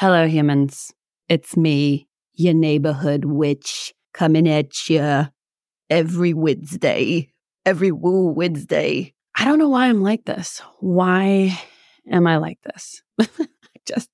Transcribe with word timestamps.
Hello, 0.00 0.28
humans. 0.28 0.94
It's 1.28 1.56
me, 1.56 2.06
your 2.32 2.54
neighborhood 2.54 3.24
witch, 3.24 3.92
coming 4.14 4.48
at 4.48 4.88
you 4.88 5.26
every 5.90 6.32
Wednesday, 6.32 7.32
every 7.66 7.90
Woo 7.90 8.28
Wednesday. 8.28 9.12
I 9.36 9.44
don't 9.44 9.58
know 9.58 9.70
why 9.70 9.88
I'm 9.88 10.04
like 10.04 10.24
this. 10.24 10.62
Why 10.78 11.58
am 12.08 12.28
I 12.28 12.36
like 12.36 12.60
this? 12.62 13.02
I 13.20 13.26
Just 13.86 14.08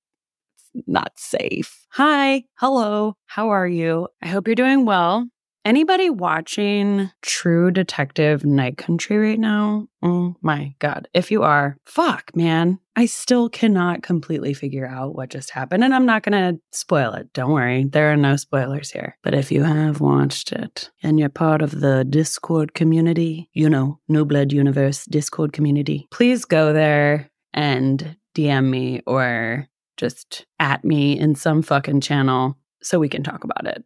not 0.87 1.11
safe. 1.17 1.85
Hi, 1.91 2.45
hello, 2.55 3.15
how 3.27 3.49
are 3.49 3.67
you? 3.67 4.07
I 4.23 4.29
hope 4.29 4.47
you're 4.47 4.55
doing 4.55 4.85
well. 4.85 5.27
Anybody 5.65 6.11
watching 6.11 7.09
True 7.23 7.71
Detective 7.71 8.45
Night 8.45 8.77
Country 8.77 9.17
right 9.17 9.39
now? 9.39 9.87
Oh 10.03 10.35
my 10.43 10.75
God. 10.77 11.07
If 11.11 11.31
you 11.31 11.41
are, 11.41 11.75
fuck, 11.87 12.35
man. 12.35 12.77
I 12.95 13.07
still 13.07 13.49
cannot 13.49 14.03
completely 14.03 14.53
figure 14.53 14.85
out 14.85 15.15
what 15.15 15.31
just 15.31 15.49
happened. 15.49 15.83
And 15.83 15.95
I'm 15.95 16.05
not 16.05 16.21
going 16.21 16.33
to 16.33 16.61
spoil 16.71 17.13
it. 17.13 17.33
Don't 17.33 17.51
worry. 17.51 17.83
There 17.83 18.13
are 18.13 18.15
no 18.15 18.35
spoilers 18.35 18.91
here. 18.91 19.17
But 19.23 19.33
if 19.33 19.51
you 19.51 19.63
have 19.63 20.01
watched 20.01 20.51
it 20.51 20.91
and 21.01 21.19
you're 21.19 21.29
part 21.29 21.63
of 21.63 21.79
the 21.79 22.05
Discord 22.07 22.75
community, 22.75 23.49
you 23.53 23.67
know, 23.67 23.99
New 24.07 24.23
Blood 24.23 24.51
Universe 24.51 25.05
Discord 25.05 25.51
community, 25.51 26.07
please 26.11 26.45
go 26.45 26.73
there 26.73 27.31
and 27.55 28.15
DM 28.35 28.69
me 28.69 29.01
or 29.07 29.67
just 29.97 30.45
at 30.59 30.85
me 30.85 31.17
in 31.17 31.33
some 31.33 31.63
fucking 31.63 32.01
channel 32.01 32.55
so 32.83 32.99
we 32.99 33.09
can 33.09 33.23
talk 33.23 33.43
about 33.43 33.65
it. 33.65 33.83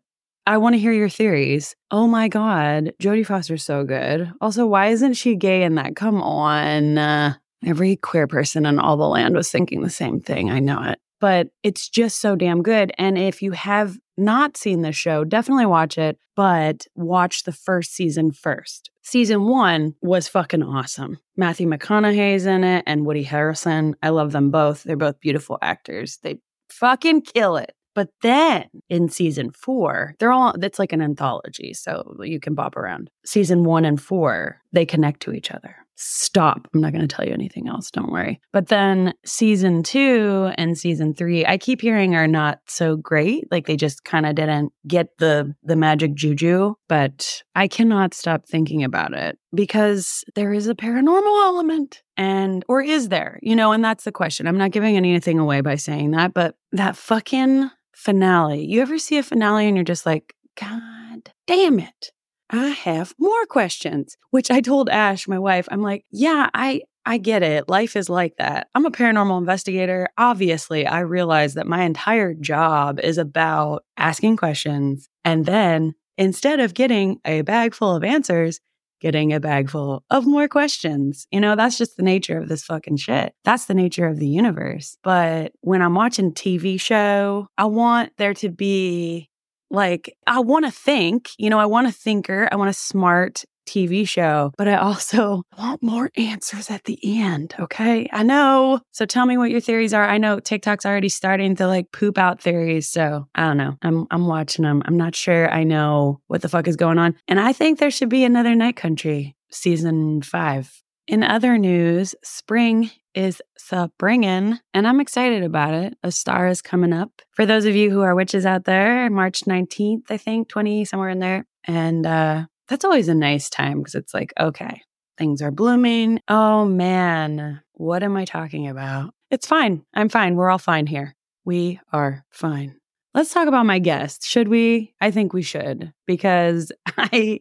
I 0.50 0.58
want 0.58 0.74
to 0.74 0.80
hear 0.80 0.92
your 0.92 1.10
theories. 1.10 1.76
Oh 1.92 2.08
my 2.08 2.28
God, 2.28 2.92
Jodie 3.00 3.24
Foster's 3.24 3.62
so 3.62 3.84
good. 3.84 4.34
Also, 4.42 4.66
why 4.66 4.88
isn't 4.88 5.14
she 5.14 5.36
gay 5.36 5.62
in 5.62 5.76
that? 5.76 5.96
Come 5.96 6.24
on. 6.24 6.98
Uh, 6.98 7.36
every 7.64 7.98
queer 7.98 8.26
person 8.26 8.66
in 8.66 8.80
all 8.80 8.98
the 8.98 9.08
land 9.08 9.36
was 9.36 9.52
thinking 9.52 9.84
the 9.84 9.92
same 9.92 10.20
thing. 10.20 10.50
I 10.50 10.58
know 10.58 10.82
it. 10.82 10.98
But 11.20 11.50
it's 11.62 11.88
just 11.88 12.20
so 12.20 12.36
damn 12.36 12.64
good. 12.64 12.92
And 12.98 13.16
if 13.16 13.44
you 13.44 13.52
have 13.52 14.00
not 14.18 14.58
seen 14.58 14.82
the 14.82 14.92
show, 14.92 15.24
definitely 15.24 15.68
watch 15.68 16.00
it, 16.00 16.18
but 16.36 16.88
watch 16.96 17.44
the 17.44 17.52
first 17.52 17.94
season 17.94 18.32
first. 18.32 18.90
Season 19.04 19.44
one 19.44 19.94
was 20.02 20.28
fucking 20.28 20.64
awesome. 20.64 21.20
Matthew 21.38 21.68
McConaughey's 21.68 22.48
in 22.48 22.64
it 22.64 22.86
and 22.88 23.06
Woody 23.06 23.24
Harrelson. 23.24 23.94
I 24.02 24.10
love 24.10 24.32
them 24.32 24.50
both. 24.50 24.82
They're 24.82 24.98
both 24.98 25.20
beautiful 25.20 25.60
actors. 25.62 26.18
They 26.24 26.40
fucking 26.72 27.22
kill 27.22 27.58
it. 27.58 27.76
But 28.00 28.12
then 28.22 28.70
in 28.88 29.10
season 29.10 29.52
four, 29.52 30.16
they're 30.20 30.32
all, 30.32 30.56
that's 30.58 30.80
like 30.80 30.94
an 30.94 31.02
anthology. 31.02 31.74
So 31.74 32.16
you 32.24 32.40
can 32.40 32.56
bop 32.56 32.78
around. 32.78 33.10
Season 33.26 33.66
one 33.66 33.84
and 33.84 34.00
four, 34.02 34.62
they 34.72 34.86
connect 34.86 35.20
to 35.24 35.34
each 35.34 35.52
other. 35.52 35.76
Stop. 35.98 36.66
I'm 36.74 36.80
not 36.80 36.94
going 36.94 37.06
to 37.06 37.14
tell 37.14 37.26
you 37.26 37.34
anything 37.34 37.68
else. 37.68 37.92
Don't 37.92 38.10
worry. 38.10 38.40
But 38.54 38.70
then 38.70 39.14
season 39.26 39.84
two 39.84 40.50
and 40.58 40.78
season 40.78 41.14
three, 41.14 41.46
I 41.46 41.58
keep 41.58 41.82
hearing 41.82 42.16
are 42.16 42.26
not 42.26 42.60
so 42.68 42.96
great. 42.96 43.52
Like 43.52 43.68
they 43.68 43.76
just 43.76 44.06
kind 44.06 44.26
of 44.26 44.36
didn't 44.36 44.72
get 44.88 45.10
the 45.18 45.54
the 45.62 45.76
magic 45.76 46.14
juju. 46.14 46.76
But 46.88 47.44
I 47.54 47.68
cannot 47.68 48.14
stop 48.14 48.48
thinking 48.48 48.82
about 48.82 49.14
it 49.14 49.38
because 49.54 50.24
there 50.36 50.54
is 50.54 50.70
a 50.70 50.74
paranormal 50.76 51.44
element. 51.44 52.02
And 52.16 52.64
or 52.70 52.82
is 52.82 53.10
there? 53.10 53.38
You 53.42 53.58
know, 53.58 53.74
and 53.74 53.84
that's 53.84 54.06
the 54.06 54.14
question. 54.14 54.48
I'm 54.48 54.58
not 54.58 54.72
giving 54.72 54.96
anything 54.96 55.38
away 55.38 55.60
by 55.60 55.76
saying 55.76 56.12
that, 56.12 56.34
but 56.34 56.56
that 56.72 56.96
fucking 56.96 57.70
finale. 58.00 58.66
You 58.66 58.82
ever 58.82 58.98
see 58.98 59.18
a 59.18 59.24
finale 59.24 59.68
and 59.68 59.76
you're 59.76 59.84
just 59.84 60.06
like, 60.06 60.34
God 60.58 61.32
damn 61.48 61.80
it. 61.80 62.12
I 62.50 62.70
have 62.70 63.14
more 63.20 63.46
questions, 63.46 64.16
which 64.32 64.50
I 64.50 64.62
told 64.62 64.90
Ash, 64.90 65.28
my 65.28 65.38
wife, 65.38 65.68
I'm 65.70 65.82
like, 65.82 66.06
yeah, 66.10 66.50
I 66.54 66.82
I 67.06 67.18
get 67.18 67.44
it. 67.44 67.68
Life 67.68 67.96
is 67.96 68.10
like 68.10 68.36
that. 68.38 68.68
I'm 68.74 68.86
a 68.86 68.92
paranormal 68.92 69.38
investigator. 69.38 70.08
Obviously, 70.18 70.88
I 70.88 71.00
realize 71.00 71.56
that 71.56 71.68
my 71.68 71.84
entire 71.84 72.34
job 72.34 73.00
is 73.00 73.18
about 73.18 73.84
asking 73.98 74.38
questions 74.38 75.10
and 75.26 75.46
then 75.46 75.94
instead 76.18 76.60
of 76.60 76.74
getting 76.74 77.20
a 77.26 77.42
bag 77.42 77.74
full 77.74 77.96
of 77.96 78.04
answers, 78.04 78.60
getting 79.00 79.34
a 79.34 79.40
bag 79.40 79.70
full 79.70 80.04
of 80.10 80.26
more 80.26 80.48
questions. 80.48 81.28
You 81.32 81.40
know, 81.40 81.56
that's 81.56 81.78
just 81.78 81.98
the 81.98 82.04
nature 82.04 82.38
of 82.38 82.50
this 82.50 82.64
fucking 82.64 82.98
shit. 82.98 83.34
That's 83.44 83.66
the 83.66 83.74
nature 83.74 84.08
of 84.08 84.20
the 84.20 84.28
universe. 84.28 84.98
But 85.04 85.54
when 85.62 85.82
I'm 85.82 85.96
watching 85.96 86.34
TV 86.34 86.80
show, 86.80 87.48
I 87.58 87.66
want 87.66 88.12
there 88.18 88.34
to 88.36 88.50
be 88.50 89.30
like 89.72 90.16
I 90.26 90.40
want 90.40 90.66
to 90.66 90.72
think, 90.72 91.30
you 91.38 91.50
know, 91.50 91.60
I 91.60 91.66
want 91.66 91.88
a 91.88 91.92
thinker, 91.92 92.50
I 92.52 92.56
want 92.56 92.70
a 92.70 92.74
smart 92.74 93.44
TV 93.70 94.08
show, 94.08 94.52
but 94.58 94.68
I 94.68 94.76
also 94.76 95.44
want 95.58 95.84
more 95.84 96.10
answers 96.18 96.70
at 96.70 96.86
the 96.86 97.00
end. 97.04 97.54
Okay. 97.60 98.10
I 98.12 98.24
know. 98.24 98.82
So 98.92 99.06
tell 99.06 99.26
me 99.26 99.38
what 99.38 99.52
your 99.52 99.62
theories 99.62 99.94
are. 99.94 100.08
I 100.08 100.18
know 100.18 100.40
TikTok's 100.40 100.86
already 100.86 101.10
starting 101.10 101.56
to 101.58 101.68
like 101.68 101.92
poop 101.92 102.18
out 102.18 102.42
theories. 102.42 102.90
So 102.90 103.28
I 103.36 103.48
don't 103.48 103.58
know. 103.58 103.78
I'm, 103.82 104.08
I'm 104.12 104.28
watching 104.28 104.64
them. 104.64 104.82
I'm 104.86 104.98
not 104.98 105.16
sure 105.16 105.52
I 105.52 105.64
know 105.64 106.22
what 106.28 106.42
the 106.42 106.50
fuck 106.50 106.68
is 106.68 106.76
going 106.76 106.98
on. 106.98 107.16
And 107.28 107.40
I 107.40 107.54
think 107.54 107.78
there 107.80 107.92
should 107.92 108.10
be 108.10 108.24
another 108.24 108.56
Night 108.56 108.76
Country 108.76 109.36
season 109.52 110.22
five. 110.22 110.82
In 111.08 111.24
other 111.24 111.58
news, 111.58 112.14
spring 112.24 112.92
is 113.16 113.42
springing, 113.58 114.60
and 114.74 114.88
I'm 114.88 115.00
excited 115.00 115.44
about 115.44 115.74
it. 115.74 115.98
Ostara 116.06 116.52
is 116.52 116.62
coming 116.62 116.94
up. 116.94 117.24
For 117.32 117.48
those 117.48 117.66
of 117.66 117.76
you 117.76 117.90
who 117.90 118.02
are 118.02 118.14
witches 118.14 118.46
out 118.46 118.66
there, 118.66 119.10
March 119.10 119.42
19th, 119.42 120.04
I 120.12 120.18
think, 120.18 120.50
20, 120.50 120.86
somewhere 120.86 121.10
in 121.10 121.18
there. 121.18 121.46
And 121.66 122.06
uh, 122.06 122.46
that's 122.70 122.86
always 122.86 123.10
a 123.10 123.16
nice 123.16 123.50
time 123.50 123.80
because 123.80 123.96
it's 123.96 124.14
like, 124.14 124.32
okay, 124.40 124.82
things 125.18 125.42
are 125.42 125.52
blooming. 125.52 126.22
Oh 126.28 126.66
man, 126.66 127.62
what 127.74 128.04
am 128.04 128.16
I 128.16 128.26
talking 128.26 128.68
about? 128.68 129.14
It's 129.32 129.48
fine. 129.48 129.84
I'm 129.94 130.10
fine. 130.10 130.36
We're 130.36 130.50
all 130.50 130.60
fine 130.60 130.88
here. 130.88 131.16
We 131.46 131.80
are 131.92 132.24
fine. 132.30 132.76
Let's 133.14 133.34
talk 133.34 133.48
about 133.48 133.66
my 133.66 133.80
guest. 133.80 134.26
Should 134.26 134.48
we? 134.48 134.94
I 135.02 135.10
think 135.10 135.34
we 135.34 135.42
should 135.42 135.92
because 136.06 136.72
I 136.98 137.40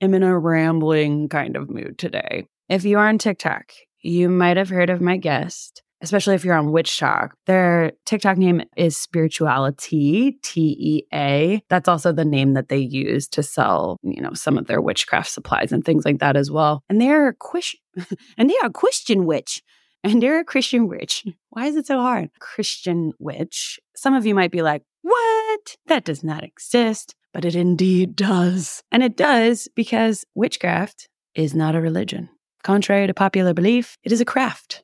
am 0.00 0.14
in 0.14 0.22
a 0.22 0.38
rambling 0.38 1.28
kind 1.28 1.56
of 1.56 1.68
mood 1.68 1.98
today. 1.98 2.46
If 2.68 2.84
you 2.84 2.98
are 2.98 3.08
on 3.08 3.18
TikTok, 3.18 3.72
you 4.00 4.30
might 4.30 4.56
have 4.56 4.70
heard 4.70 4.88
of 4.88 5.02
my 5.02 5.18
guest 5.18 5.82
especially 6.00 6.34
if 6.34 6.44
you're 6.44 6.54
on 6.54 6.72
Witch 6.72 6.98
Talk. 6.98 7.34
Their 7.46 7.92
TikTok 8.06 8.38
name 8.38 8.62
is 8.76 8.96
Spirituality, 8.96 10.38
T 10.42 10.76
E 10.78 11.02
A. 11.12 11.62
That's 11.68 11.88
also 11.88 12.12
the 12.12 12.24
name 12.24 12.54
that 12.54 12.68
they 12.68 12.78
use 12.78 13.28
to 13.28 13.42
sell, 13.42 13.98
you 14.02 14.20
know, 14.20 14.32
some 14.34 14.58
of 14.58 14.66
their 14.66 14.80
witchcraft 14.80 15.30
supplies 15.30 15.72
and 15.72 15.84
things 15.84 16.04
like 16.04 16.18
that 16.18 16.36
as 16.36 16.50
well. 16.50 16.82
And 16.88 17.00
they're 17.00 17.28
a 17.28 17.34
and 18.38 18.50
they 18.50 18.56
are 18.62 18.70
Christian 18.70 19.26
witch. 19.26 19.62
And 20.02 20.22
they're 20.22 20.40
a 20.40 20.44
Christian 20.44 20.88
witch. 20.88 21.26
Why 21.50 21.66
is 21.66 21.76
it 21.76 21.86
so 21.86 22.00
hard? 22.00 22.30
Christian 22.38 23.12
witch. 23.18 23.78
Some 23.94 24.14
of 24.14 24.24
you 24.24 24.34
might 24.34 24.50
be 24.50 24.62
like, 24.62 24.82
what? 25.02 25.76
That 25.86 26.04
does 26.04 26.24
not 26.24 26.42
exist. 26.42 27.14
But 27.34 27.44
it 27.44 27.54
indeed 27.54 28.16
does. 28.16 28.82
And 28.90 29.02
it 29.02 29.16
does 29.16 29.68
because 29.76 30.24
witchcraft 30.34 31.08
is 31.34 31.54
not 31.54 31.74
a 31.74 31.80
religion. 31.80 32.30
Contrary 32.62 33.06
to 33.06 33.14
popular 33.14 33.54
belief, 33.54 33.96
it 34.02 34.12
is 34.12 34.20
a 34.20 34.24
craft. 34.24 34.82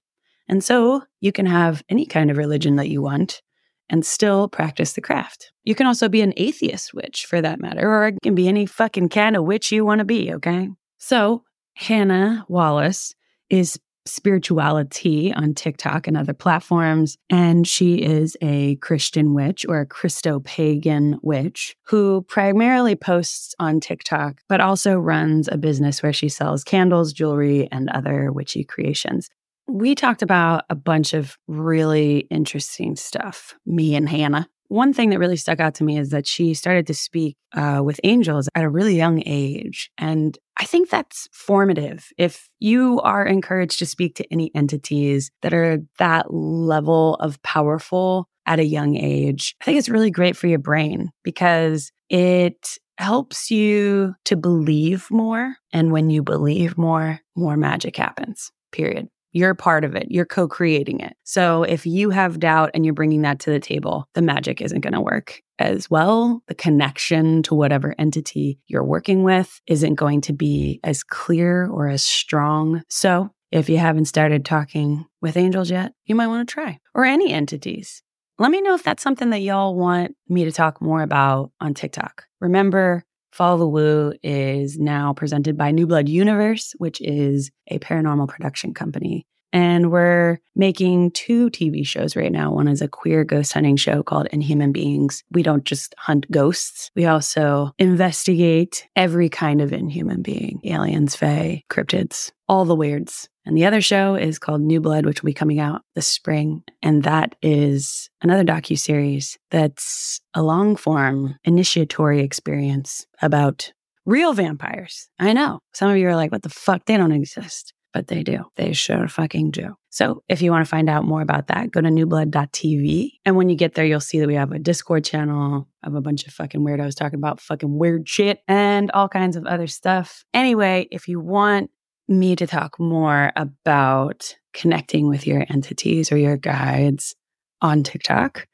And 0.48 0.62
so 0.62 1.02
you 1.20 1.32
can 1.32 1.46
have 1.46 1.82
any 1.88 2.06
kind 2.06 2.30
of 2.30 2.36
religion 2.36 2.76
that 2.76 2.88
you 2.88 3.02
want 3.02 3.42
and 3.88 4.04
still 4.04 4.48
practice 4.48 4.94
the 4.94 5.00
craft. 5.00 5.52
You 5.64 5.74
can 5.74 5.86
also 5.86 6.08
be 6.08 6.20
an 6.20 6.34
atheist 6.36 6.92
witch 6.94 7.26
for 7.26 7.40
that 7.40 7.60
matter, 7.60 7.88
or 7.88 8.08
it 8.08 8.16
can 8.22 8.34
be 8.34 8.48
any 8.48 8.66
fucking 8.66 9.08
kind 9.08 9.36
of 9.36 9.44
witch 9.44 9.70
you 9.72 9.84
want 9.84 10.00
to 10.00 10.04
be, 10.04 10.32
okay? 10.34 10.68
So 10.98 11.44
Hannah 11.74 12.44
Wallace 12.48 13.14
is 13.48 13.78
SpiritualiTEA 14.06 15.36
on 15.36 15.52
TikTok 15.54 16.06
and 16.06 16.16
other 16.16 16.32
platforms. 16.32 17.18
And 17.28 17.66
she 17.66 17.96
is 17.96 18.36
a 18.40 18.76
Christian 18.76 19.34
witch 19.34 19.66
or 19.68 19.80
a 19.80 19.86
Christopagan 19.86 21.18
witch 21.22 21.76
who 21.86 22.22
primarily 22.28 22.94
posts 22.94 23.54
on 23.58 23.80
TikTok, 23.80 24.40
but 24.48 24.60
also 24.60 24.96
runs 24.96 25.48
a 25.48 25.58
business 25.58 26.02
where 26.02 26.12
she 26.12 26.28
sells 26.28 26.64
candles, 26.64 27.12
jewelry, 27.12 27.68
and 27.70 27.90
other 27.90 28.32
witchy 28.32 28.64
creations 28.64 29.28
we 29.68 29.94
talked 29.94 30.22
about 30.22 30.64
a 30.70 30.74
bunch 30.74 31.12
of 31.14 31.36
really 31.48 32.20
interesting 32.30 32.96
stuff, 32.96 33.54
me 33.66 33.94
and 33.94 34.08
Hannah. 34.08 34.48
one 34.68 34.92
thing 34.92 35.10
that 35.10 35.18
really 35.18 35.36
stuck 35.36 35.60
out 35.60 35.74
to 35.76 35.84
me 35.84 35.98
is 35.98 36.10
that 36.10 36.26
she 36.26 36.54
started 36.54 36.86
to 36.88 36.94
speak 36.94 37.36
uh, 37.54 37.80
with 37.84 38.00
angels 38.04 38.48
at 38.54 38.64
a 38.64 38.68
really 38.68 38.96
young 38.96 39.22
age. 39.26 39.90
And 39.98 40.36
I 40.56 40.64
think 40.64 40.90
that's 40.90 41.28
formative. 41.32 42.08
If 42.18 42.48
you 42.58 43.00
are 43.00 43.24
encouraged 43.24 43.78
to 43.78 43.86
speak 43.86 44.16
to 44.16 44.32
any 44.32 44.50
entities 44.54 45.30
that 45.42 45.54
are 45.54 45.78
that 45.98 46.32
level 46.32 47.14
of 47.16 47.40
powerful 47.42 48.28
at 48.46 48.58
a 48.58 48.64
young 48.64 48.96
age, 48.96 49.54
I 49.60 49.64
think 49.64 49.78
it's 49.78 49.88
really 49.88 50.10
great 50.10 50.36
for 50.36 50.46
your 50.46 50.58
brain 50.58 51.10
because 51.22 51.92
it 52.08 52.78
helps 52.98 53.50
you 53.50 54.14
to 54.24 54.36
believe 54.36 55.08
more. 55.10 55.56
And 55.72 55.92
when 55.92 56.10
you 56.10 56.22
believe 56.22 56.78
more, 56.78 57.20
more 57.36 57.56
magic 57.56 57.96
happens, 57.96 58.50
period. 58.72 59.08
You're 59.36 59.54
part 59.54 59.84
of 59.84 59.94
it. 59.94 60.06
You're 60.08 60.24
co 60.24 60.48
creating 60.48 61.00
it. 61.00 61.14
So 61.24 61.62
if 61.62 61.84
you 61.84 62.08
have 62.08 62.40
doubt 62.40 62.70
and 62.72 62.86
you're 62.86 62.94
bringing 62.94 63.20
that 63.20 63.38
to 63.40 63.50
the 63.50 63.60
table, 63.60 64.08
the 64.14 64.22
magic 64.22 64.62
isn't 64.62 64.80
going 64.80 64.94
to 64.94 65.00
work 65.02 65.42
as 65.58 65.90
well. 65.90 66.42
The 66.48 66.54
connection 66.54 67.42
to 67.42 67.54
whatever 67.54 67.94
entity 67.98 68.58
you're 68.66 68.82
working 68.82 69.24
with 69.24 69.60
isn't 69.66 69.96
going 69.96 70.22
to 70.22 70.32
be 70.32 70.80
as 70.82 71.02
clear 71.02 71.66
or 71.66 71.86
as 71.86 72.02
strong. 72.02 72.82
So 72.88 73.28
if 73.52 73.68
you 73.68 73.76
haven't 73.76 74.06
started 74.06 74.46
talking 74.46 75.04
with 75.20 75.36
angels 75.36 75.70
yet, 75.70 75.92
you 76.06 76.14
might 76.14 76.28
want 76.28 76.48
to 76.48 76.54
try 76.54 76.78
or 76.94 77.04
any 77.04 77.30
entities. 77.30 78.02
Let 78.38 78.50
me 78.50 78.62
know 78.62 78.74
if 78.74 78.84
that's 78.84 79.02
something 79.02 79.28
that 79.30 79.42
y'all 79.42 79.76
want 79.76 80.16
me 80.30 80.46
to 80.46 80.52
talk 80.52 80.80
more 80.80 81.02
about 81.02 81.52
on 81.60 81.74
TikTok. 81.74 82.24
Remember, 82.40 83.04
Follow 83.36 83.58
the 83.58 83.68
Woo 83.68 84.14
is 84.22 84.78
now 84.78 85.12
presented 85.12 85.58
by 85.58 85.70
New 85.70 85.86
Blood 85.86 86.08
Universe, 86.08 86.72
which 86.78 87.02
is 87.02 87.50
a 87.68 87.78
paranormal 87.78 88.28
production 88.28 88.72
company. 88.72 89.26
And 89.56 89.90
we're 89.90 90.38
making 90.54 91.12
two 91.12 91.48
TV 91.48 91.86
shows 91.86 92.14
right 92.14 92.30
now. 92.30 92.52
One 92.52 92.68
is 92.68 92.82
a 92.82 92.88
queer 92.88 93.24
ghost 93.24 93.54
hunting 93.54 93.76
show 93.76 94.02
called 94.02 94.26
Inhuman 94.26 94.70
Beings. 94.70 95.24
We 95.30 95.42
don't 95.42 95.64
just 95.64 95.94
hunt 95.96 96.30
ghosts, 96.30 96.90
we 96.94 97.06
also 97.06 97.72
investigate 97.78 98.86
every 98.96 99.30
kind 99.30 99.62
of 99.62 99.72
inhuman 99.72 100.20
being 100.20 100.60
aliens, 100.64 101.16
fae, 101.16 101.62
cryptids, 101.70 102.32
all 102.50 102.66
the 102.66 102.74
weirds. 102.74 103.30
And 103.46 103.56
the 103.56 103.64
other 103.64 103.80
show 103.80 104.14
is 104.14 104.38
called 104.38 104.60
New 104.60 104.78
Blood, 104.78 105.06
which 105.06 105.22
will 105.22 105.28
be 105.28 105.32
coming 105.32 105.58
out 105.58 105.80
this 105.94 106.06
spring. 106.06 106.62
And 106.82 107.02
that 107.04 107.34
is 107.40 108.10
another 108.20 108.44
docu 108.44 108.78
series 108.78 109.38
that's 109.50 110.20
a 110.34 110.42
long 110.42 110.76
form 110.76 111.38
initiatory 111.44 112.20
experience 112.20 113.06
about 113.22 113.72
real 114.04 114.34
vampires. 114.34 115.08
I 115.18 115.32
know 115.32 115.60
some 115.72 115.90
of 115.90 115.96
you 115.96 116.08
are 116.08 116.16
like, 116.16 116.30
what 116.30 116.42
the 116.42 116.50
fuck? 116.50 116.84
They 116.84 116.98
don't 116.98 117.12
exist. 117.12 117.72
But 117.96 118.08
they 118.08 118.22
do. 118.22 118.44
They 118.56 118.74
sure 118.74 119.08
fucking 119.08 119.52
do. 119.52 119.74
So 119.88 120.22
if 120.28 120.42
you 120.42 120.50
want 120.50 120.66
to 120.66 120.68
find 120.68 120.90
out 120.90 121.06
more 121.06 121.22
about 121.22 121.46
that, 121.46 121.70
go 121.70 121.80
to 121.80 121.88
newblood.tv. 121.88 123.12
And 123.24 123.36
when 123.36 123.48
you 123.48 123.56
get 123.56 123.72
there, 123.72 123.86
you'll 123.86 124.00
see 124.00 124.20
that 124.20 124.26
we 124.26 124.34
have 124.34 124.52
a 124.52 124.58
Discord 124.58 125.02
channel 125.02 125.66
of 125.82 125.94
a 125.94 126.02
bunch 126.02 126.26
of 126.26 126.34
fucking 126.34 126.60
weirdos 126.60 126.94
talking 126.94 127.18
about 127.18 127.40
fucking 127.40 127.78
weird 127.78 128.06
shit 128.06 128.40
and 128.46 128.90
all 128.90 129.08
kinds 129.08 129.34
of 129.34 129.46
other 129.46 129.66
stuff. 129.66 130.26
Anyway, 130.34 130.88
if 130.90 131.08
you 131.08 131.20
want 131.20 131.70
me 132.06 132.36
to 132.36 132.46
talk 132.46 132.78
more 132.78 133.32
about 133.34 134.36
connecting 134.52 135.08
with 135.08 135.26
your 135.26 135.46
entities 135.48 136.12
or 136.12 136.18
your 136.18 136.36
guides 136.36 137.14
on 137.62 137.82
TikTok, 137.82 138.46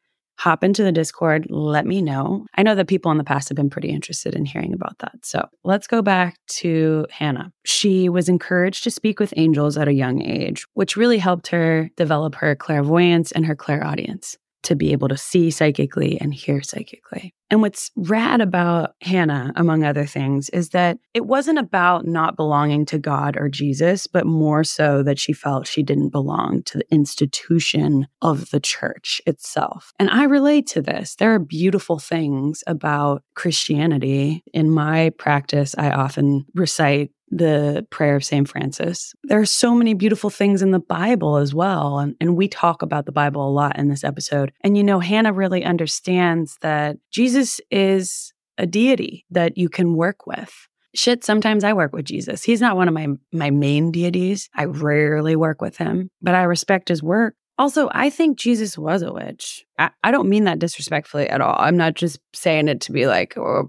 hop 0.43 0.65
into 0.65 0.83
the 0.83 0.91
Discord, 0.91 1.47
let 1.51 1.87
me 1.87 2.03
know. 2.03 2.45
I 2.57 2.65
know 2.65 2.75
that 2.75 2.89
people 2.89 3.13
in 3.13 3.17
the 3.19 3.23
past 3.23 3.49
have 3.49 3.55
been 3.55 3.71
pretty 3.71 3.91
interested 3.91 4.35
in 4.35 4.45
hearing 4.45 4.75
about 4.75 4.99
that. 4.99 5.25
So 5.25 5.47
let's 5.63 5.87
go 5.87 6.03
back 6.03 6.37
to 6.63 7.07
Hannah. 7.13 7.53
She 7.65 8.09
was 8.09 8.29
encouraged 8.29 8.83
to 8.83 8.91
speak 8.91 9.21
with 9.21 9.33
angels 9.37 9.79
at 9.79 9.87
a 9.87 9.93
young 9.93 10.21
age, 10.21 10.67
which 10.75 10.97
really 10.97 11.19
helped 11.19 11.47
her 11.49 11.91
develop 11.97 12.35
her 12.35 12.57
clairvoyance 12.57 13.31
and 13.31 13.47
her 13.47 13.55
clairaudience 13.55 14.37
to 14.63 14.77
be 14.77 14.93
able 14.93 15.09
to 15.09 15.17
see 15.17 15.51
psychically 15.51 16.21
and 16.21 16.33
hear 16.35 16.63
psychically. 16.63 17.35
And 17.51 17.61
what's 17.61 17.91
rad 17.97 18.41
about 18.41 18.95
Hannah, 19.03 19.53
among 19.57 19.85
other 19.85 20.07
things, 20.07 20.49
is 20.51 20.71
that 20.71 20.97
it 21.13 21.27
wasn't 21.27 21.59
about 21.59 22.07
not 22.07 22.35
belonging 22.35 22.87
to 22.87 22.99
God 22.99 23.37
or 23.37 23.51
Jesus, 23.51 24.07
but 24.07 24.25
more 24.25 24.65
so 24.65 25.03
that 25.03 25.19
she 25.19 25.35
felt 25.35 25.67
she 25.67 25.83
didn't 25.83 26.09
belong 26.09 26.63
to 26.65 26.79
the 26.79 26.91
institution 26.91 28.07
of 28.23 28.51
the 28.51 28.61
church 28.61 29.21
itself. 29.27 29.93
And 29.99 30.09
I 30.09 30.25
relate 30.25 30.67
to 30.69 30.81
this. 30.81 31.17
There 31.17 31.35
are 31.35 31.39
beautiful 31.39 31.99
things 31.99 32.65
about 32.67 33.23
Christianity. 33.35 34.43
In 34.55 34.71
my 34.71 35.11
practice, 35.19 35.75
I 35.77 35.91
often 35.91 36.47
recite 36.55 37.11
the 37.33 37.85
prayer 37.91 38.15
of 38.15 38.25
St. 38.25 38.47
Francis. 38.47 39.15
There 39.25 39.41
are 39.41 39.47
so 39.47 39.75
many 39.75 39.95
beautiful 39.95 40.29
things 40.29 40.61
in 40.61 40.71
the 40.71 40.79
Bible 40.79 41.39
as 41.39 41.55
well. 41.55 41.99
And, 41.99 42.15
and 42.21 42.37
we 42.37 42.47
talk 42.47 42.83
about 42.83 43.07
the 43.07 43.13
Bible 43.13 43.49
a 43.49 43.51
lot 43.51 43.79
in 43.79 43.89
this 43.89 44.05
episode. 44.05 44.53
And 44.61 44.77
you 44.77 44.85
know, 44.85 45.01
Hannah 45.01 45.33
really 45.33 45.65
understands 45.65 46.59
that 46.61 46.99
Jesus 47.11 47.61
is 47.71 48.35
a 48.59 48.67
deity 48.67 49.25
that 49.31 49.57
you 49.57 49.71
can 49.71 49.97
work 49.97 50.27
with. 50.27 50.53
Shit, 50.95 51.25
sometimes 51.25 51.65
I 51.65 51.73
work 51.73 51.95
with 51.95 52.05
Jesus. 52.05 52.43
He's 52.43 52.61
not 52.61 52.77
one 52.77 52.87
of 52.87 52.93
my 52.93 53.09
my 53.33 53.51
main 53.51 53.91
deities. 53.91 54.51
I 54.55 54.67
rarely 54.67 55.35
work 55.35 55.63
with 55.63 55.79
him, 55.79 56.11
but 56.21 56.35
I 56.35 56.43
respect 56.43 56.91
his 56.91 57.03
work. 57.03 57.35
Also, 57.59 57.89
I 57.93 58.11
think 58.11 58.39
Jesus 58.39 58.77
was 58.77 59.03
a 59.03 59.13
witch. 59.13 59.65
I, 59.79 59.91
I 60.05 60.11
don't 60.11 60.29
mean 60.29 60.45
that 60.45 60.59
disrespectfully 60.59 61.29
at 61.29 61.41
all. 61.41 61.57
I'm 61.59 61.77
not 61.77 61.95
just 61.95 62.19
saying 62.35 62.69
it 62.69 62.81
to 62.83 62.93
be 62.93 63.07
like, 63.07 63.39
oh, 63.39 63.67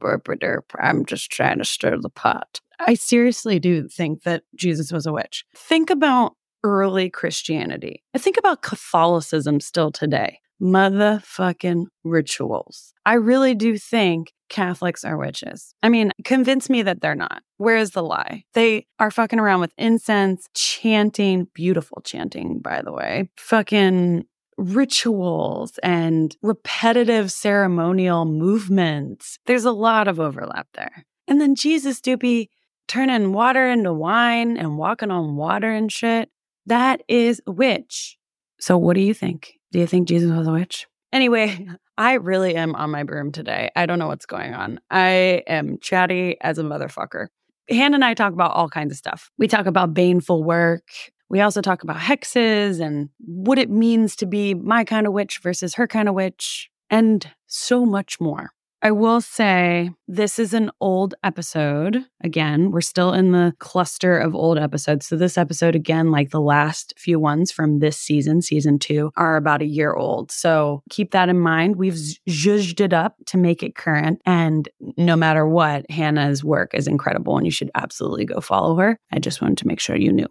I'm 0.80 1.06
just 1.06 1.32
trying 1.32 1.60
to 1.60 1.66
stir 1.66 1.98
the 1.98 2.10
pot. 2.10 2.60
I 2.80 2.96
seriously 2.96 3.60
do 3.60 3.88
think 3.88 4.24
that 4.24 4.44
Jesus 4.56 4.92
was 4.92 5.06
a 5.06 5.14
witch. 5.14 5.46
Think 5.56 5.90
about 5.90 6.34
early 6.64 7.10
Christianity. 7.10 8.04
I 8.14 8.18
think 8.18 8.38
about 8.38 8.62
Catholicism 8.62 9.60
still 9.60 9.92
today. 9.92 10.40
Motherfucking 10.62 11.86
rituals. 12.04 12.94
I 13.06 13.16
really 13.16 13.54
do 13.54 13.78
think 13.78 14.32
Catholics 14.50 15.04
are 15.04 15.18
witches. 15.18 15.74
I 15.84 15.90
mean, 15.90 16.12
convince 16.24 16.70
me 16.70 16.84
that 16.84 17.02
they're 17.02 17.16
not. 17.16 17.42
Where 17.58 17.76
is 17.76 17.92
the 17.92 18.04
lie? 18.04 18.46
They 18.54 18.86
are 19.00 19.12
fucking 19.12 19.40
around 19.40 19.62
with 19.62 19.74
incense, 19.78 20.48
chanting, 20.54 21.48
beautiful 21.54 22.02
chanting, 22.06 22.60
by 22.60 22.82
the 22.82 22.94
way, 22.94 23.30
fucking 23.36 24.26
rituals 24.58 25.80
and 25.82 26.36
repetitive 26.42 27.32
ceremonial 27.32 28.26
movements. 28.26 29.40
There's 29.46 29.66
a 29.66 29.72
lot 29.72 30.08
of 30.08 30.20
overlap 30.20 30.68
there. 30.76 31.06
And 31.28 31.42
then 31.42 31.56
Jesus 31.56 32.00
do 32.00 32.16
be 32.16 32.50
turning 32.88 33.34
water 33.34 33.68
into 33.68 33.94
wine 33.94 34.58
and 34.58 34.78
walking 34.78 35.12
on 35.12 35.36
water 35.36 35.72
and 35.72 35.92
shit. 35.92 36.30
That 36.66 37.02
is 37.08 37.42
witch. 37.46 38.18
So, 38.60 38.78
what 38.78 38.96
do 38.96 39.02
you 39.02 39.14
think? 39.14 39.54
Do 39.72 39.80
you 39.80 39.88
think 39.88 40.08
Jesus 40.08 40.32
was 40.32 40.48
a 40.48 40.52
witch? 40.52 40.88
Anyway, 41.12 41.68
I 41.98 42.14
really 42.14 42.56
am 42.56 42.76
on 42.76 42.90
my 42.90 43.04
broom 43.04 43.32
today. 43.32 43.70
I 43.76 43.86
don't 43.86 44.00
know 44.00 44.08
what's 44.08 44.26
going 44.26 44.54
on. 44.54 44.80
I 44.90 45.44
am 45.48 45.78
chatty 45.80 46.38
as 46.42 46.58
a 46.58 46.64
motherfucker. 46.64 47.28
Hannah 47.70 47.96
and 47.96 48.06
I 48.06 48.14
talk 48.14 48.34
about 48.34 48.52
all 48.52 48.68
kinds 48.68 48.92
of 48.92 48.98
stuff. 48.98 49.30
We 49.38 49.48
talk 49.48 49.68
about 49.68 49.94
baneful 49.94 50.44
work. 50.44 50.88
We 51.30 51.42
also 51.42 51.62
talk 51.62 51.84
about 51.84 51.98
hexes 51.98 52.80
and 52.80 53.10
what 53.20 53.58
it 53.58 53.70
means 53.70 54.16
to 54.18 54.26
be 54.26 54.54
my 54.54 54.84
kind 54.84 55.08
of 55.08 55.14
witch 55.14 55.40
versus 55.42 55.76
her 55.76 55.88
kind 55.88 56.10
of 56.10 56.16
witch, 56.16 56.70
and 56.90 57.28
so 57.48 57.86
much 57.86 58.20
more. 58.20 58.52
I 58.86 58.92
will 58.92 59.22
say 59.22 59.92
this 60.10 60.38
is 60.38 60.54
an 60.54 60.70
old 60.82 61.16
episode. 61.24 62.04
Again, 62.22 62.70
we're 62.70 62.82
still 62.82 63.14
in 63.14 63.32
the 63.32 63.54
cluster 63.60 64.18
of 64.20 64.36
old 64.36 64.58
episodes. 64.60 65.08
So, 65.08 65.16
this 65.16 65.38
episode, 65.38 65.74
again, 65.74 66.12
like 66.12 66.32
the 66.32 66.42
last 66.42 66.94
few 66.98 67.18
ones 67.18 67.50
from 67.50 67.80
this 67.80 67.98
season, 67.98 68.42
season 68.42 68.78
two, 68.78 69.12
are 69.16 69.38
about 69.38 69.62
a 69.62 69.66
year 69.66 69.94
old. 69.94 70.34
So, 70.34 70.84
keep 70.90 71.12
that 71.12 71.30
in 71.30 71.40
mind. 71.40 71.78
We've 71.78 71.98
zhuzhed 72.28 72.82
it 72.82 72.92
up 72.92 73.16
to 73.28 73.38
make 73.38 73.64
it 73.64 73.76
current. 73.76 74.22
And 74.26 74.68
no 74.98 75.16
matter 75.16 75.48
what, 75.48 75.90
Hannah's 75.90 76.44
work 76.44 76.74
is 76.74 76.86
incredible 76.86 77.38
and 77.38 77.46
you 77.48 77.52
should 77.52 77.72
absolutely 77.76 78.26
go 78.26 78.42
follow 78.42 78.76
her. 78.76 78.98
I 79.14 79.20
just 79.20 79.42
wanted 79.42 79.60
to 79.60 79.68
make 79.68 79.80
sure 79.80 79.96
you 79.96 80.12
knew. 80.12 80.28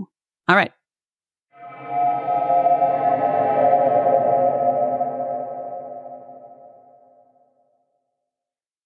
All 0.47 0.57
right. 0.57 0.73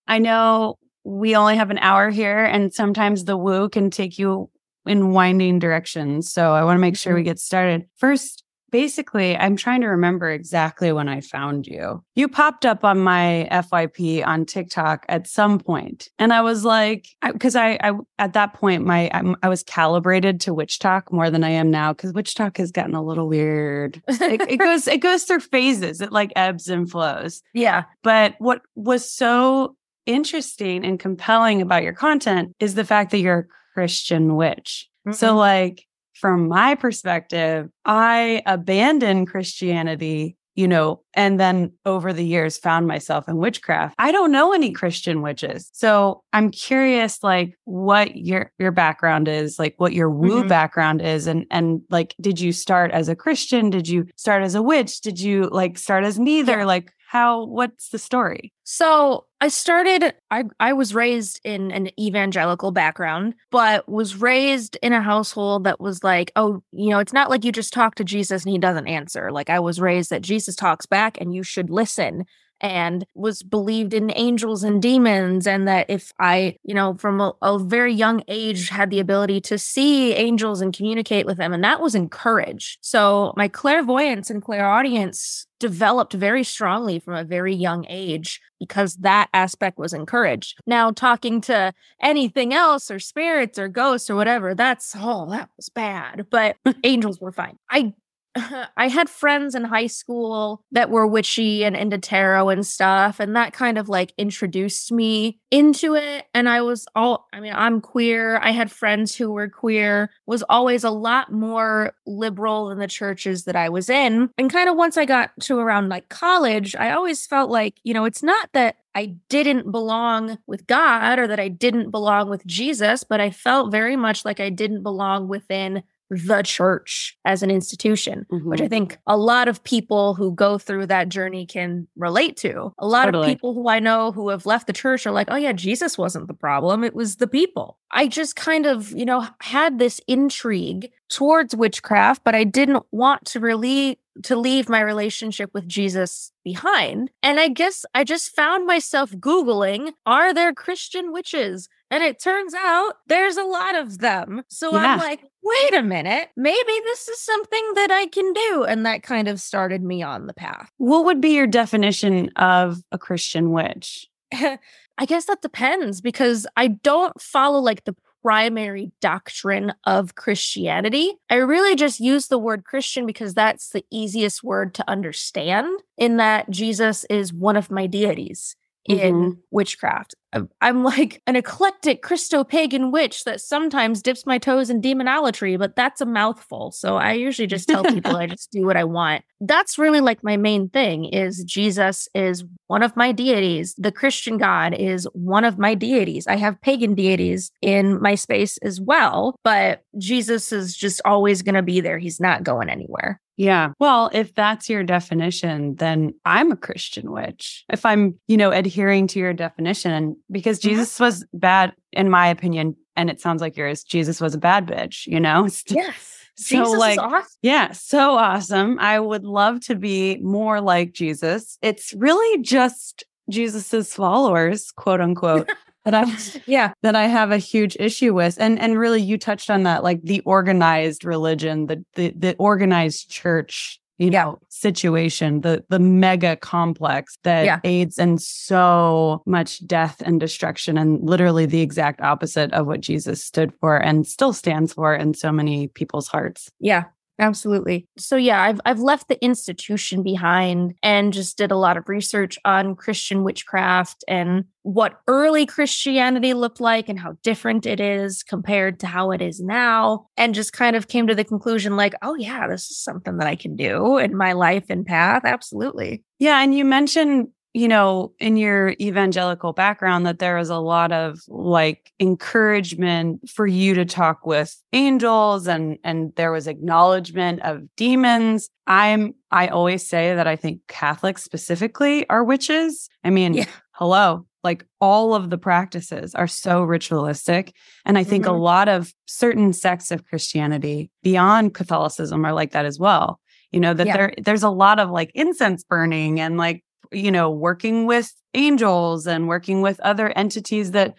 I 0.08 0.18
know 0.18 0.78
we 1.04 1.36
only 1.36 1.56
have 1.56 1.70
an 1.70 1.78
hour 1.78 2.10
here, 2.10 2.44
and 2.44 2.72
sometimes 2.74 3.24
the 3.24 3.36
woo 3.36 3.68
can 3.68 3.90
take 3.90 4.18
you 4.18 4.50
in 4.86 5.12
winding 5.12 5.58
directions. 5.58 6.32
So 6.32 6.52
I 6.52 6.64
want 6.64 6.76
to 6.76 6.80
make 6.80 6.96
sure 6.96 7.14
we 7.14 7.20
mm-hmm. 7.20 7.26
get 7.26 7.38
started. 7.38 7.86
First, 7.96 8.44
basically, 8.70 9.36
I'm 9.36 9.56
trying 9.56 9.80
to 9.82 9.86
remember 9.86 10.30
exactly 10.30 10.92
when 10.92 11.08
I 11.08 11.20
found 11.20 11.66
you. 11.66 12.02
You 12.14 12.28
popped 12.28 12.66
up 12.66 12.84
on 12.84 12.98
my 12.98 13.48
FYP 13.50 14.26
on 14.26 14.44
TikTok 14.44 15.06
at 15.08 15.26
some 15.26 15.58
point, 15.58 16.08
and 16.18 16.32
I 16.32 16.42
was 16.42 16.64
like, 16.64 17.08
because 17.22 17.56
I, 17.56 17.72
I, 17.74 17.90
I, 17.90 17.92
at 18.18 18.32
that 18.32 18.54
point 18.54 18.84
my 18.84 19.10
I'm, 19.12 19.36
i 19.42 19.48
was 19.48 19.62
calibrated 19.62 20.40
to 20.42 20.54
Witch 20.54 20.78
Talk 20.78 21.12
more 21.12 21.30
than 21.30 21.44
I 21.44 21.50
am 21.50 21.70
now 21.70 21.92
because 21.92 22.12
Witch 22.12 22.34
Talk 22.34 22.56
has 22.58 22.70
gotten 22.70 22.94
a 22.94 23.02
little 23.02 23.28
weird. 23.28 24.02
it, 24.08 24.40
it 24.42 24.56
goes 24.58 24.88
it 24.88 24.98
goes 24.98 25.24
through 25.24 25.40
phases. 25.40 26.00
It 26.00 26.12
like 26.12 26.32
ebbs 26.36 26.68
and 26.68 26.90
flows. 26.90 27.42
Yeah. 27.54 27.84
But 28.02 28.34
what 28.38 28.62
was 28.74 29.10
so 29.10 29.76
interesting 30.06 30.84
and 30.84 30.98
compelling 30.98 31.60
about 31.60 31.82
your 31.82 31.92
content 31.92 32.54
is 32.60 32.74
the 32.74 32.84
fact 32.84 33.10
that 33.10 33.18
you're 33.18 33.38
a 33.38 33.46
Christian 33.74 34.36
witch. 34.36 34.88
Mm-hmm. 35.06 35.14
So, 35.14 35.36
like, 35.36 35.84
from 36.14 36.48
my 36.48 36.74
perspective, 36.74 37.68
I 37.84 38.42
abandoned 38.46 39.28
Christianity 39.28 40.36
you 40.56 40.66
know, 40.66 41.02
and 41.12 41.38
then 41.38 41.70
over 41.84 42.14
the 42.14 42.24
years 42.24 42.56
found 42.56 42.86
myself 42.86 43.28
in 43.28 43.36
witchcraft. 43.36 43.94
I 43.98 44.10
don't 44.10 44.32
know 44.32 44.54
any 44.54 44.72
Christian 44.72 45.20
witches. 45.20 45.68
So 45.74 46.22
I'm 46.32 46.50
curious 46.50 47.22
like 47.22 47.56
what 47.64 48.16
your 48.16 48.50
your 48.58 48.72
background 48.72 49.28
is, 49.28 49.58
like 49.58 49.74
what 49.76 49.92
your 49.92 50.10
woo 50.10 50.40
mm-hmm. 50.40 50.48
background 50.48 51.02
is 51.02 51.26
and 51.26 51.44
and 51.50 51.82
like 51.90 52.16
did 52.20 52.40
you 52.40 52.52
start 52.52 52.90
as 52.90 53.08
a 53.08 53.14
Christian? 53.14 53.68
Did 53.68 53.86
you 53.86 54.06
start 54.16 54.42
as 54.42 54.54
a 54.54 54.62
witch? 54.62 55.02
Did 55.02 55.20
you 55.20 55.48
like 55.52 55.76
start 55.76 56.04
as 56.04 56.18
neither? 56.18 56.64
Like 56.64 56.90
how 57.06 57.44
what's 57.44 57.90
the 57.90 57.98
story 57.98 58.52
so 58.68 59.24
i 59.40 59.46
started 59.46 60.12
i 60.32 60.42
i 60.58 60.72
was 60.72 60.92
raised 60.92 61.40
in 61.44 61.70
an 61.70 61.88
evangelical 62.00 62.72
background 62.72 63.32
but 63.52 63.88
was 63.88 64.16
raised 64.20 64.76
in 64.82 64.92
a 64.92 65.00
household 65.00 65.62
that 65.62 65.80
was 65.80 66.02
like 66.02 66.32
oh 66.34 66.60
you 66.72 66.90
know 66.90 66.98
it's 66.98 67.12
not 67.12 67.30
like 67.30 67.44
you 67.44 67.52
just 67.52 67.72
talk 67.72 67.94
to 67.94 68.02
jesus 68.02 68.44
and 68.44 68.50
he 68.50 68.58
doesn't 68.58 68.88
answer. 68.88 69.30
Like 69.30 69.50
i 69.50 69.60
was 69.60 69.80
raised 69.80 70.10
that 70.10 70.20
jesus 70.20 70.56
talks 70.56 70.84
back 70.84 71.16
and 71.20 71.32
you 71.32 71.44
should 71.44 71.70
listen 71.70 72.24
and 72.60 73.04
was 73.14 73.42
believed 73.42 73.92
in 73.94 74.10
angels 74.16 74.64
and 74.64 74.80
demons 74.80 75.46
and 75.46 75.68
that 75.68 75.88
if 75.88 76.10
i 76.18 76.56
you 76.64 76.74
know 76.74 76.94
from 76.94 77.20
a, 77.20 77.32
a, 77.42 77.58
very 77.58 77.92
young 77.92 78.22
age 78.28 78.70
had 78.70 78.90
the 78.90 78.98
ability 78.98 79.40
to 79.40 79.58
see 79.58 80.12
angels 80.14 80.60
and 80.60 80.74
communicate 80.74 81.26
with 81.26 81.36
them 81.36 81.52
and 81.52 81.62
that 81.62 81.80
was 81.80 81.94
encouraged. 81.94 82.78
So 82.80 83.32
my 83.36 83.46
clairvoyance 83.46 84.30
and 84.30 84.42
clairaudience 84.42 85.46
developed 85.58 86.12
very 86.12 86.44
strongly 86.44 86.98
from 86.98 87.14
a 87.14 87.24
very 87.24 87.54
young 87.54 87.86
age 87.88 88.40
because 88.58 88.96
that 88.96 89.28
aspect 89.32 89.78
was 89.78 89.92
encouraged. 89.92 90.58
Now 90.66 90.90
talking 90.90 91.40
to 91.42 91.72
anything 92.00 92.52
else 92.54 92.90
or 92.90 92.98
spirits 92.98 93.58
or 93.58 93.68
ghosts 93.68 94.10
or 94.10 94.16
whatever 94.16 94.54
that's 94.54 94.94
oh 94.96 95.28
that 95.30 95.48
was 95.56 95.68
bad 95.68 96.26
but 96.30 96.56
angels 96.84 97.20
were 97.20 97.32
fine. 97.32 97.58
I 97.70 97.94
I 98.76 98.88
had 98.88 99.08
friends 99.08 99.54
in 99.54 99.64
high 99.64 99.86
school 99.86 100.62
that 100.72 100.90
were 100.90 101.06
witchy 101.06 101.64
and 101.64 101.76
into 101.76 101.98
tarot 101.98 102.48
and 102.50 102.66
stuff. 102.66 103.20
And 103.20 103.34
that 103.36 103.52
kind 103.52 103.78
of 103.78 103.88
like 103.88 104.12
introduced 104.18 104.92
me 104.92 105.40
into 105.50 105.94
it. 105.94 106.26
And 106.34 106.48
I 106.48 106.60
was 106.62 106.86
all, 106.94 107.26
I 107.32 107.40
mean, 107.40 107.52
I'm 107.54 107.80
queer. 107.80 108.38
I 108.38 108.50
had 108.50 108.70
friends 108.70 109.14
who 109.14 109.30
were 109.30 109.48
queer, 109.48 110.10
was 110.26 110.42
always 110.48 110.84
a 110.84 110.90
lot 110.90 111.32
more 111.32 111.92
liberal 112.06 112.68
than 112.68 112.78
the 112.78 112.86
churches 112.86 113.44
that 113.44 113.56
I 113.56 113.68
was 113.68 113.88
in. 113.88 114.30
And 114.38 114.52
kind 114.52 114.68
of 114.68 114.76
once 114.76 114.96
I 114.96 115.04
got 115.04 115.30
to 115.42 115.58
around 115.58 115.88
like 115.88 116.08
college, 116.08 116.74
I 116.76 116.92
always 116.92 117.26
felt 117.26 117.50
like, 117.50 117.74
you 117.84 117.94
know, 117.94 118.04
it's 118.04 118.22
not 118.22 118.50
that 118.52 118.76
I 118.94 119.14
didn't 119.28 119.70
belong 119.70 120.38
with 120.46 120.66
God 120.66 121.18
or 121.18 121.26
that 121.26 121.38
I 121.38 121.48
didn't 121.48 121.90
belong 121.90 122.30
with 122.30 122.46
Jesus, 122.46 123.04
but 123.04 123.20
I 123.20 123.28
felt 123.28 123.70
very 123.70 123.94
much 123.94 124.24
like 124.24 124.40
I 124.40 124.48
didn't 124.48 124.82
belong 124.82 125.28
within 125.28 125.82
the 126.10 126.42
church 126.42 127.16
as 127.24 127.42
an 127.42 127.50
institution, 127.50 128.26
mm-hmm. 128.30 128.48
which 128.48 128.60
I 128.60 128.64
mm-hmm. 128.64 128.70
think 128.70 128.98
a 129.06 129.16
lot 129.16 129.48
of 129.48 129.64
people 129.64 130.14
who 130.14 130.34
go 130.34 130.58
through 130.58 130.86
that 130.86 131.08
journey 131.08 131.46
can 131.46 131.88
relate 131.96 132.36
to. 132.38 132.72
A 132.78 132.86
lot 132.86 133.06
totally. 133.06 133.26
of 133.26 133.28
people 133.28 133.54
who 133.54 133.68
I 133.68 133.80
know 133.80 134.12
who 134.12 134.28
have 134.28 134.46
left 134.46 134.66
the 134.66 134.72
church 134.72 135.06
are 135.06 135.12
like, 135.12 135.28
oh, 135.30 135.36
yeah, 135.36 135.52
Jesus 135.52 135.98
wasn't 135.98 136.28
the 136.28 136.34
problem. 136.34 136.84
It 136.84 136.94
was 136.94 137.16
the 137.16 137.26
people. 137.26 137.78
I 137.90 138.08
just 138.08 138.36
kind 138.36 138.66
of, 138.66 138.90
you 138.92 139.04
know, 139.04 139.26
had 139.40 139.78
this 139.78 140.00
intrigue 140.06 140.90
towards 141.08 141.54
witchcraft, 141.54 142.22
but 142.24 142.34
I 142.34 142.44
didn't 142.44 142.84
want 142.90 143.24
to 143.26 143.40
really 143.40 143.98
to 144.22 144.36
leave 144.36 144.68
my 144.68 144.80
relationship 144.80 145.50
with 145.52 145.68
Jesus 145.68 146.32
behind. 146.44 147.10
And 147.22 147.38
I 147.38 147.48
guess 147.48 147.84
I 147.94 148.04
just 148.04 148.34
found 148.34 148.66
myself 148.66 149.10
Googling, 149.10 149.92
are 150.06 150.32
there 150.32 150.54
Christian 150.54 151.12
witches? 151.12 151.68
And 151.96 152.04
it 152.04 152.20
turns 152.20 152.52
out 152.52 152.92
there's 153.06 153.38
a 153.38 153.42
lot 153.42 153.74
of 153.74 154.00
them. 154.00 154.42
So 154.48 154.70
yeah. 154.70 154.92
I'm 154.92 154.98
like, 154.98 155.22
wait 155.42 155.74
a 155.74 155.82
minute, 155.82 156.28
maybe 156.36 156.72
this 156.84 157.08
is 157.08 157.18
something 157.22 157.72
that 157.74 157.90
I 157.90 158.04
can 158.04 158.34
do. 158.34 158.66
And 158.68 158.84
that 158.84 159.02
kind 159.02 159.28
of 159.28 159.40
started 159.40 159.82
me 159.82 160.02
on 160.02 160.26
the 160.26 160.34
path. 160.34 160.70
What 160.76 161.06
would 161.06 161.22
be 161.22 161.30
your 161.30 161.46
definition 161.46 162.28
of 162.36 162.82
a 162.92 162.98
Christian 162.98 163.50
witch? 163.50 164.08
I 164.34 165.06
guess 165.06 165.24
that 165.24 165.40
depends 165.40 166.02
because 166.02 166.46
I 166.54 166.68
don't 166.68 167.18
follow 167.18 167.60
like 167.60 167.84
the 167.84 167.96
primary 168.20 168.92
doctrine 169.00 169.72
of 169.84 170.16
Christianity. 170.16 171.14
I 171.30 171.36
really 171.36 171.76
just 171.76 171.98
use 171.98 172.26
the 172.26 172.38
word 172.38 172.64
Christian 172.64 173.06
because 173.06 173.32
that's 173.32 173.70
the 173.70 173.86
easiest 173.90 174.44
word 174.44 174.74
to 174.74 174.84
understand, 174.86 175.80
in 175.96 176.18
that 176.18 176.50
Jesus 176.50 177.04
is 177.08 177.32
one 177.32 177.56
of 177.56 177.70
my 177.70 177.86
deities 177.86 178.54
in 178.88 179.14
mm-hmm. 179.14 179.30
witchcraft. 179.50 180.14
I'm 180.60 180.84
like 180.84 181.22
an 181.26 181.36
eclectic 181.36 182.02
Christopagan 182.02 182.90
witch 182.92 183.24
that 183.24 183.40
sometimes 183.40 184.02
dips 184.02 184.26
my 184.26 184.38
toes 184.38 184.70
in 184.70 184.80
demonolatry, 184.80 185.58
but 185.58 185.76
that's 185.76 186.00
a 186.00 186.06
mouthful. 186.06 186.72
So 186.72 186.96
I 186.96 187.12
usually 187.12 187.46
just 187.46 187.68
tell 187.68 187.84
people 187.84 188.16
I 188.16 188.26
just 188.26 188.50
do 188.50 188.64
what 188.64 188.76
I 188.76 188.84
want. 188.84 189.24
That's 189.40 189.78
really 189.78 190.00
like 190.00 190.24
my 190.24 190.36
main 190.36 190.68
thing 190.68 191.04
is 191.04 191.44
Jesus 191.44 192.08
is 192.14 192.44
one 192.68 192.82
of 192.82 192.96
my 192.96 193.12
deities. 193.12 193.74
The 193.76 193.92
Christian 193.92 194.38
God 194.38 194.74
is 194.74 195.06
one 195.12 195.44
of 195.44 195.58
my 195.58 195.74
deities. 195.74 196.26
I 196.26 196.36
have 196.36 196.60
pagan 196.60 196.94
deities 196.94 197.50
in 197.60 198.00
my 198.00 198.14
space 198.14 198.56
as 198.58 198.80
well, 198.80 199.36
but 199.44 199.84
Jesus 199.98 200.52
is 200.52 200.76
just 200.76 201.00
always 201.04 201.42
going 201.42 201.54
to 201.54 201.62
be 201.62 201.80
there. 201.80 201.98
He's 201.98 202.20
not 202.20 202.44
going 202.44 202.70
anywhere. 202.70 203.20
Yeah. 203.36 203.72
Well, 203.78 204.10
if 204.12 204.34
that's 204.34 204.68
your 204.68 204.82
definition, 204.82 205.76
then 205.76 206.14
I'm 206.24 206.52
a 206.52 206.56
Christian 206.56 207.10
witch. 207.12 207.64
If 207.70 207.84
I'm, 207.84 208.18
you 208.26 208.36
know, 208.36 208.50
adhering 208.50 209.06
to 209.08 209.18
your 209.18 209.34
definition, 209.34 210.16
because 210.30 210.58
mm-hmm. 210.58 210.70
Jesus 210.70 210.98
was 210.98 211.24
bad, 211.34 211.74
in 211.92 212.08
my 212.10 212.28
opinion, 212.28 212.76
and 212.96 213.10
it 213.10 213.20
sounds 213.20 213.42
like 213.42 213.56
yours, 213.56 213.84
Jesus 213.84 214.20
was 214.20 214.34
a 214.34 214.38
bad 214.38 214.66
bitch, 214.66 215.06
you 215.06 215.20
know? 215.20 215.48
Yes. 215.68 216.12
So 216.38 216.64
Jesus 216.64 216.78
like 216.78 216.98
awesome. 216.98 217.30
yeah, 217.40 217.72
so 217.72 218.14
awesome. 218.16 218.78
I 218.78 219.00
would 219.00 219.24
love 219.24 219.60
to 219.62 219.74
be 219.74 220.18
more 220.18 220.60
like 220.60 220.92
Jesus. 220.92 221.56
It's 221.62 221.94
really 221.94 222.42
just 222.42 223.04
Jesus's 223.30 223.94
followers, 223.94 224.70
quote 224.70 225.00
unquote. 225.00 225.50
That 225.86 225.94
I 225.94 226.40
yeah 226.46 226.72
that 226.82 226.94
I 226.94 227.06
have 227.06 227.30
a 227.30 227.38
huge 227.38 227.76
issue 227.80 228.12
with 228.12 228.36
and 228.38 228.58
and 228.58 228.78
really 228.78 229.00
you 229.00 229.16
touched 229.16 229.48
on 229.48 229.62
that 229.62 229.82
like 229.82 230.02
the 230.02 230.20
organized 230.20 231.04
religion 231.04 231.66
the 231.66 231.84
the, 231.94 232.12
the 232.16 232.36
organized 232.38 233.08
church 233.08 233.80
you 233.98 234.10
yeah. 234.10 234.24
know 234.24 234.38
situation 234.48 235.40
the 235.40 235.64
the 235.70 235.78
mega 235.78 236.36
complex 236.36 237.16
that 237.22 237.44
yeah. 237.44 237.60
aids 237.64 237.98
in 237.98 238.18
so 238.18 239.22
much 239.24 239.64
death 239.66 240.02
and 240.04 240.20
destruction 240.20 240.76
and 240.76 241.02
literally 241.02 241.46
the 241.46 241.62
exact 241.62 242.00
opposite 242.00 242.52
of 242.52 242.66
what 242.66 242.80
Jesus 242.80 243.24
stood 243.24 243.52
for 243.60 243.76
and 243.76 244.06
still 244.06 244.32
stands 244.32 244.74
for 244.74 244.94
in 244.94 245.14
so 245.14 245.32
many 245.32 245.68
people's 245.68 246.08
hearts 246.08 246.50
yeah 246.60 246.84
Absolutely. 247.18 247.88
So 247.96 248.16
yeah, 248.16 248.42
I've 248.42 248.60
I've 248.66 248.80
left 248.80 249.08
the 249.08 249.22
institution 249.24 250.02
behind 250.02 250.74
and 250.82 251.14
just 251.14 251.38
did 251.38 251.50
a 251.50 251.56
lot 251.56 251.78
of 251.78 251.88
research 251.88 252.38
on 252.44 252.76
Christian 252.76 253.24
witchcraft 253.24 254.04
and 254.06 254.44
what 254.64 255.00
early 255.08 255.46
Christianity 255.46 256.34
looked 256.34 256.60
like 256.60 256.90
and 256.90 256.98
how 256.98 257.16
different 257.22 257.64
it 257.64 257.80
is 257.80 258.22
compared 258.22 258.80
to 258.80 258.86
how 258.86 259.12
it 259.12 259.22
is 259.22 259.40
now 259.40 260.08
and 260.18 260.34
just 260.34 260.52
kind 260.52 260.76
of 260.76 260.88
came 260.88 261.06
to 261.06 261.14
the 261.14 261.24
conclusion 261.24 261.74
like, 261.76 261.94
oh 262.02 262.16
yeah, 262.16 262.46
this 262.48 262.68
is 262.68 262.78
something 262.78 263.16
that 263.16 263.26
I 263.26 263.36
can 263.36 263.56
do 263.56 263.96
in 263.96 264.14
my 264.14 264.32
life 264.32 264.64
and 264.68 264.84
path. 264.84 265.22
Absolutely. 265.24 266.04
Yeah, 266.18 266.42
and 266.42 266.54
you 266.54 266.66
mentioned 266.66 267.28
you 267.56 267.68
know, 267.68 268.12
in 268.18 268.36
your 268.36 268.74
evangelical 268.82 269.54
background, 269.54 270.04
that 270.04 270.18
there 270.18 270.36
was 270.36 270.50
a 270.50 270.58
lot 270.58 270.92
of 270.92 271.20
like 271.26 271.90
encouragement 271.98 273.30
for 273.30 273.46
you 273.46 273.72
to 273.72 273.86
talk 273.86 274.26
with 274.26 274.62
angels 274.74 275.46
and 275.46 275.78
and 275.82 276.12
there 276.16 276.30
was 276.30 276.46
acknowledgement 276.46 277.40
of 277.40 277.62
demons. 277.74 278.50
I'm 278.66 279.14
I 279.30 279.48
always 279.48 279.88
say 279.88 280.14
that 280.14 280.26
I 280.26 280.36
think 280.36 280.60
Catholics 280.68 281.24
specifically 281.24 282.06
are 282.10 282.22
witches. 282.22 282.90
I 283.02 283.08
mean, 283.08 283.32
yeah. 283.32 283.46
hello, 283.70 284.26
like 284.44 284.66
all 284.82 285.14
of 285.14 285.30
the 285.30 285.38
practices 285.38 286.14
are 286.14 286.28
so 286.28 286.62
ritualistic. 286.62 287.54
And 287.86 287.96
I 287.96 288.04
think 288.04 288.26
mm-hmm. 288.26 288.34
a 288.34 288.38
lot 288.38 288.68
of 288.68 288.92
certain 289.06 289.54
sects 289.54 289.90
of 289.90 290.04
Christianity 290.04 290.90
beyond 291.02 291.54
Catholicism 291.54 292.22
are 292.26 292.34
like 292.34 292.52
that 292.52 292.66
as 292.66 292.78
well. 292.78 293.18
You 293.50 293.60
know, 293.60 293.72
that 293.72 293.86
yeah. 293.86 293.96
there 293.96 294.14
there's 294.22 294.42
a 294.42 294.50
lot 294.50 294.78
of 294.78 294.90
like 294.90 295.10
incense 295.14 295.64
burning 295.64 296.20
and 296.20 296.36
like 296.36 296.62
you 296.92 297.10
know, 297.10 297.30
working 297.30 297.86
with 297.86 298.12
angels 298.34 299.06
and 299.06 299.28
working 299.28 299.62
with 299.62 299.80
other 299.80 300.10
entities 300.16 300.72
that 300.72 300.94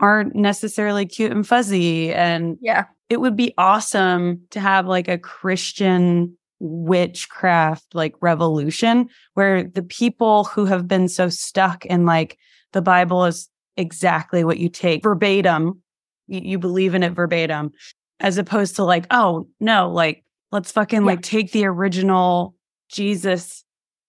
aren't 0.00 0.34
necessarily 0.34 1.06
cute 1.06 1.32
and 1.32 1.46
fuzzy. 1.46 2.12
And 2.12 2.56
yeah, 2.60 2.86
it 3.08 3.20
would 3.20 3.36
be 3.36 3.54
awesome 3.58 4.42
to 4.50 4.60
have 4.60 4.86
like 4.86 5.08
a 5.08 5.18
Christian 5.18 6.36
witchcraft 6.60 7.94
like 7.94 8.14
revolution 8.20 9.08
where 9.34 9.64
the 9.64 9.82
people 9.82 10.44
who 10.44 10.66
have 10.66 10.86
been 10.86 11.08
so 11.08 11.28
stuck 11.28 11.86
in 11.86 12.04
like 12.04 12.38
the 12.72 12.82
Bible 12.82 13.24
is 13.24 13.48
exactly 13.76 14.44
what 14.44 14.58
you 14.58 14.68
take 14.68 15.02
verbatim, 15.02 15.82
you, 16.26 16.40
you 16.42 16.58
believe 16.58 16.94
in 16.94 17.02
it 17.02 17.12
verbatim, 17.12 17.72
as 18.20 18.38
opposed 18.38 18.76
to 18.76 18.84
like, 18.84 19.06
oh 19.10 19.48
no, 19.58 19.90
like 19.90 20.24
let's 20.52 20.70
fucking 20.70 21.00
yeah. 21.00 21.06
like 21.06 21.22
take 21.22 21.52
the 21.52 21.64
original 21.64 22.54
Jesus 22.90 23.64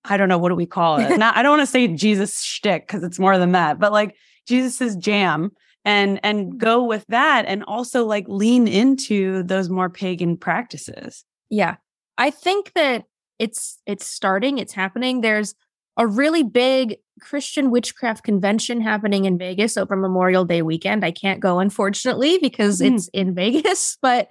I 0.06 0.18
don't 0.18 0.30
know 0.30 0.38
what 0.38 0.50
do 0.50 0.56
we 0.56 0.66
call 0.66 1.00
it. 1.00 1.18
Not 1.18 1.38
I 1.38 1.44
don't 1.44 1.58
want 1.58 1.62
to 1.62 1.72
say 1.72 1.88
Jesus 1.88 2.42
shtick 2.42 2.88
because 2.88 3.04
it's 3.04 3.20
more 3.20 3.38
than 3.38 3.52
that, 3.52 3.80
but 3.80 3.92
like 3.92 4.16
Jesus's 4.48 4.96
jam 4.96 5.52
and 5.86 6.20
and 6.24 6.58
go 6.58 6.84
with 6.84 7.06
that 7.10 7.46
and 7.46 7.64
also 7.66 8.06
like 8.06 8.26
lean 8.28 8.68
into 8.68 9.44
those 9.44 9.70
more 9.70 9.90
pagan 9.90 10.38
practices. 10.38 11.24
Yeah. 11.50 11.76
I 12.18 12.32
think 12.32 12.74
that 12.74 13.06
it's 13.40 13.80
it's 13.86 14.06
starting, 14.06 14.58
it's 14.58 14.74
happening. 14.74 15.22
There's 15.22 15.56
a 15.98 16.08
really 16.08 16.44
big 16.44 16.98
Christian 17.20 17.70
witchcraft 17.70 18.24
convention 18.24 18.82
happening 18.82 19.26
in 19.26 19.38
Vegas 19.38 19.78
over 19.78 19.96
Memorial 19.96 20.46
Day 20.46 20.62
weekend. 20.62 21.04
I 21.06 21.12
can't 21.12 21.40
go, 21.40 21.60
unfortunately, 21.60 22.40
because 22.40 22.80
mm. 22.80 22.94
it's 22.94 23.08
in 23.10 23.34
Vegas. 23.36 23.98
But, 24.02 24.30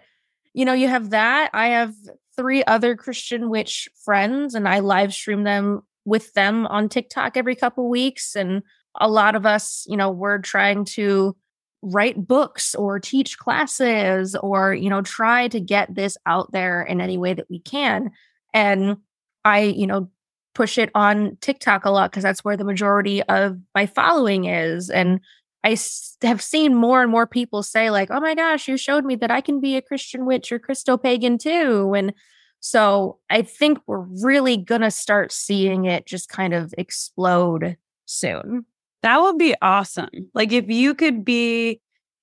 you 0.52 0.64
know, 0.64 0.72
you 0.72 0.88
have 0.88 1.10
that. 1.10 1.50
I 1.52 1.68
have 1.68 1.94
three 2.40 2.64
other 2.64 2.96
Christian 2.96 3.50
witch 3.50 3.86
friends, 4.02 4.54
and 4.54 4.66
I 4.66 4.78
live 4.78 5.12
stream 5.12 5.44
them 5.44 5.82
with 6.06 6.32
them 6.32 6.66
on 6.68 6.88
TikTok 6.88 7.36
every 7.36 7.54
couple 7.54 7.90
weeks. 7.90 8.34
And 8.34 8.62
a 8.98 9.10
lot 9.10 9.34
of 9.34 9.44
us, 9.44 9.84
you 9.86 9.94
know, 9.94 10.10
we're 10.10 10.38
trying 10.38 10.86
to 10.86 11.36
write 11.82 12.26
books 12.26 12.74
or 12.74 12.98
teach 12.98 13.36
classes 13.36 14.34
or, 14.36 14.72
you 14.72 14.88
know, 14.88 15.02
try 15.02 15.48
to 15.48 15.60
get 15.60 15.94
this 15.94 16.16
out 16.24 16.50
there 16.52 16.82
in 16.82 17.02
any 17.02 17.18
way 17.18 17.34
that 17.34 17.50
we 17.50 17.58
can. 17.58 18.10
And 18.54 18.96
I, 19.44 19.60
you 19.60 19.86
know, 19.86 20.10
push 20.54 20.78
it 20.78 20.90
on 20.94 21.36
TikTok 21.42 21.84
a 21.84 21.90
lot 21.90 22.10
because 22.10 22.22
that's 22.22 22.42
where 22.42 22.56
the 22.56 22.64
majority 22.64 23.22
of 23.24 23.58
my 23.74 23.84
following 23.84 24.46
is. 24.46 24.88
And 24.88 25.20
I 25.62 25.76
have 26.22 26.40
seen 26.40 26.74
more 26.74 27.02
and 27.02 27.10
more 27.10 27.26
people 27.26 27.62
say, 27.62 27.90
like, 27.90 28.10
oh 28.10 28.20
my 28.20 28.34
gosh, 28.34 28.66
you 28.66 28.76
showed 28.76 29.04
me 29.04 29.14
that 29.16 29.30
I 29.30 29.40
can 29.40 29.60
be 29.60 29.76
a 29.76 29.82
Christian 29.82 30.24
witch 30.24 30.50
or 30.52 30.58
Christopagan 30.58 31.38
too. 31.38 31.92
And 31.94 32.14
so 32.60 33.18
I 33.28 33.42
think 33.42 33.78
we're 33.86 34.06
really 34.22 34.56
going 34.56 34.80
to 34.82 34.90
start 34.90 35.32
seeing 35.32 35.84
it 35.84 36.06
just 36.06 36.28
kind 36.28 36.54
of 36.54 36.74
explode 36.78 37.76
soon. 38.06 38.64
That 39.02 39.20
would 39.20 39.38
be 39.38 39.54
awesome. 39.62 40.10
Like 40.34 40.52
if 40.52 40.68
you 40.68 40.94
could 40.94 41.24
be, 41.24 41.80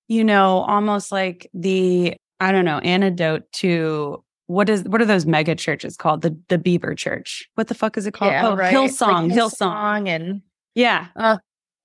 you 0.08 0.24
know, 0.24 0.60
almost 0.60 1.12
like 1.12 1.50
the, 1.54 2.16
I 2.40 2.52
don't 2.52 2.66
know, 2.66 2.80
antidote 2.80 3.52
to 3.54 4.24
what 4.48 4.70
is 4.70 4.84
what 4.84 5.02
are 5.02 5.06
those 5.06 5.26
mega 5.26 5.56
churches 5.56 5.98
called? 5.98 6.22
The 6.22 6.38
the 6.48 6.58
Beaver 6.58 6.96
Church. 6.96 7.50
What 7.56 7.68
the 7.68 7.76
fuck 7.76 7.98
is 7.98 8.08
it 8.08 8.14
called? 8.14 8.32
Yeah, 8.32 8.48
oh, 8.48 8.56
right. 8.56 8.74
Hillsong. 8.74 9.30
Like 9.30 9.38
Hillsong. 9.38 10.08
and 10.08 10.42
yeah. 10.74 11.08
Uh, 11.16 11.38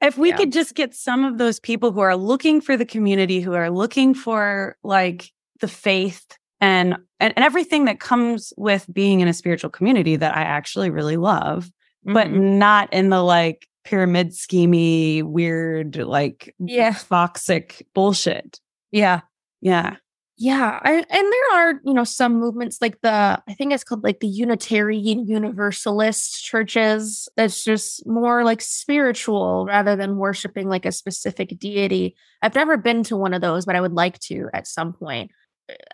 if 0.02 0.18
we 0.18 0.30
yeah. 0.30 0.36
could 0.36 0.52
just 0.52 0.74
get 0.74 0.94
some 0.94 1.24
of 1.24 1.38
those 1.38 1.60
people 1.60 1.92
who 1.92 2.00
are 2.00 2.16
looking 2.16 2.60
for 2.60 2.76
the 2.76 2.84
community, 2.84 3.40
who 3.40 3.54
are 3.54 3.70
looking 3.70 4.14
for 4.14 4.76
like 4.82 5.30
the 5.60 5.68
faith 5.68 6.26
and, 6.60 6.94
and, 7.20 7.32
and 7.36 7.44
everything 7.44 7.84
that 7.86 8.00
comes 8.00 8.52
with 8.56 8.86
being 8.92 9.20
in 9.20 9.28
a 9.28 9.32
spiritual 9.32 9.70
community 9.70 10.16
that 10.16 10.36
I 10.36 10.42
actually 10.42 10.90
really 10.90 11.16
love, 11.16 11.70
mm-hmm. 12.06 12.14
but 12.14 12.30
not 12.30 12.92
in 12.92 13.10
the 13.10 13.22
like 13.22 13.66
pyramid 13.84 14.30
schemy, 14.30 15.22
weird, 15.22 15.96
like 15.96 16.54
yeah, 16.58 16.94
toxic 17.08 17.86
bullshit. 17.94 18.60
Yeah. 18.90 19.20
Yeah. 19.60 19.96
Yeah, 20.44 20.80
I, 20.82 20.94
and 20.94 21.06
there 21.08 21.52
are 21.54 21.80
you 21.84 21.94
know 21.94 22.02
some 22.02 22.40
movements 22.40 22.78
like 22.80 23.00
the 23.00 23.40
I 23.46 23.54
think 23.54 23.72
it's 23.72 23.84
called 23.84 24.02
like 24.02 24.18
the 24.18 24.26
Unitarian 24.26 25.24
Universalist 25.28 26.42
churches 26.44 27.28
that's 27.36 27.62
just 27.62 28.04
more 28.08 28.42
like 28.42 28.60
spiritual 28.60 29.66
rather 29.68 29.94
than 29.94 30.16
worshiping 30.16 30.68
like 30.68 30.84
a 30.84 30.90
specific 30.90 31.56
deity. 31.60 32.16
I've 32.42 32.56
never 32.56 32.76
been 32.76 33.04
to 33.04 33.16
one 33.16 33.34
of 33.34 33.40
those, 33.40 33.64
but 33.64 33.76
I 33.76 33.80
would 33.80 33.92
like 33.92 34.18
to 34.20 34.48
at 34.52 34.66
some 34.66 34.92
point. 34.92 35.30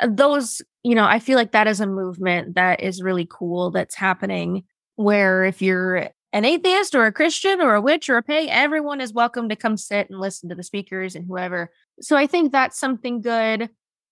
Uh, 0.01 0.09
those 0.11 0.63
you 0.83 0.95
know 0.95 1.05
I 1.05 1.19
feel 1.19 1.37
like 1.37 1.53
that 1.53 1.67
is 1.67 1.81
a 1.83 1.87
movement 1.87 2.55
that 2.55 2.81
is 2.81 3.03
really 3.03 3.29
cool 3.31 3.71
that's 3.71 3.97
happening 3.97 4.65
where 4.97 5.45
if 5.45 5.61
you're 5.61 6.09
an 6.33 6.47
atheist 6.47 6.95
or 6.95 7.05
a 7.05 7.13
Christian 7.13 7.61
or 7.61 7.75
a 7.75 7.83
witch 7.83 8.09
or 8.09 8.17
a 8.17 8.23
pig, 8.23 8.49
everyone 8.51 9.03
is 9.03 9.13
welcome 9.13 9.51
to 9.51 9.57
come 9.57 9.77
sit 9.77 10.09
and 10.09 10.19
listen 10.19 10.49
to 10.49 10.55
the 10.55 10.63
speakers 10.63 11.15
and 11.15 11.27
whoever. 11.27 11.71
So 12.01 12.17
I 12.17 12.27
think 12.27 12.51
that's 12.53 12.81
something 12.81 13.21
good 13.21 13.69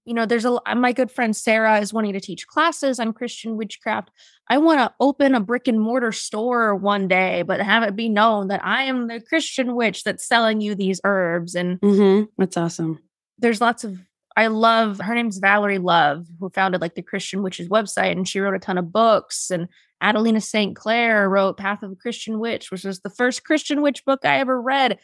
you 0.06 0.14
know 0.14 0.24
there's 0.24 0.44
a 0.44 0.58
my 0.74 0.92
good 0.92 1.10
friend 1.10 1.36
sarah 1.36 1.78
is 1.80 1.92
wanting 1.92 2.12
to 2.12 2.20
teach 2.20 2.46
classes 2.46 2.98
on 2.98 3.12
christian 3.12 3.56
witchcraft 3.56 4.10
i 4.48 4.56
want 4.56 4.78
to 4.78 4.94
open 5.00 5.34
a 5.34 5.40
brick 5.40 5.68
and 5.68 5.80
mortar 5.80 6.12
store 6.12 6.74
one 6.74 7.08
day 7.08 7.42
but 7.42 7.60
have 7.60 7.82
it 7.82 7.96
be 7.96 8.08
known 8.08 8.48
that 8.48 8.64
i 8.64 8.84
am 8.84 9.08
the 9.08 9.20
christian 9.20 9.74
witch 9.74 10.04
that's 10.04 10.26
selling 10.26 10.60
you 10.60 10.74
these 10.74 11.00
herbs 11.04 11.54
and 11.54 11.80
mm-hmm. 11.80 12.24
that's 12.38 12.56
awesome 12.56 12.98
there's 13.38 13.60
lots 13.60 13.84
of 13.84 13.98
i 14.36 14.46
love 14.46 14.98
her 15.00 15.14
name's 15.14 15.38
valerie 15.38 15.78
love 15.78 16.26
who 16.40 16.48
founded 16.50 16.80
like 16.80 16.94
the 16.94 17.02
christian 17.02 17.42
witches 17.42 17.68
website 17.68 18.12
and 18.12 18.28
she 18.28 18.40
wrote 18.40 18.54
a 18.54 18.60
ton 18.60 18.78
of 18.78 18.92
books 18.92 19.50
and 19.50 19.68
adelina 20.00 20.40
st 20.40 20.76
clair 20.76 21.28
wrote 21.28 21.56
path 21.56 21.82
of 21.82 21.90
a 21.90 21.96
christian 21.96 22.38
witch 22.38 22.70
which 22.70 22.84
was 22.84 23.00
the 23.00 23.10
first 23.10 23.44
christian 23.44 23.82
witch 23.82 24.04
book 24.04 24.20
i 24.24 24.38
ever 24.38 24.60
read 24.60 24.98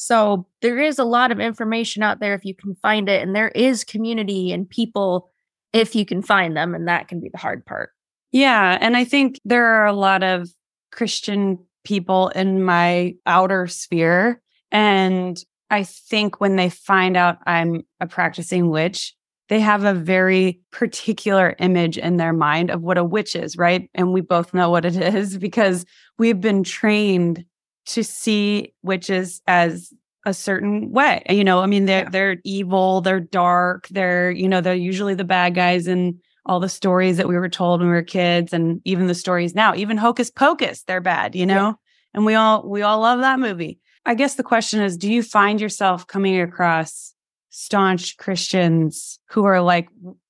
so 0.00 0.46
there 0.62 0.78
is 0.78 1.00
a 1.00 1.04
lot 1.04 1.32
of 1.32 1.40
information 1.40 2.04
out 2.04 2.20
there 2.20 2.32
if 2.32 2.44
you 2.44 2.54
can 2.54 2.76
find 2.76 3.08
it, 3.08 3.20
and 3.20 3.34
there 3.34 3.48
is 3.48 3.82
community 3.82 4.52
and 4.52 4.70
people 4.70 5.28
if 5.72 5.96
you 5.96 6.06
can 6.06 6.22
find 6.22 6.56
them, 6.56 6.72
and 6.72 6.86
that 6.86 7.08
can 7.08 7.18
be 7.18 7.28
the 7.30 7.38
hard 7.38 7.66
part. 7.66 7.90
Yeah. 8.30 8.78
And 8.80 8.96
I 8.96 9.02
think 9.02 9.40
there 9.44 9.66
are 9.66 9.86
a 9.86 9.92
lot 9.92 10.22
of 10.22 10.50
Christian 10.92 11.58
people 11.82 12.28
in 12.28 12.62
my 12.62 13.16
outer 13.26 13.66
sphere. 13.66 14.40
And 14.70 15.36
I 15.68 15.82
think 15.82 16.40
when 16.40 16.54
they 16.54 16.70
find 16.70 17.16
out 17.16 17.38
I'm 17.44 17.82
a 17.98 18.06
practicing 18.06 18.70
witch, 18.70 19.16
they 19.48 19.58
have 19.58 19.82
a 19.82 19.94
very 19.94 20.60
particular 20.70 21.56
image 21.58 21.98
in 21.98 22.18
their 22.18 22.32
mind 22.32 22.70
of 22.70 22.82
what 22.82 22.98
a 22.98 23.04
witch 23.04 23.34
is, 23.34 23.56
right? 23.56 23.90
And 23.96 24.12
we 24.12 24.20
both 24.20 24.54
know 24.54 24.70
what 24.70 24.84
it 24.84 24.94
is 25.16 25.38
because 25.38 25.84
we've 26.18 26.40
been 26.40 26.62
trained 26.62 27.44
to 27.88 28.04
see 28.04 28.74
witches 28.82 29.40
as 29.46 29.92
a 30.26 30.34
certain 30.34 30.90
way. 30.90 31.22
You 31.28 31.44
know, 31.44 31.60
I 31.60 31.66
mean, 31.66 31.86
they're 31.86 32.04
yeah. 32.04 32.10
they're 32.10 32.36
evil, 32.44 33.00
they're 33.00 33.20
dark, 33.20 33.88
they're 33.88 34.30
you 34.30 34.48
know 34.48 34.60
they're 34.60 34.74
usually 34.74 35.14
the 35.14 35.24
bad 35.24 35.54
guys 35.54 35.86
in 35.86 36.18
all 36.46 36.60
the 36.60 36.68
stories 36.68 37.16
that 37.18 37.28
we 37.28 37.36
were 37.36 37.48
told 37.48 37.80
when 37.80 37.88
we 37.88 37.94
were 37.94 38.02
kids, 38.02 38.52
and 38.52 38.80
even 38.84 39.06
the 39.06 39.14
stories 39.14 39.54
now. 39.54 39.74
Even 39.74 39.96
Hocus 39.96 40.30
Pocus, 40.30 40.82
they're 40.84 41.00
bad. 41.00 41.34
You 41.34 41.46
know, 41.46 41.54
yeah. 41.54 41.72
and 42.14 42.24
we 42.24 42.34
all 42.34 42.68
we 42.68 42.82
all 42.82 43.00
love 43.00 43.20
that 43.20 43.40
movie. 43.40 43.78
I 44.04 44.14
guess 44.14 44.36
the 44.36 44.42
question 44.42 44.80
is, 44.80 44.96
do 44.96 45.10
you 45.10 45.22
find 45.22 45.60
yourself 45.60 46.06
coming 46.06 46.40
across 46.40 47.14
staunch 47.50 48.16
Christians 48.16 49.18
who 49.30 49.44
are 49.44 49.60
like, 49.60 49.88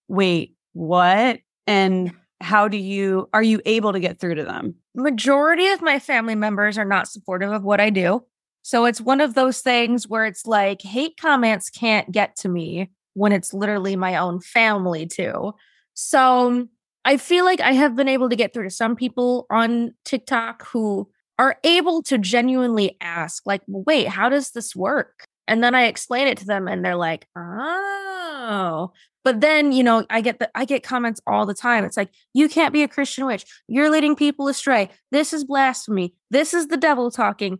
wait, 0.08 0.54
what? 0.72 1.40
And 1.66 2.12
how 2.40 2.68
do 2.68 2.76
you 2.76 3.28
are 3.32 3.42
you 3.42 3.60
able 3.66 3.92
to 3.92 4.00
get 4.00 4.20
through 4.20 4.36
to 4.36 4.44
them? 4.44 4.76
Majority 4.98 5.68
of 5.68 5.80
my 5.80 6.00
family 6.00 6.34
members 6.34 6.76
are 6.76 6.84
not 6.84 7.06
supportive 7.06 7.52
of 7.52 7.62
what 7.62 7.80
I 7.80 7.88
do. 7.88 8.24
So 8.62 8.84
it's 8.84 9.00
one 9.00 9.20
of 9.20 9.34
those 9.34 9.60
things 9.60 10.08
where 10.08 10.26
it's 10.26 10.44
like 10.44 10.82
hate 10.82 11.16
comments 11.20 11.70
can't 11.70 12.10
get 12.10 12.34
to 12.38 12.48
me 12.48 12.90
when 13.14 13.30
it's 13.30 13.54
literally 13.54 13.94
my 13.94 14.16
own 14.16 14.40
family 14.40 15.06
too. 15.06 15.52
So 15.94 16.66
I 17.04 17.16
feel 17.16 17.44
like 17.44 17.60
I 17.60 17.74
have 17.74 17.94
been 17.94 18.08
able 18.08 18.28
to 18.28 18.34
get 18.34 18.52
through 18.52 18.64
to 18.64 18.70
some 18.70 18.96
people 18.96 19.46
on 19.50 19.94
TikTok 20.04 20.66
who 20.66 21.08
are 21.38 21.58
able 21.62 22.02
to 22.02 22.18
genuinely 22.18 22.96
ask 23.00 23.46
like, 23.46 23.62
"Wait, 23.68 24.08
how 24.08 24.28
does 24.28 24.50
this 24.50 24.74
work?" 24.74 25.24
And 25.46 25.62
then 25.62 25.76
I 25.76 25.84
explain 25.84 26.26
it 26.26 26.38
to 26.38 26.44
them 26.44 26.66
and 26.66 26.84
they're 26.84 26.96
like, 26.96 27.28
"Oh." 27.36 28.92
But 29.28 29.42
then, 29.42 29.72
you 29.72 29.84
know, 29.84 30.06
I 30.08 30.22
get 30.22 30.38
the 30.38 30.50
I 30.54 30.64
get 30.64 30.82
comments 30.82 31.20
all 31.26 31.44
the 31.44 31.52
time. 31.52 31.84
It's 31.84 31.98
like, 31.98 32.08
"You 32.32 32.48
can't 32.48 32.72
be 32.72 32.82
a 32.82 32.88
Christian 32.88 33.26
witch. 33.26 33.44
You're 33.66 33.90
leading 33.90 34.16
people 34.16 34.48
astray. 34.48 34.88
This 35.10 35.34
is 35.34 35.44
blasphemy. 35.44 36.14
This 36.30 36.54
is 36.54 36.68
the 36.68 36.78
devil 36.78 37.10
talking." 37.10 37.58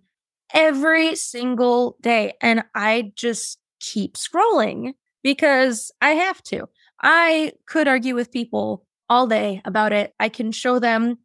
Every 0.55 1.15
single 1.15 1.99
day 2.01 2.33
and 2.41 2.65
I 2.75 3.13
just 3.17 3.59
keep 3.81 4.15
scrolling 4.15 4.95
because 5.23 5.93
I 6.01 6.13
have 6.13 6.43
to. 6.45 6.71
I 7.03 7.53
could 7.67 7.87
argue 7.87 8.15
with 8.15 8.33
people 8.33 8.87
all 9.11 9.27
day 9.27 9.61
about 9.67 9.93
it. 9.93 10.15
I 10.19 10.31
can 10.31 10.53
show 10.53 10.79
them 10.79 11.19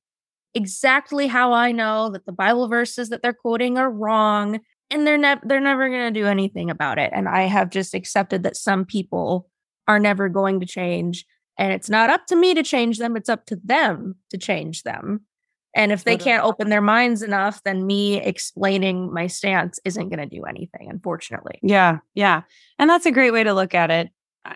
exactly 0.54 1.28
how 1.28 1.54
I 1.54 1.72
know 1.72 2.10
that 2.10 2.26
the 2.26 2.34
Bible 2.34 2.68
verses 2.68 3.08
that 3.12 3.22
they're 3.22 3.32
quoting 3.32 3.78
are 3.78 3.90
wrong 3.90 4.60
and 4.92 5.08
they're 5.08 5.18
never 5.18 5.42
they're 5.46 5.62
never 5.62 5.88
going 5.88 6.14
to 6.14 6.20
do 6.20 6.28
anything 6.28 6.70
about 6.70 7.00
it 7.00 7.10
and 7.14 7.28
i 7.28 7.44
have 7.44 7.70
just 7.70 7.94
accepted 7.94 8.44
that 8.44 8.56
some 8.56 8.86
people 8.86 9.50
are 9.88 10.00
never 10.00 10.30
going 10.30 10.60
to 10.60 10.66
change 10.66 11.26
and 11.58 11.72
it's 11.72 11.90
not 11.90 12.10
up 12.10 12.26
to 12.28 12.36
me 12.36 12.54
to 12.54 12.64
change 12.64 12.98
them 12.98 13.16
it's 13.16 13.30
up 13.30 13.46
to 13.46 13.56
them 13.64 14.16
to 14.30 14.38
change 14.38 14.84
them 14.84 15.22
and 15.76 15.92
if 15.92 16.04
they 16.04 16.18
can't 16.18 16.44
open 16.44 16.70
their 16.70 16.82
minds 16.82 17.22
enough 17.22 17.62
then 17.64 17.86
me 17.86 18.22
explaining 18.22 19.12
my 19.14 19.28
stance 19.28 19.80
isn't 19.86 20.10
going 20.10 20.30
to 20.30 20.36
do 20.36 20.44
anything 20.44 20.90
unfortunately 20.90 21.60
yeah 21.62 22.00
yeah 22.14 22.42
and 22.80 22.90
that's 22.90 23.06
a 23.06 23.12
great 23.12 23.32
way 23.32 23.44
to 23.44 23.54
look 23.54 23.74
at 23.74 23.92
it 23.92 24.10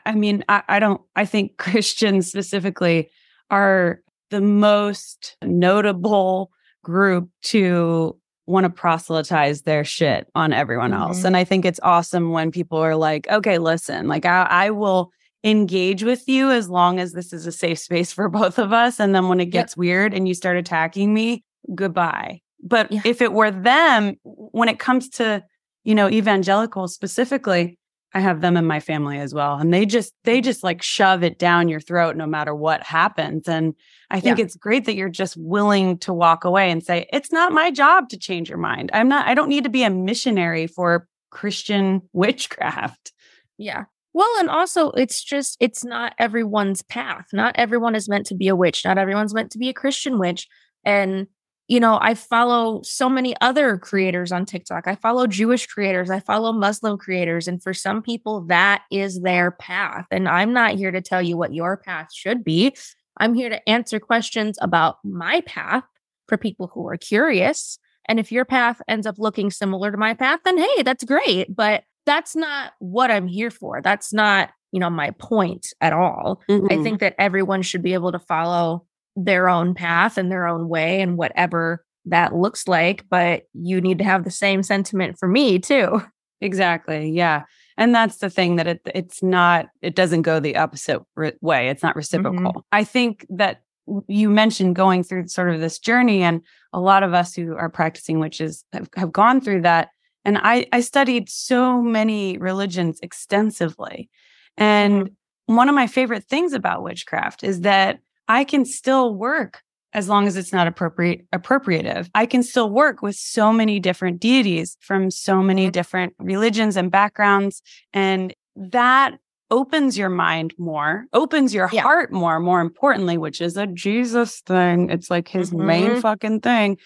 i 0.05 0.13
mean 0.13 0.43
I, 0.49 0.63
I 0.67 0.79
don't 0.79 1.01
i 1.15 1.25
think 1.25 1.57
christians 1.57 2.27
specifically 2.27 3.09
are 3.49 4.01
the 4.29 4.41
most 4.41 5.37
notable 5.43 6.51
group 6.83 7.29
to 7.43 8.17
want 8.47 8.63
to 8.63 8.69
proselytize 8.69 9.63
their 9.63 9.83
shit 9.83 10.27
on 10.33 10.53
everyone 10.53 10.91
mm-hmm. 10.91 11.01
else. 11.01 11.23
And 11.25 11.35
I 11.35 11.43
think 11.43 11.65
it's 11.65 11.81
awesome 11.83 12.31
when 12.31 12.49
people 12.49 12.77
are 12.77 12.95
like, 12.95 13.27
okay, 13.29 13.57
listen, 13.57 14.07
like 14.07 14.25
I, 14.25 14.47
I, 14.49 14.69
will 14.71 15.11
engage 15.43 16.03
with 16.03 16.27
you 16.27 16.51
as 16.51 16.69
long 16.69 16.99
as 16.99 17.13
this 17.13 17.31
is 17.33 17.47
a 17.47 17.51
safe 17.51 17.79
space 17.79 18.11
for 18.11 18.29
both 18.29 18.59
of 18.59 18.73
us. 18.73 18.99
And 18.99 19.13
then 19.13 19.27
when 19.27 19.39
it 19.39 19.47
gets 19.47 19.73
yep. 19.73 19.77
weird 19.77 20.13
and 20.13 20.27
you 20.27 20.33
start 20.33 20.57
attacking 20.57 21.13
me, 21.13 21.43
goodbye. 21.73 22.41
But 22.61 22.91
yeah. 22.91 23.01
if 23.05 23.21
it 23.21 23.33
were 23.33 23.51
them, 23.51 24.15
when 24.23 24.67
it 24.69 24.79
comes 24.79 25.09
to, 25.09 25.43
you 25.83 25.95
know, 25.95 26.09
evangelicals 26.09 26.93
specifically, 26.93 27.77
I 28.13 28.19
have 28.19 28.41
them 28.41 28.57
in 28.57 28.65
my 28.65 28.79
family 28.79 29.19
as 29.19 29.33
well. 29.33 29.55
And 29.55 29.73
they 29.73 29.85
just, 29.85 30.13
they 30.23 30.41
just 30.41 30.63
like 30.63 30.81
shove 30.81 31.23
it 31.23 31.37
down 31.37 31.67
your 31.67 31.81
throat 31.81 32.15
no 32.15 32.25
matter 32.25 32.55
what 32.55 32.81
happens. 32.81 33.47
And 33.47 33.75
I 34.09 34.19
think 34.19 34.39
yeah. 34.39 34.45
it's 34.45 34.55
great 34.55 34.85
that 34.85 34.95
you're 34.95 35.09
just 35.09 35.35
willing 35.37 35.99
to 35.99 36.13
walk 36.13 36.45
away 36.45 36.71
and 36.71 36.83
say, 36.83 37.07
it's 37.11 37.31
not 37.31 37.51
my 37.51 37.69
job 37.69 38.09
to 38.09 38.17
change 38.17 38.49
your 38.49 38.57
mind. 38.57 38.89
I'm 38.93 39.09
not, 39.09 39.27
I 39.27 39.33
don't 39.33 39.49
need 39.49 39.65
to 39.65 39.69
be 39.69 39.83
a 39.83 39.89
missionary 39.89 40.67
for 40.67 41.07
Christian 41.29 42.01
witchcraft. 42.13 43.11
Yeah. 43.57 43.83
Well, 44.17 44.39
and 44.39 44.49
also 44.49 44.89
it's 44.93 45.23
just, 45.23 45.57
it's 45.59 45.85
not 45.85 46.15
everyone's 46.17 46.81
path. 46.81 47.27
Not 47.33 47.55
everyone 47.55 47.93
is 47.93 48.09
meant 48.09 48.25
to 48.27 48.35
be 48.35 48.47
a 48.47 48.55
witch. 48.55 48.83
Not 48.83 48.97
everyone's 48.97 49.31
meant 49.31 49.51
to 49.51 49.59
be 49.59 49.69
a 49.69 49.73
Christian 49.75 50.17
witch. 50.17 50.47
And 50.83 51.27
you 51.67 51.79
know, 51.79 51.99
I 52.01 52.15
follow 52.15 52.81
so 52.81 53.09
many 53.09 53.35
other 53.41 53.77
creators 53.77 54.31
on 54.31 54.47
TikTok. 54.47 54.87
I 54.87 54.95
follow 54.95 55.27
Jewish 55.27 55.67
creators, 55.67 56.09
I 56.09 56.19
follow 56.19 56.51
Muslim 56.51 56.97
creators. 56.97 57.47
And 57.47 57.61
for 57.61 57.75
some 57.75 58.01
people, 58.01 58.41
that 58.47 58.85
is 58.89 59.21
their 59.21 59.51
path. 59.51 60.07
And 60.09 60.27
I'm 60.27 60.51
not 60.51 60.75
here 60.75 60.89
to 60.89 61.01
tell 61.01 61.21
you 61.21 61.37
what 61.37 61.53
your 61.53 61.77
path 61.77 62.07
should 62.11 62.43
be. 62.43 62.75
I'm 63.19 63.35
here 63.35 63.49
to 63.49 63.69
answer 63.69 63.99
questions 63.99 64.57
about 64.61 64.97
my 65.03 65.41
path 65.41 65.83
for 66.27 66.37
people 66.37 66.71
who 66.73 66.87
are 66.87 66.97
curious. 66.97 67.77
And 68.09 68.19
if 68.19 68.31
your 68.31 68.45
path 68.45 68.81
ends 68.87 69.05
up 69.05 69.19
looking 69.19 69.51
similar 69.51 69.91
to 69.91 69.97
my 69.97 70.15
path, 70.15 70.39
then 70.43 70.57
hey, 70.57 70.81
that's 70.81 71.03
great. 71.03 71.55
But 71.55 71.83
that's 72.07 72.35
not 72.35 72.73
what 72.79 73.11
I'm 73.11 73.27
here 73.27 73.51
for. 73.51 73.81
That's 73.83 74.11
not, 74.11 74.49
you 74.71 74.79
know, 74.79 74.89
my 74.89 75.11
point 75.11 75.67
at 75.81 75.93
all. 75.93 76.41
Mm-hmm. 76.49 76.67
I 76.71 76.81
think 76.81 76.99
that 77.01 77.13
everyone 77.19 77.61
should 77.61 77.83
be 77.83 77.93
able 77.93 78.11
to 78.11 78.19
follow 78.19 78.87
their 79.17 79.49
own 79.49 79.73
path 79.73 80.17
and 80.17 80.31
their 80.31 80.47
own 80.47 80.69
way 80.69 81.01
and 81.01 81.17
whatever 81.17 81.83
that 82.05 82.35
looks 82.35 82.67
like 82.67 83.03
but 83.09 83.43
you 83.53 83.81
need 83.81 83.97
to 83.97 84.03
have 84.03 84.23
the 84.23 84.31
same 84.31 84.63
sentiment 84.63 85.17
for 85.19 85.27
me 85.27 85.59
too 85.59 86.01
exactly 86.41 87.09
yeah 87.09 87.43
and 87.77 87.93
that's 87.93 88.17
the 88.17 88.29
thing 88.29 88.55
that 88.55 88.67
it 88.67 88.81
it's 88.93 89.21
not 89.21 89.67
it 89.81 89.95
doesn't 89.95 90.21
go 90.21 90.39
the 90.39 90.55
opposite 90.55 91.01
re- 91.15 91.33
way 91.41 91.67
it's 91.67 91.83
not 91.83 91.95
reciprocal 91.95 92.39
mm-hmm. 92.39 92.59
i 92.71 92.83
think 92.83 93.25
that 93.29 93.61
you 94.07 94.29
mentioned 94.29 94.75
going 94.75 95.01
through 95.01 95.27
sort 95.27 95.49
of 95.49 95.59
this 95.59 95.79
journey 95.79 96.21
and 96.21 96.41
a 96.73 96.79
lot 96.79 97.03
of 97.03 97.13
us 97.13 97.33
who 97.33 97.55
are 97.55 97.69
practicing 97.69 98.19
witches 98.19 98.65
have, 98.73 98.89
have 98.95 99.11
gone 99.11 99.41
through 99.41 99.61
that 99.61 99.89
and 100.27 100.37
i 100.43 100.63
i 100.71 100.79
studied 100.79 101.27
so 101.27 101.81
many 101.81 102.37
religions 102.37 102.99
extensively 103.01 104.09
and 104.57 105.05
mm-hmm. 105.05 105.55
one 105.55 105.69
of 105.69 105.75
my 105.75 105.87
favorite 105.87 106.25
things 106.25 106.53
about 106.53 106.83
witchcraft 106.83 107.43
is 107.43 107.61
that 107.61 107.99
I 108.27 108.43
can 108.43 108.65
still 108.65 109.15
work 109.15 109.61
as 109.93 110.09
long 110.09 110.27
as 110.27 110.35
it's 110.35 110.51
not 110.51 110.67
appropriate 110.67 111.25
appropriative. 111.33 112.09
I 112.13 112.25
can 112.25 112.43
still 112.43 112.69
work 112.69 113.01
with 113.01 113.15
so 113.15 113.53
many 113.53 113.79
different 113.79 114.19
deities 114.19 114.77
from 114.81 115.09
so 115.11 115.41
many 115.41 115.65
mm-hmm. 115.65 115.71
different 115.71 116.13
religions 116.19 116.75
and 116.75 116.91
backgrounds 116.91 117.61
and 117.93 118.33
that 118.55 119.17
opens 119.49 119.97
your 119.97 120.09
mind 120.09 120.53
more, 120.57 121.05
opens 121.13 121.53
your 121.53 121.69
yeah. 121.71 121.81
heart 121.81 122.11
more, 122.11 122.37
more 122.39 122.59
importantly, 122.59 123.17
which 123.17 123.39
is 123.39 123.55
a 123.55 123.65
Jesus 123.65 124.41
thing. 124.41 124.89
It's 124.89 125.09
like 125.09 125.29
his 125.29 125.51
mm-hmm. 125.51 125.65
main 125.65 126.01
fucking 126.01 126.41
thing 126.41 126.77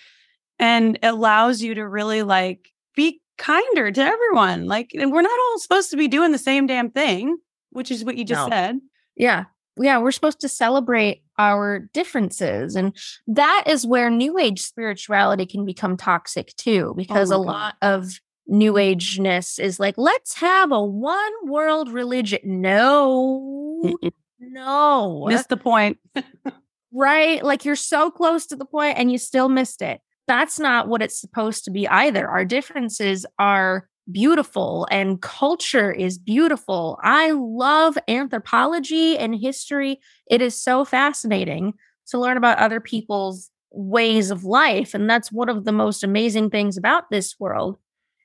and 0.60 1.00
allows 1.02 1.62
you 1.64 1.74
to 1.74 1.88
really 1.88 2.22
like 2.22 2.70
be 2.96 3.20
kinder 3.42 3.92
to 3.92 4.02
everyone. 4.02 4.68
Like 4.68 4.92
and 4.94 5.12
we're 5.12 5.22
not 5.22 5.40
all 5.40 5.60
supposed 5.60 5.92
to 5.92 5.98
be 5.98 6.08
doing 6.08 6.32
the 6.32 6.38
same 6.38 6.68
damn 6.68 6.92
thing, 6.92 7.38
which 7.72 7.92
is 7.92 8.06
what 8.06 8.18
you 8.18 8.26
just 8.26 8.50
no. 8.50 8.56
said. 8.56 8.80
Yeah 9.16 9.46
yeah, 9.78 9.98
we're 10.00 10.12
supposed 10.12 10.42
to 10.42 10.50
celebrate 10.50 11.24
our 11.38 11.80
differences. 11.94 12.76
And 12.76 12.96
that 13.28 13.64
is 13.68 13.86
where 13.86 14.10
new 14.10 14.38
age 14.38 14.62
spirituality 14.62 15.46
can 15.46 15.66
become 15.66 15.98
toxic 15.98 16.56
too, 16.56 16.90
oh 16.92 16.94
because 16.94 17.32
oh 17.32 17.42
a 17.42 17.46
God. 17.46 17.52
lot 17.52 17.76
of 17.82 18.20
new 18.48 18.78
ageness 18.78 19.60
is 19.60 19.80
like, 19.80 19.96
let's 19.98 20.36
have 20.36 20.72
a 20.72 20.84
one 20.84 21.32
world 21.46 21.90
religion. 21.90 22.40
No, 22.44 23.96
no. 24.40 25.26
Missed 25.28 25.50
the 25.50 25.58
point. 25.58 26.00
right? 26.94 27.44
Like 27.44 27.64
you're 27.64 27.76
so 27.76 28.12
close 28.12 28.46
to 28.48 28.56
the 28.56 28.66
point 28.66 28.98
and 28.98 29.12
you 29.12 29.18
still 29.18 29.50
missed 29.50 29.82
it. 29.82 30.02
That's 30.32 30.62
not 30.62 30.88
what 30.88 31.02
it's 31.02 31.20
supposed 31.20 31.66
to 31.66 31.72
be 31.72 31.90
either. 31.90 32.26
Our 32.26 32.46
differences 32.46 33.26
are 33.38 33.90
beautiful 34.10 34.88
and 34.90 35.22
culture 35.22 35.92
is 35.92 36.18
beautiful. 36.18 36.98
I 37.04 37.32
love 37.32 37.98
anthropology 38.08 39.18
and 39.18 39.36
history. 39.36 40.00
It 40.28 40.42
is 40.42 40.56
so 40.56 40.86
fascinating 40.86 41.74
to 42.08 42.18
learn 42.18 42.38
about 42.38 42.60
other 42.60 42.80
people's 42.80 43.50
ways 43.72 44.32
of 44.32 44.46
life. 44.46 44.94
And 44.94 45.10
that's 45.10 45.34
one 45.34 45.50
of 45.50 45.66
the 45.66 45.74
most 45.74 46.02
amazing 46.02 46.50
things 46.50 46.78
about 46.78 47.10
this 47.12 47.38
world. 47.38 47.78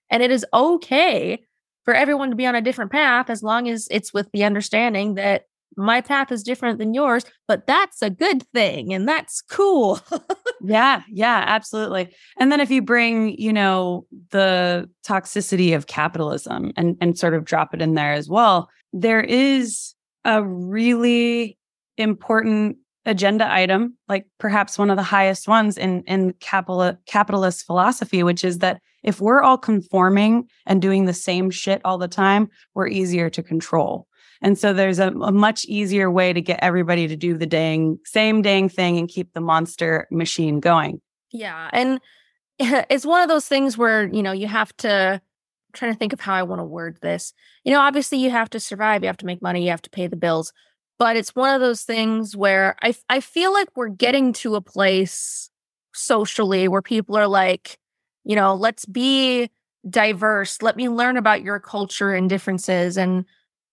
And 0.09 0.23
it 0.23 0.31
is 0.31 0.47
okay 0.55 1.43
for 1.85 1.93
everyone 1.93 2.31
to 2.31 2.37
be 2.37 2.47
on 2.47 2.55
a 2.55 2.63
different 2.63 2.93
path 2.93 3.31
as 3.31 3.43
long 3.43 3.69
as 3.69 3.89
it's 3.91 4.15
with 4.15 4.31
the 4.31 4.45
understanding 4.45 5.15
that 5.15 5.47
my 5.77 6.01
path 6.01 6.33
is 6.33 6.43
different 6.43 6.79
than 6.79 6.95
yours, 6.95 7.25
but 7.47 7.67
that's 7.67 8.03
a 8.03 8.11
good 8.11 8.43
thing 8.55 8.93
and 8.93 9.09
that's 9.09 9.43
cool. 9.43 10.01
yeah, 10.63 11.03
yeah, 11.11 11.45
absolutely. 11.47 12.15
And 12.39 12.51
then 12.51 12.61
if 12.61 12.71
you 12.71 12.83
bring, 12.83 13.39
you 13.39 13.53
know, 13.53 14.07
the 14.31 14.89
toxicity 15.07 15.75
of 15.75 15.87
capitalism 15.87 16.73
and 16.77 16.97
and 17.01 17.19
sort 17.19 17.35
of 17.35 17.45
drop 17.45 17.75
it 17.75 17.83
in 17.83 17.95
there 17.95 18.13
as 18.13 18.29
well, 18.29 18.69
there 18.93 19.21
is 19.21 19.95
a 20.25 20.43
really 20.45 21.59
important 21.97 22.77
agenda 23.05 23.51
item, 23.51 23.97
like 24.09 24.27
perhaps 24.39 24.79
one 24.79 24.91
of 24.91 24.97
the 24.97 25.03
highest 25.03 25.47
ones 25.47 25.79
in 25.79 26.03
in 26.03 26.33
capital, 26.41 26.97
capitalist 27.07 27.65
philosophy, 27.67 28.23
which 28.23 28.45
is 28.45 28.59
that 28.59 28.81
if 29.03 29.21
we're 29.21 29.41
all 29.41 29.57
conforming 29.57 30.49
and 30.67 30.83
doing 30.83 31.05
the 31.05 31.15
same 31.15 31.51
shit 31.51 31.81
all 31.85 31.97
the 31.97 32.09
time, 32.09 32.49
we're 32.75 32.89
easier 32.89 33.31
to 33.31 33.43
control. 33.43 34.09
And 34.47 34.57
so 34.57 34.73
there's 34.73 35.01
a, 35.01 35.09
a, 35.09 35.33
much 35.33 35.65
easier 35.65 36.09
way 36.09 36.33
to 36.33 36.41
get 36.41 36.61
everybody 36.63 37.09
to 37.09 37.17
do 37.17 37.37
the 37.37 37.47
dang 37.47 37.99
same 38.05 38.43
dang 38.43 38.69
thing 38.69 38.97
and 38.97 39.09
keep 39.09 39.33
the 39.33 39.41
monster 39.41 40.07
machine 40.13 40.61
going. 40.61 41.01
Yeah. 41.33 41.69
And 41.73 42.01
it's 42.61 43.05
one 43.05 43.23
of 43.23 43.29
those 43.29 43.49
things 43.49 43.77
where, 43.77 44.05
you 44.07 44.23
know, 44.23 44.31
you 44.31 44.47
have 44.47 44.75
to 44.77 45.21
I'm 45.21 45.73
trying 45.73 45.93
to 45.93 45.99
think 45.99 46.13
of 46.13 46.21
how 46.21 46.33
I 46.33 46.45
want 46.45 46.61
to 46.61 46.65
word 46.65 46.97
this. 47.03 47.33
You 47.65 47.73
know, 47.73 47.81
obviously 47.81 48.19
you 48.19 48.31
have 48.31 48.49
to 48.51 48.61
survive, 48.61 49.03
you 49.03 49.09
have 49.09 49.17
to 49.17 49.27
make 49.27 49.43
money, 49.43 49.65
you 49.65 49.71
have 49.71 49.83
to 49.83 49.91
pay 49.91 50.07
the 50.07 50.15
bills. 50.15 50.53
But 50.97 51.17
it's 51.17 51.35
one 51.35 51.53
of 51.53 51.61
those 51.61 51.83
things 51.83 52.37
where 52.37 52.77
I 52.83 52.95
I 53.09 53.19
feel 53.19 53.53
like 53.53 53.71
we're 53.75 53.89
getting 53.89 54.33
to 54.35 54.55
a 54.55 54.61
place 54.61 55.51
socially 55.93 56.69
where 56.69 56.83
people 56.83 57.17
are 57.17 57.27
like, 57.27 57.81
you 58.23 58.37
know, 58.37 58.55
let's 58.55 58.85
be 58.85 59.51
diverse. 59.91 60.63
Let 60.63 60.77
me 60.77 60.89
learn 60.89 61.17
about 61.17 61.43
your 61.43 61.59
culture 61.59 62.15
and 62.15 62.31
differences 62.31 62.97
and 62.97 63.25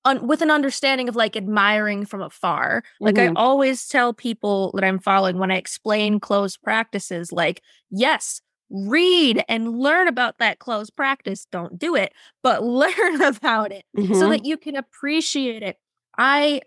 un- 0.05 0.27
with 0.27 0.41
an 0.41 0.51
understanding 0.51 1.09
of 1.09 1.15
like 1.15 1.35
admiring 1.35 2.05
from 2.05 2.21
afar. 2.21 2.83
Like 2.99 3.15
mm-hmm. 3.15 3.37
I 3.37 3.41
always 3.41 3.87
tell 3.87 4.13
people 4.13 4.71
that 4.75 4.83
I'm 4.83 4.99
following 4.99 5.37
when 5.37 5.51
I 5.51 5.57
explain 5.57 6.19
closed 6.19 6.61
practices, 6.61 7.31
like, 7.31 7.61
yes, 7.89 8.41
read 8.69 9.43
and 9.47 9.77
learn 9.77 10.07
about 10.07 10.39
that 10.39 10.59
closed 10.59 10.95
practice. 10.95 11.47
Don't 11.51 11.77
do 11.77 11.95
it, 11.95 12.13
but 12.41 12.63
learn 12.63 13.21
about 13.21 13.71
it 13.71 13.85
mm-hmm. 13.97 14.13
so 14.13 14.29
that 14.29 14.45
you 14.45 14.57
can 14.57 14.75
appreciate 14.75 15.63
it. 15.63 15.77
I 16.17 16.61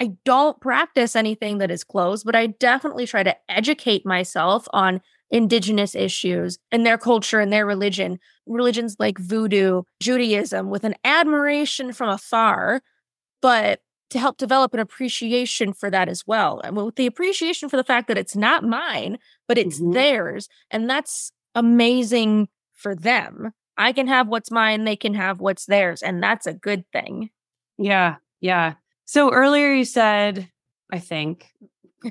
I 0.00 0.12
don't 0.24 0.60
practice 0.60 1.14
anything 1.14 1.58
that 1.58 1.70
is 1.70 1.84
closed, 1.84 2.24
but 2.24 2.34
I 2.34 2.46
definitely 2.46 3.06
try 3.06 3.22
to 3.22 3.36
educate 3.48 4.06
myself 4.06 4.66
on 4.72 5.00
indigenous 5.32 5.94
issues 5.96 6.58
and 6.70 6.86
their 6.86 6.98
culture 6.98 7.40
and 7.40 7.52
their 7.52 7.66
religion, 7.66 8.20
religions 8.46 8.96
like 8.98 9.18
voodoo, 9.18 9.82
Judaism, 10.00 10.70
with 10.70 10.84
an 10.84 10.94
admiration 11.04 11.92
from 11.92 12.10
afar, 12.10 12.82
but 13.40 13.80
to 14.10 14.18
help 14.18 14.36
develop 14.36 14.74
an 14.74 14.80
appreciation 14.80 15.72
for 15.72 15.90
that 15.90 16.06
as 16.08 16.26
well. 16.26 16.60
And 16.60 16.76
with 16.76 16.96
the 16.96 17.06
appreciation 17.06 17.70
for 17.70 17.78
the 17.78 17.84
fact 17.84 18.08
that 18.08 18.18
it's 18.18 18.36
not 18.36 18.62
mine, 18.62 19.16
but 19.48 19.56
it's 19.56 19.80
mm-hmm. 19.80 19.92
theirs. 19.92 20.48
And 20.70 20.88
that's 20.88 21.32
amazing 21.54 22.48
for 22.74 22.94
them. 22.94 23.52
I 23.78 23.92
can 23.92 24.06
have 24.08 24.28
what's 24.28 24.50
mine, 24.50 24.84
they 24.84 24.96
can 24.96 25.14
have 25.14 25.40
what's 25.40 25.64
theirs. 25.64 26.02
And 26.02 26.22
that's 26.22 26.46
a 26.46 26.52
good 26.52 26.84
thing. 26.92 27.30
Yeah. 27.78 28.16
Yeah. 28.42 28.74
So 29.06 29.32
earlier 29.32 29.72
you 29.72 29.86
said, 29.86 30.50
I 30.92 30.98
think, 30.98 31.50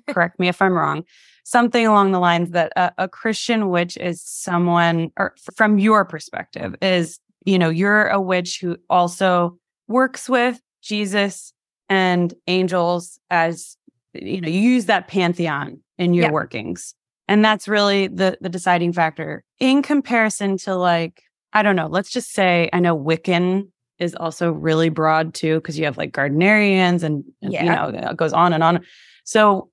correct 0.09 0.39
me 0.39 0.47
if 0.47 0.59
I'm 0.59 0.73
wrong, 0.73 1.03
something 1.51 1.85
along 1.85 2.11
the 2.11 2.19
lines 2.19 2.51
that 2.51 2.71
a, 2.75 2.93
a 2.97 3.07
Christian 3.07 3.69
witch 3.69 3.97
is 3.97 4.21
someone, 4.21 5.11
or 5.17 5.35
from 5.55 5.77
your 5.77 6.05
perspective, 6.05 6.75
is, 6.81 7.19
you 7.45 7.59
know, 7.59 7.69
you're 7.69 8.07
a 8.07 8.21
witch 8.21 8.59
who 8.61 8.77
also 8.89 9.57
works 9.87 10.29
with 10.29 10.61
Jesus 10.81 11.53
and 11.89 12.33
angels 12.47 13.19
as, 13.29 13.75
you 14.13 14.39
know, 14.39 14.47
you 14.47 14.59
use 14.59 14.85
that 14.85 15.07
pantheon 15.07 15.79
in 15.97 16.13
your 16.13 16.25
yeah. 16.25 16.31
workings. 16.31 16.95
And 17.27 17.43
that's 17.45 17.67
really 17.67 18.07
the 18.07 18.37
the 18.41 18.49
deciding 18.49 18.93
factor 18.93 19.43
in 19.59 19.81
comparison 19.81 20.57
to 20.59 20.75
like, 20.75 21.23
I 21.53 21.63
don't 21.63 21.75
know, 21.75 21.87
let's 21.87 22.11
just 22.11 22.33
say 22.33 22.69
I 22.73 22.79
know 22.79 22.97
Wiccan 22.97 23.67
is 23.99 24.15
also 24.15 24.51
really 24.51 24.89
broad 24.89 25.33
too, 25.33 25.55
because 25.55 25.77
you 25.77 25.85
have 25.85 25.97
like 25.97 26.11
Gardnerians 26.11 27.03
and, 27.03 27.23
and 27.41 27.53
yeah. 27.53 27.63
you 27.63 27.69
know, 27.69 28.09
it 28.09 28.17
goes 28.17 28.33
on 28.33 28.53
and 28.53 28.63
on. 28.63 28.83
So 29.23 29.69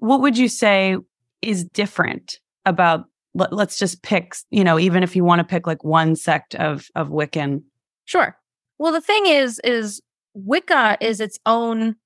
what 0.00 0.20
would 0.20 0.36
you 0.36 0.48
say 0.48 0.96
is 1.42 1.64
different 1.64 2.38
about 2.64 3.04
let, 3.34 3.52
us 3.52 3.78
just 3.78 4.02
pick 4.02 4.34
you 4.50 4.64
know 4.64 4.78
even 4.78 5.02
if 5.02 5.14
you 5.14 5.24
want 5.24 5.38
to 5.38 5.44
pick 5.44 5.66
like 5.66 5.84
one 5.84 6.16
sect 6.16 6.54
of 6.54 6.88
of 6.94 7.08
wiccan 7.08 7.62
sure 8.04 8.36
Well, 8.78 8.92
the 8.92 9.00
thing 9.00 9.26
is, 9.26 9.60
is 9.64 10.00
Wicca 10.34 10.98
is 11.00 11.20
its 11.20 11.38
own 11.44 11.96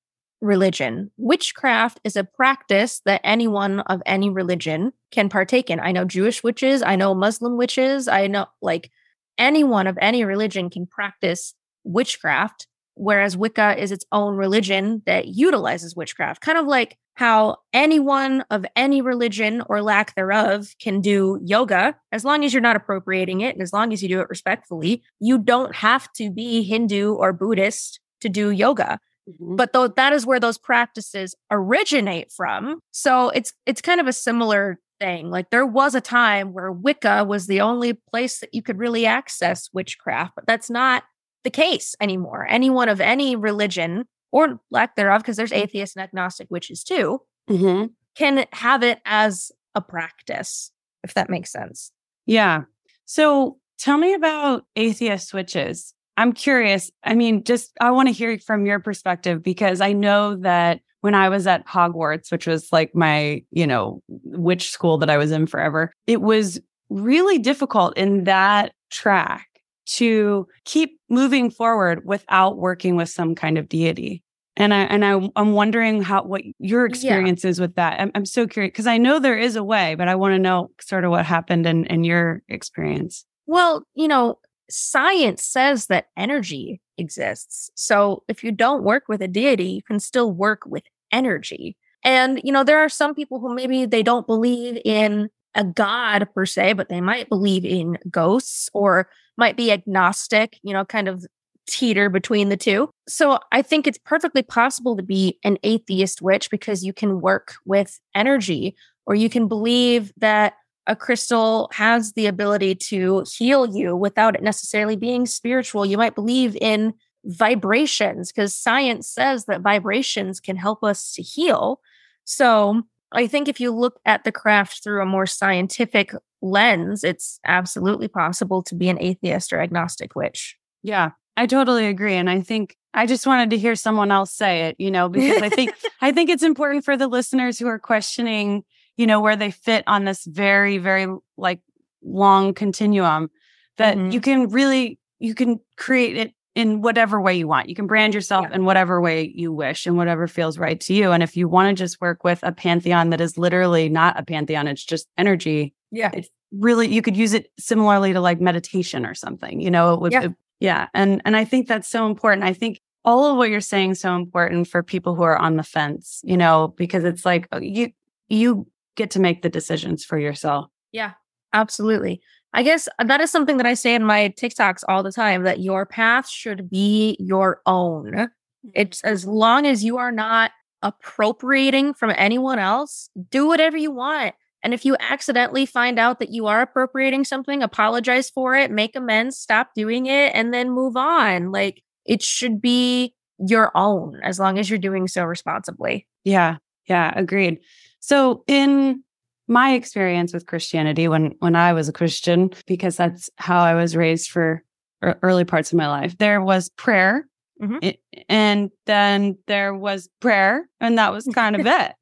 religion. 0.40 1.10
Witchcraft 1.18 2.00
is 2.02 2.16
a 2.16 2.24
practice 2.24 3.00
that 3.04 3.20
anyone 3.22 3.80
of 3.80 4.02
any 4.06 4.30
religion 4.30 4.92
can 5.12 5.28
partake 5.28 5.70
in. 5.70 5.78
I 5.78 5.92
know 5.92 6.04
Jewish 6.04 6.42
witches, 6.42 6.82
I 6.82 6.96
know 6.96 7.14
Muslim 7.14 7.56
witches, 7.56 8.08
I 8.08 8.26
know 8.26 8.46
like 8.60 8.90
anyone 9.38 9.86
of 9.86 9.98
any 10.00 10.24
religion 10.24 10.70
can 10.70 10.86
practice 10.86 11.54
witchcraft, 11.84 12.66
whereas 12.94 13.36
Wicca 13.36 13.80
is 13.80 13.92
its 13.92 14.04
own 14.10 14.34
religion 14.36 15.02
that 15.06 15.28
utilizes 15.28 15.94
witchcraft, 15.94 16.40
kind 16.40 16.58
of 16.58 16.66
like 16.66 16.96
how 17.14 17.56
anyone 17.72 18.44
of 18.50 18.64
any 18.74 19.02
religion 19.02 19.62
or 19.68 19.82
lack 19.82 20.14
thereof 20.14 20.74
can 20.80 21.00
do 21.00 21.38
yoga 21.44 21.94
as 22.10 22.24
long 22.24 22.44
as 22.44 22.52
you're 22.52 22.62
not 22.62 22.76
appropriating 22.76 23.40
it 23.42 23.54
and 23.54 23.62
as 23.62 23.72
long 23.72 23.92
as 23.92 24.02
you 24.02 24.08
do 24.08 24.20
it 24.20 24.28
respectfully. 24.28 25.02
You 25.20 25.38
don't 25.38 25.74
have 25.76 26.12
to 26.14 26.30
be 26.30 26.62
Hindu 26.62 27.14
or 27.14 27.32
Buddhist 27.32 28.00
to 28.22 28.28
do 28.28 28.50
yoga. 28.50 28.98
Mm-hmm. 29.28 29.56
But 29.56 29.72
though 29.72 29.88
that 29.88 30.12
is 30.12 30.26
where 30.26 30.40
those 30.40 30.58
practices 30.58 31.34
originate 31.50 32.32
from. 32.32 32.80
So 32.90 33.28
it's 33.30 33.52
it's 33.66 33.82
kind 33.82 34.00
of 34.00 34.06
a 34.06 34.12
similar 34.12 34.78
thing. 34.98 35.30
Like 35.30 35.50
there 35.50 35.66
was 35.66 35.94
a 35.94 36.00
time 36.00 36.52
where 36.52 36.72
Wicca 36.72 37.24
was 37.24 37.46
the 37.46 37.60
only 37.60 37.92
place 37.92 38.40
that 38.40 38.54
you 38.54 38.62
could 38.62 38.78
really 38.78 39.04
access 39.06 39.68
witchcraft, 39.72 40.32
but 40.34 40.46
that's 40.46 40.70
not 40.70 41.04
the 41.44 41.50
case 41.50 41.94
anymore. 42.00 42.46
Anyone 42.48 42.88
of 42.88 43.00
any 43.00 43.36
religion 43.36 44.06
or 44.32 44.58
lack 44.70 44.96
thereof, 44.96 45.22
because 45.22 45.36
there's 45.36 45.52
mm-hmm. 45.52 45.62
atheist 45.62 45.96
and 45.96 46.02
agnostic 46.02 46.48
witches 46.50 46.82
too, 46.82 47.20
mm-hmm. 47.48 47.86
can 48.16 48.46
have 48.52 48.82
it 48.82 49.00
as 49.04 49.52
a 49.74 49.80
practice, 49.80 50.72
if 51.04 51.14
that 51.14 51.30
makes 51.30 51.52
sense. 51.52 51.92
Yeah. 52.26 52.62
So 53.04 53.58
tell 53.78 53.98
me 53.98 54.14
about 54.14 54.64
atheist 54.74 55.32
witches. 55.32 55.94
I'm 56.16 56.32
curious. 56.32 56.90
I 57.04 57.14
mean, 57.14 57.44
just 57.44 57.72
I 57.80 57.90
want 57.90 58.08
to 58.08 58.12
hear 58.12 58.38
from 58.38 58.66
your 58.66 58.80
perspective 58.80 59.42
because 59.42 59.80
I 59.80 59.92
know 59.92 60.36
that 60.36 60.80
when 61.00 61.14
I 61.14 61.28
was 61.28 61.46
at 61.46 61.66
Hogwarts, 61.66 62.30
which 62.30 62.46
was 62.46 62.70
like 62.70 62.94
my, 62.94 63.42
you 63.50 63.66
know, 63.66 64.02
witch 64.08 64.70
school 64.70 64.98
that 64.98 65.10
I 65.10 65.16
was 65.16 65.32
in 65.32 65.46
forever, 65.46 65.92
it 66.06 66.20
was 66.20 66.60
really 66.90 67.38
difficult 67.38 67.96
in 67.96 68.24
that 68.24 68.72
track 68.90 69.46
to 69.84 70.46
keep 70.64 71.00
moving 71.08 71.50
forward 71.50 72.02
without 72.04 72.56
working 72.58 72.94
with 72.94 73.08
some 73.08 73.34
kind 73.34 73.58
of 73.58 73.68
deity. 73.68 74.21
And 74.56 74.74
I 74.74 74.82
and 74.82 75.04
I 75.04 75.30
I'm 75.34 75.52
wondering 75.52 76.02
how 76.02 76.24
what 76.24 76.42
your 76.58 76.84
experience 76.84 77.42
yeah. 77.44 77.50
is 77.50 77.60
with 77.60 77.74
that. 77.76 78.00
I'm, 78.00 78.10
I'm 78.14 78.26
so 78.26 78.46
curious 78.46 78.72
because 78.72 78.86
I 78.86 78.98
know 78.98 79.18
there 79.18 79.38
is 79.38 79.56
a 79.56 79.64
way, 79.64 79.94
but 79.94 80.08
I 80.08 80.14
want 80.14 80.34
to 80.34 80.38
know 80.38 80.70
sort 80.80 81.04
of 81.04 81.10
what 81.10 81.24
happened 81.24 81.66
in 81.66 81.86
in 81.86 82.04
your 82.04 82.42
experience. 82.48 83.24
Well, 83.46 83.86
you 83.94 84.08
know, 84.08 84.38
science 84.70 85.44
says 85.44 85.86
that 85.86 86.06
energy 86.16 86.80
exists. 86.98 87.70
So 87.74 88.24
if 88.28 88.44
you 88.44 88.52
don't 88.52 88.84
work 88.84 89.04
with 89.08 89.22
a 89.22 89.28
deity, 89.28 89.66
you 89.66 89.82
can 89.82 90.00
still 90.00 90.32
work 90.32 90.62
with 90.66 90.84
energy. 91.12 91.76
And, 92.04 92.40
you 92.42 92.52
know, 92.52 92.64
there 92.64 92.78
are 92.78 92.88
some 92.88 93.14
people 93.14 93.38
who 93.38 93.54
maybe 93.54 93.86
they 93.86 94.02
don't 94.02 94.26
believe 94.26 94.80
in 94.84 95.28
a 95.54 95.64
god 95.64 96.26
per 96.34 96.46
se, 96.46 96.72
but 96.72 96.88
they 96.88 97.00
might 97.00 97.28
believe 97.28 97.64
in 97.64 97.98
ghosts 98.10 98.68
or 98.72 99.08
might 99.36 99.56
be 99.56 99.70
agnostic, 99.70 100.58
you 100.62 100.72
know, 100.72 100.84
kind 100.84 101.08
of 101.08 101.24
teeter 101.68 102.08
between 102.08 102.48
the 102.48 102.56
two. 102.56 102.90
So 103.08 103.38
I 103.52 103.62
think 103.62 103.86
it's 103.86 103.98
perfectly 103.98 104.42
possible 104.42 104.96
to 104.96 105.02
be 105.02 105.38
an 105.44 105.58
atheist 105.62 106.22
witch 106.22 106.50
because 106.50 106.84
you 106.84 106.92
can 106.92 107.20
work 107.20 107.54
with 107.64 108.00
energy 108.14 108.76
or 109.06 109.14
you 109.14 109.28
can 109.28 109.48
believe 109.48 110.12
that 110.16 110.54
a 110.86 110.96
crystal 110.96 111.70
has 111.72 112.12
the 112.12 112.26
ability 112.26 112.74
to 112.74 113.24
heal 113.32 113.66
you 113.66 113.94
without 113.96 114.34
it 114.34 114.42
necessarily 114.42 114.96
being 114.96 115.26
spiritual. 115.26 115.86
You 115.86 115.96
might 115.96 116.14
believe 116.14 116.56
in 116.60 116.94
vibrations 117.24 118.32
because 118.32 118.54
science 118.54 119.08
says 119.08 119.44
that 119.44 119.60
vibrations 119.60 120.40
can 120.40 120.56
help 120.56 120.82
us 120.82 121.12
to 121.12 121.22
heal. 121.22 121.80
So 122.24 122.82
I 123.12 123.26
think 123.26 123.48
if 123.48 123.60
you 123.60 123.70
look 123.70 124.00
at 124.04 124.24
the 124.24 124.32
craft 124.32 124.82
through 124.82 125.02
a 125.02 125.06
more 125.06 125.26
scientific 125.26 126.14
lens, 126.40 127.04
it's 127.04 127.38
absolutely 127.46 128.08
possible 128.08 128.62
to 128.64 128.74
be 128.74 128.88
an 128.88 129.00
atheist 129.00 129.52
or 129.52 129.60
agnostic 129.60 130.16
witch. 130.16 130.56
Yeah, 130.82 131.10
I 131.36 131.46
totally 131.46 131.86
agree. 131.86 132.14
And 132.14 132.28
I 132.28 132.40
think 132.40 132.76
I 132.94 133.06
just 133.06 133.26
wanted 133.26 133.50
to 133.50 133.58
hear 133.58 133.74
someone 133.74 134.10
else 134.10 134.32
say 134.32 134.62
it, 134.62 134.76
you 134.78 134.90
know, 134.90 135.08
because 135.08 135.42
I 135.42 135.48
think 135.48 135.74
I 136.00 136.12
think 136.12 136.30
it's 136.30 136.42
important 136.42 136.84
for 136.84 136.96
the 136.96 137.08
listeners 137.08 137.58
who 137.58 137.66
are 137.66 137.78
questioning 137.78 138.64
you 138.96 139.06
know, 139.06 139.20
where 139.20 139.36
they 139.36 139.50
fit 139.50 139.84
on 139.86 140.04
this 140.04 140.24
very, 140.24 140.78
very 140.78 141.06
like 141.36 141.60
long 142.02 142.54
continuum 142.54 143.30
that 143.78 143.96
mm-hmm. 143.96 144.10
you 144.10 144.20
can 144.20 144.48
really, 144.48 144.98
you 145.18 145.34
can 145.34 145.60
create 145.76 146.16
it 146.16 146.34
in 146.54 146.82
whatever 146.82 147.20
way 147.20 147.34
you 147.34 147.48
want. 147.48 147.68
You 147.68 147.74
can 147.74 147.86
brand 147.86 148.12
yourself 148.12 148.46
yeah. 148.48 148.56
in 148.56 148.64
whatever 148.66 149.00
way 149.00 149.32
you 149.34 149.52
wish 149.52 149.86
and 149.86 149.96
whatever 149.96 150.28
feels 150.28 150.58
right 150.58 150.78
to 150.82 150.92
you. 150.92 151.10
And 151.12 151.22
if 151.22 151.36
you 151.36 151.48
want 151.48 151.76
to 151.76 151.82
just 151.82 152.00
work 152.00 152.24
with 152.24 152.40
a 152.42 152.52
pantheon 152.52 153.10
that 153.10 153.20
is 153.20 153.38
literally 153.38 153.88
not 153.88 154.18
a 154.18 154.24
pantheon, 154.24 154.68
it's 154.68 154.84
just 154.84 155.08
energy. 155.16 155.74
Yeah. 155.90 156.10
It's 156.12 156.28
really, 156.52 156.88
you 156.88 157.00
could 157.00 157.16
use 157.16 157.32
it 157.32 157.50
similarly 157.58 158.12
to 158.12 158.20
like 158.20 158.40
meditation 158.40 159.06
or 159.06 159.14
something, 159.14 159.60
you 159.60 159.70
know, 159.70 159.94
it 159.94 160.00
would, 160.00 160.12
yeah. 160.12 160.22
It, 160.24 160.32
yeah. 160.62 160.86
And, 160.94 161.20
and 161.24 161.36
I 161.36 161.44
think 161.44 161.66
that's 161.66 161.88
so 161.88 162.06
important. 162.06 162.44
I 162.44 162.52
think 162.52 162.80
all 163.04 163.24
of 163.32 163.36
what 163.36 163.50
you're 163.50 163.60
saying 163.60 163.90
is 163.90 164.00
so 164.00 164.14
important 164.14 164.68
for 164.68 164.80
people 164.80 165.16
who 165.16 165.22
are 165.22 165.36
on 165.36 165.56
the 165.56 165.64
fence, 165.64 166.20
you 166.22 166.36
know, 166.36 166.72
because 166.76 167.02
it's 167.02 167.24
like 167.24 167.48
uh, 167.52 167.58
you, 167.60 167.90
you 168.28 168.68
get 168.96 169.10
to 169.10 169.20
make 169.20 169.42
the 169.42 169.48
decisions 169.48 170.04
for 170.04 170.18
yourself. 170.18 170.66
Yeah, 170.92 171.14
absolutely. 171.52 172.20
I 172.54 172.62
guess 172.62 172.88
that 173.04 173.20
is 173.20 173.28
something 173.28 173.56
that 173.56 173.66
I 173.66 173.74
say 173.74 173.96
in 173.96 174.04
my 174.04 174.32
TikToks 174.38 174.84
all 174.88 175.02
the 175.02 175.10
time 175.10 175.42
that 175.42 175.58
your 175.60 175.84
path 175.84 176.28
should 176.28 176.70
be 176.70 177.16
your 177.18 177.60
own. 177.66 178.28
It's 178.72 179.00
mm-hmm. 179.00 179.12
as 179.12 179.26
long 179.26 179.66
as 179.66 179.82
you 179.82 179.96
are 179.96 180.12
not 180.12 180.52
appropriating 180.82 181.94
from 181.94 182.12
anyone 182.16 182.60
else, 182.60 183.08
do 183.30 183.48
whatever 183.48 183.76
you 183.76 183.90
want. 183.90 184.36
And 184.62 184.72
if 184.72 184.84
you 184.84 184.96
accidentally 185.00 185.66
find 185.66 185.98
out 185.98 186.18
that 186.20 186.30
you 186.30 186.46
are 186.46 186.60
appropriating 186.60 187.24
something, 187.24 187.62
apologize 187.62 188.30
for 188.30 188.54
it, 188.54 188.70
make 188.70 188.94
amends, 188.94 189.38
stop 189.38 189.70
doing 189.74 190.06
it, 190.06 190.32
and 190.34 190.54
then 190.54 190.70
move 190.70 190.96
on. 190.96 191.50
Like 191.50 191.82
it 192.04 192.22
should 192.22 192.60
be 192.60 193.14
your 193.38 193.72
own 193.74 194.20
as 194.22 194.38
long 194.38 194.58
as 194.58 194.70
you're 194.70 194.78
doing 194.78 195.08
so 195.08 195.24
responsibly. 195.24 196.06
Yeah. 196.24 196.58
Yeah. 196.88 197.12
Agreed. 197.16 197.58
So 198.00 198.44
in 198.46 199.02
my 199.48 199.72
experience 199.72 200.32
with 200.32 200.46
Christianity 200.46 201.08
when 201.08 201.34
when 201.40 201.56
I 201.56 201.72
was 201.72 201.88
a 201.88 201.92
Christian 201.92 202.50
because 202.66 202.96
that's 202.96 203.28
how 203.36 203.60
I 203.60 203.74
was 203.74 203.96
raised 203.96 204.30
for 204.30 204.62
early 205.02 205.44
parts 205.44 205.72
of 205.72 205.78
my 205.78 205.88
life. 205.88 206.16
There 206.18 206.40
was 206.40 206.68
prayer 206.70 207.26
mm-hmm. 207.60 207.90
and 208.28 208.70
then 208.86 209.36
there 209.46 209.74
was 209.74 210.08
prayer 210.20 210.68
and 210.80 210.96
that 210.98 211.12
was 211.12 211.28
kind 211.34 211.56
of 211.56 211.66
it. 211.66 211.92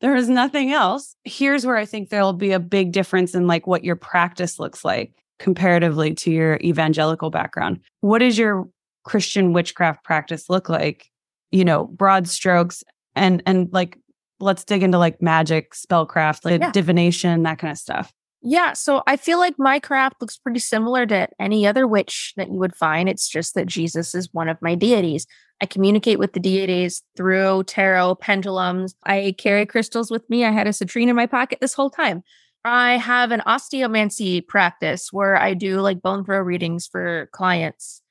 There 0.00 0.14
was 0.14 0.28
nothing 0.28 0.72
else. 0.72 1.16
Here's 1.24 1.66
where 1.66 1.76
I 1.76 1.84
think 1.84 2.08
there'll 2.08 2.32
be 2.32 2.52
a 2.52 2.60
big 2.60 2.92
difference 2.92 3.34
in 3.34 3.46
like 3.46 3.66
what 3.66 3.84
your 3.84 3.96
practice 3.96 4.58
looks 4.58 4.84
like 4.84 5.12
comparatively 5.38 6.14
to 6.14 6.30
your 6.30 6.56
evangelical 6.62 7.30
background. 7.30 7.80
What 8.00 8.18
does 8.18 8.38
your 8.38 8.68
Christian 9.04 9.52
witchcraft 9.52 10.04
practice 10.04 10.48
look 10.48 10.68
like? 10.68 11.10
You 11.50 11.64
know, 11.64 11.86
broad 11.86 12.28
strokes 12.28 12.84
and 13.16 13.42
and 13.46 13.68
like 13.72 13.98
let's 14.40 14.64
dig 14.64 14.82
into 14.82 14.98
like 14.98 15.20
magic, 15.20 15.72
spellcraft, 15.72 16.44
like 16.44 16.60
yeah. 16.60 16.70
divination, 16.72 17.42
that 17.42 17.58
kind 17.58 17.72
of 17.72 17.78
stuff. 17.78 18.12
Yeah, 18.40 18.72
so 18.72 19.02
I 19.06 19.16
feel 19.16 19.38
like 19.38 19.58
my 19.58 19.80
craft 19.80 20.16
looks 20.20 20.36
pretty 20.36 20.60
similar 20.60 21.06
to 21.06 21.28
any 21.40 21.66
other 21.66 21.86
witch 21.86 22.34
that 22.36 22.48
you 22.48 22.58
would 22.58 22.76
find. 22.76 23.08
It's 23.08 23.28
just 23.28 23.54
that 23.54 23.66
Jesus 23.66 24.14
is 24.14 24.28
one 24.32 24.48
of 24.48 24.62
my 24.62 24.76
deities. 24.76 25.26
I 25.60 25.66
communicate 25.66 26.20
with 26.20 26.34
the 26.34 26.40
deities 26.40 27.02
through 27.16 27.64
tarot, 27.64 28.16
pendulums. 28.16 28.94
I 29.04 29.34
carry 29.38 29.66
crystals 29.66 30.10
with 30.10 30.28
me. 30.30 30.44
I 30.44 30.52
had 30.52 30.68
a 30.68 30.70
citrine 30.70 31.08
in 31.08 31.16
my 31.16 31.26
pocket 31.26 31.58
this 31.60 31.74
whole 31.74 31.90
time. 31.90 32.22
I 32.64 32.96
have 32.98 33.32
an 33.32 33.42
osteomancy 33.46 34.46
practice 34.46 35.12
where 35.12 35.36
I 35.36 35.54
do 35.54 35.80
like 35.80 36.02
bone 36.02 36.24
throw 36.24 36.38
readings 36.38 36.86
for 36.86 37.28
clients. 37.32 38.02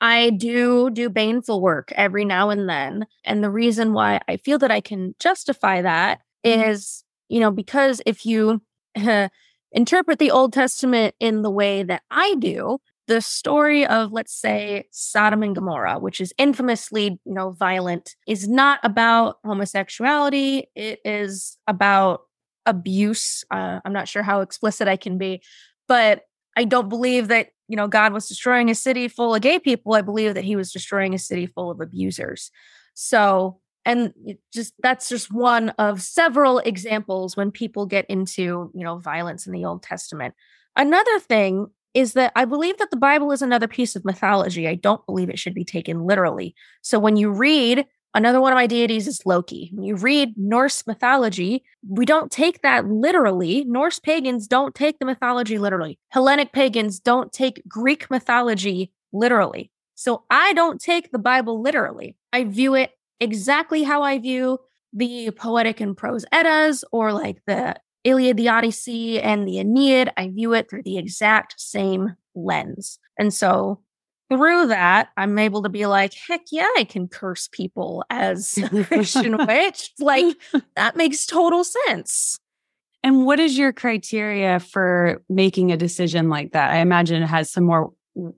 I 0.00 0.30
do 0.30 0.90
do 0.90 1.10
baneful 1.10 1.60
work 1.60 1.92
every 1.94 2.24
now 2.24 2.50
and 2.50 2.68
then. 2.68 3.06
And 3.24 3.42
the 3.42 3.50
reason 3.50 3.92
why 3.92 4.20
I 4.28 4.36
feel 4.38 4.58
that 4.58 4.70
I 4.70 4.80
can 4.80 5.14
justify 5.18 5.82
that 5.82 6.20
mm-hmm. 6.44 7.34
you 7.34 7.40
know, 7.40 7.50
because 7.50 8.00
if 8.06 8.24
you 8.24 8.62
interpret 9.72 10.18
the 10.18 10.30
Old 10.30 10.52
Testament 10.52 11.14
in 11.20 11.42
the 11.42 11.50
way 11.50 11.82
that 11.82 12.02
I 12.10 12.34
do, 12.38 12.78
the 13.06 13.20
story 13.20 13.86
of, 13.86 14.12
let's 14.12 14.34
say, 14.34 14.84
Sodom 14.90 15.42
and 15.42 15.54
Gomorrah, 15.54 15.98
which 15.98 16.20
is 16.20 16.32
infamously, 16.38 17.18
you 17.24 17.34
know, 17.34 17.52
violent, 17.52 18.16
is 18.26 18.48
not 18.48 18.80
about 18.82 19.38
homosexuality. 19.44 20.68
It 20.74 21.00
is 21.04 21.56
about 21.66 22.20
abuse. 22.66 23.44
Uh, 23.50 23.80
I'm 23.84 23.92
not 23.92 24.08
sure 24.08 24.22
how 24.22 24.40
explicit 24.40 24.88
I 24.88 24.96
can 24.96 25.16
be, 25.16 25.42
but 25.86 26.22
I 26.56 26.64
don't 26.64 26.88
believe 26.88 27.28
that 27.28 27.48
you 27.68 27.76
know, 27.76 27.86
God 27.86 28.12
was 28.12 28.26
destroying 28.26 28.70
a 28.70 28.74
city 28.74 29.08
full 29.08 29.34
of 29.34 29.42
gay 29.42 29.58
people, 29.58 29.94
I 29.94 30.00
believe 30.00 30.34
that 30.34 30.44
he 30.44 30.56
was 30.56 30.72
destroying 30.72 31.14
a 31.14 31.18
city 31.18 31.46
full 31.46 31.70
of 31.70 31.80
abusers. 31.80 32.50
So, 32.94 33.60
and 33.88 34.12
just 34.52 34.74
that's 34.82 35.08
just 35.08 35.32
one 35.32 35.70
of 35.70 36.02
several 36.02 36.58
examples 36.58 37.38
when 37.38 37.50
people 37.50 37.86
get 37.86 38.04
into, 38.10 38.70
you 38.74 38.84
know, 38.84 38.98
violence 38.98 39.46
in 39.46 39.52
the 39.54 39.64
Old 39.64 39.82
Testament. 39.82 40.34
Another 40.76 41.18
thing 41.18 41.68
is 41.94 42.12
that 42.12 42.32
I 42.36 42.44
believe 42.44 42.76
that 42.78 42.90
the 42.90 42.98
Bible 42.98 43.32
is 43.32 43.40
another 43.40 43.66
piece 43.66 43.96
of 43.96 44.04
mythology. 44.04 44.68
I 44.68 44.74
don't 44.74 45.04
believe 45.06 45.30
it 45.30 45.38
should 45.38 45.54
be 45.54 45.64
taken 45.64 46.06
literally. 46.06 46.54
So 46.82 46.98
when 46.98 47.16
you 47.16 47.30
read 47.30 47.86
another 48.12 48.42
one 48.42 48.52
of 48.52 48.56
my 48.56 48.66
deities 48.66 49.08
is 49.08 49.24
Loki. 49.24 49.70
When 49.72 49.84
you 49.84 49.96
read 49.96 50.34
Norse 50.36 50.86
mythology, 50.86 51.64
we 51.88 52.04
don't 52.04 52.30
take 52.30 52.60
that 52.60 52.86
literally. 52.86 53.64
Norse 53.64 53.98
pagans 53.98 54.46
don't 54.46 54.74
take 54.74 54.98
the 54.98 55.06
mythology 55.06 55.56
literally. 55.58 55.98
Hellenic 56.10 56.52
pagans 56.52 57.00
don't 57.00 57.32
take 57.32 57.62
Greek 57.66 58.10
mythology 58.10 58.92
literally. 59.14 59.70
So 59.94 60.24
I 60.30 60.52
don't 60.52 60.78
take 60.80 61.10
the 61.10 61.18
Bible 61.18 61.62
literally. 61.62 62.16
I 62.34 62.44
view 62.44 62.74
it 62.74 62.92
exactly 63.20 63.82
how 63.82 64.02
I 64.02 64.18
view 64.18 64.58
the 64.92 65.30
poetic 65.32 65.80
and 65.80 65.96
prose 65.96 66.24
Eddas 66.32 66.84
or 66.92 67.12
like 67.12 67.42
the 67.46 67.76
Iliad, 68.04 68.36
the 68.36 68.48
Odyssey, 68.48 69.20
and 69.20 69.46
the 69.46 69.58
Aeneid. 69.58 70.12
I 70.16 70.28
view 70.28 70.54
it 70.54 70.70
through 70.70 70.82
the 70.84 70.98
exact 70.98 71.60
same 71.60 72.16
lens. 72.34 72.98
And 73.18 73.34
so 73.34 73.80
through 74.30 74.68
that, 74.68 75.08
I'm 75.16 75.38
able 75.38 75.62
to 75.62 75.68
be 75.68 75.86
like, 75.86 76.14
heck 76.14 76.42
yeah, 76.50 76.68
I 76.76 76.84
can 76.84 77.08
curse 77.08 77.48
people 77.48 78.04
as 78.10 78.58
a 78.72 78.84
Christian 78.84 79.36
witch. 79.46 79.92
Like, 79.98 80.36
that 80.76 80.96
makes 80.96 81.26
total 81.26 81.64
sense. 81.64 82.38
And 83.02 83.24
what 83.24 83.40
is 83.40 83.56
your 83.56 83.72
criteria 83.72 84.58
for 84.58 85.22
making 85.28 85.70
a 85.70 85.76
decision 85.76 86.28
like 86.28 86.52
that? 86.52 86.70
I 86.72 86.78
imagine 86.78 87.22
it 87.22 87.26
has 87.26 87.50
some 87.50 87.64
more 87.64 87.92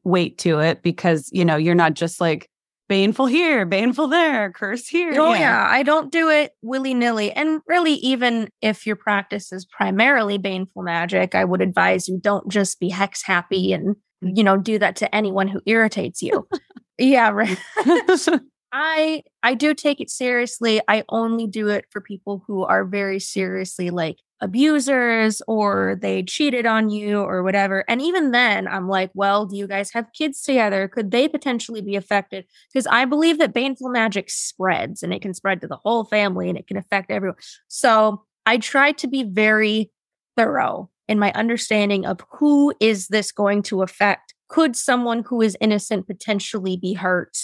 weight 0.05 0.38
to 0.38 0.59
it 0.61 0.83
because, 0.83 1.31
you 1.33 1.45
know, 1.45 1.57
you're 1.57 1.75
not 1.75 1.95
just 1.95 2.21
like, 2.21 2.51
baneful 2.90 3.26
here, 3.26 3.64
baneful 3.64 4.09
there, 4.09 4.50
curse 4.50 4.88
here. 4.88 5.12
Oh, 5.14 5.33
yeah. 5.33 5.38
yeah. 5.38 5.66
I 5.70 5.85
don't 5.85 6.11
do 6.11 6.29
it 6.29 6.57
willy 6.61 6.92
nilly. 6.92 7.31
And 7.31 7.61
really, 7.68 7.92
even 7.92 8.48
if 8.61 8.85
your 8.85 8.96
practice 8.96 9.53
is 9.53 9.64
primarily 9.64 10.38
baneful 10.38 10.83
magic, 10.83 11.37
I 11.37 11.44
would 11.44 11.62
advise 11.62 12.09
you 12.09 12.18
don't 12.20 12.50
just 12.50 12.81
be 12.81 12.88
hex 12.88 13.22
happy 13.24 13.72
and, 13.72 13.94
you 14.20 14.42
know, 14.42 14.57
do 14.57 14.76
that 14.81 14.96
to 14.96 15.14
anyone 15.14 15.46
who 15.46 15.61
irritates 15.66 16.20
you. 16.20 16.48
yeah, 16.98 17.29
right. 17.33 17.57
I 18.72 19.22
I 19.42 19.55
do 19.55 19.72
take 19.72 20.00
it 20.00 20.11
seriously. 20.11 20.81
I 20.88 21.05
only 21.09 21.46
do 21.46 21.68
it 21.68 21.85
for 21.90 22.00
people 22.00 22.42
who 22.48 22.64
are 22.64 22.85
very 22.85 23.20
seriously 23.20 23.90
like 23.90 24.16
abusers 24.40 25.42
or 25.46 25.98
they 26.00 26.22
cheated 26.22 26.66
on 26.66 26.90
you 26.90 27.20
or 27.20 27.42
whatever. 27.42 27.85
And 27.88 28.00
even 28.00 28.31
then, 28.31 28.66
I'm 28.66 28.88
like, 28.88 29.11
well, 29.14 29.46
do 29.46 29.57
you 29.57 29.66
guys 29.66 29.92
have 29.92 30.12
kids 30.12 30.42
together? 30.42 30.88
Could 30.88 31.11
they 31.11 31.29
potentially 31.29 31.81
be 31.81 31.96
affected? 31.96 32.46
Because 32.72 32.87
I 32.87 33.05
believe 33.05 33.38
that 33.38 33.53
baneful 33.53 33.90
magic 33.90 34.31
spreads 34.31 35.03
and 35.03 35.12
it 35.12 35.22
can 35.22 35.35
spread 35.35 35.61
to 35.61 35.66
the 35.66 35.76
whole 35.76 36.05
family 36.05 36.48
and 36.48 36.59
it 36.59 36.66
can 36.66 36.76
affect 36.76 37.11
everyone. 37.11 37.37
So 37.68 38.24
I 38.46 38.59
try 38.59 38.92
to 38.92 39.07
be 39.07 39.24
very 39.24 39.90
thorough 40.37 40.90
in 41.09 41.18
my 41.18 41.33
understanding 41.33 42.07
of 42.07 42.20
who 42.31 42.72
is 42.81 43.09
this 43.09 43.33
going 43.33 43.62
to 43.64 43.83
affect? 43.83 44.33
Could 44.48 44.76
someone 44.76 45.24
who 45.26 45.42
is 45.42 45.57
innocent 45.61 46.07
potentially 46.07 46.76
be 46.76 46.94
hurt? 46.94 47.37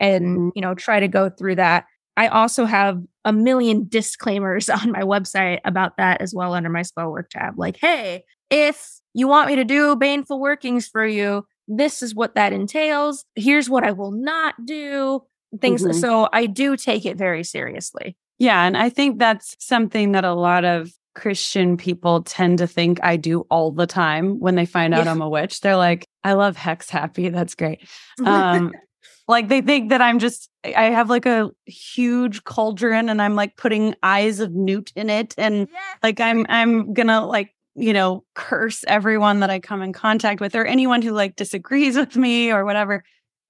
And, 0.00 0.24
mm-hmm. 0.24 0.48
you 0.54 0.62
know, 0.62 0.74
try 0.74 1.00
to 1.00 1.08
go 1.08 1.28
through 1.28 1.56
that. 1.56 1.84
I 2.16 2.28
also 2.28 2.64
have 2.64 3.02
a 3.24 3.32
million 3.32 3.86
disclaimers 3.88 4.68
on 4.68 4.92
my 4.92 5.02
website 5.02 5.60
about 5.64 5.96
that 5.96 6.20
as 6.20 6.34
well 6.34 6.54
under 6.54 6.70
my 6.70 6.82
spell 6.82 7.10
work 7.10 7.30
tab. 7.30 7.58
Like, 7.58 7.76
hey, 7.76 8.24
if 8.50 9.00
you 9.14 9.28
want 9.28 9.48
me 9.48 9.56
to 9.56 9.64
do 9.64 9.96
baneful 9.96 10.40
workings 10.40 10.86
for 10.88 11.06
you, 11.06 11.46
this 11.68 12.02
is 12.02 12.14
what 12.14 12.34
that 12.34 12.52
entails. 12.52 13.24
Here's 13.34 13.70
what 13.70 13.84
I 13.84 13.92
will 13.92 14.10
not 14.10 14.54
do. 14.64 15.22
Things. 15.60 15.82
Mm-hmm. 15.82 15.98
So 15.98 16.28
I 16.32 16.46
do 16.46 16.76
take 16.76 17.06
it 17.06 17.16
very 17.16 17.44
seriously. 17.44 18.16
Yeah. 18.38 18.64
And 18.64 18.76
I 18.76 18.88
think 18.88 19.18
that's 19.18 19.56
something 19.58 20.12
that 20.12 20.24
a 20.24 20.32
lot 20.32 20.64
of 20.64 20.92
Christian 21.14 21.76
people 21.76 22.22
tend 22.22 22.58
to 22.58 22.66
think 22.66 23.00
I 23.02 23.16
do 23.16 23.40
all 23.50 23.72
the 23.72 23.86
time 23.86 24.38
when 24.38 24.54
they 24.54 24.66
find 24.66 24.94
out 24.94 25.04
yeah. 25.04 25.10
I'm 25.10 25.20
a 25.20 25.28
witch. 25.28 25.60
They're 25.60 25.76
like, 25.76 26.06
I 26.24 26.34
love 26.34 26.56
hex 26.56 26.88
happy. 26.88 27.28
That's 27.28 27.54
great. 27.54 27.86
Um, 28.24 28.72
like 29.28 29.48
they 29.48 29.60
think 29.60 29.90
that 29.90 30.02
I'm 30.02 30.18
just 30.18 30.50
I 30.64 30.84
have 30.84 31.08
like 31.08 31.26
a 31.26 31.50
huge 31.66 32.44
cauldron 32.44 33.08
and 33.08 33.22
I'm 33.22 33.34
like 33.34 33.56
putting 33.56 33.94
eyes 34.02 34.40
of 34.40 34.52
newt 34.52 34.92
in 34.96 35.08
it 35.08 35.34
and 35.38 35.68
like 36.02 36.20
I'm 36.20 36.46
I'm 36.48 36.92
gonna 36.92 37.26
like 37.26 37.54
you 37.74 37.92
know 37.92 38.24
curse 38.34 38.84
everyone 38.86 39.40
that 39.40 39.50
I 39.50 39.60
come 39.60 39.82
in 39.82 39.92
contact 39.92 40.40
with 40.40 40.54
or 40.54 40.64
anyone 40.64 41.02
who 41.02 41.12
like 41.12 41.36
disagrees 41.36 41.96
with 41.98 42.16
me 42.16 42.50
or 42.50 42.64
whatever. 42.64 43.02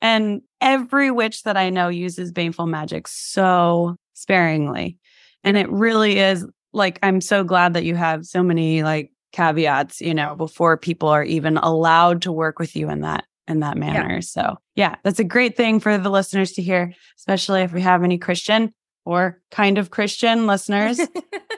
And 0.02 0.40
every 0.60 1.10
witch 1.10 1.42
that 1.42 1.56
I 1.56 1.68
know 1.70 1.88
uses 1.88 2.32
baneful 2.32 2.66
magic 2.66 3.06
so 3.06 3.96
sparingly. 4.14 4.98
And 5.44 5.56
it 5.56 5.70
really 5.70 6.18
is 6.18 6.46
like 6.72 6.98
I'm 7.02 7.20
so 7.20 7.44
glad 7.44 7.74
that 7.74 7.84
you 7.84 7.94
have 7.96 8.24
so 8.26 8.42
many 8.42 8.82
like 8.82 9.12
caveats, 9.32 10.00
you 10.00 10.14
know, 10.14 10.34
before 10.36 10.76
people 10.76 11.08
are 11.08 11.24
even 11.24 11.56
allowed 11.56 12.22
to 12.22 12.32
work 12.32 12.58
with 12.58 12.76
you 12.76 12.90
in 12.90 13.00
that 13.00 13.24
in 13.50 13.60
that 13.60 13.76
manner. 13.76 14.14
Yeah. 14.14 14.20
So, 14.20 14.56
yeah, 14.74 14.96
that's 15.02 15.18
a 15.18 15.24
great 15.24 15.56
thing 15.56 15.80
for 15.80 15.98
the 15.98 16.10
listeners 16.10 16.52
to 16.52 16.62
hear, 16.62 16.94
especially 17.18 17.62
if 17.62 17.72
we 17.72 17.82
have 17.82 18.02
any 18.02 18.18
Christian 18.18 18.72
or 19.04 19.40
kind 19.50 19.78
of 19.78 19.90
Christian 19.90 20.46
listeners. 20.46 21.00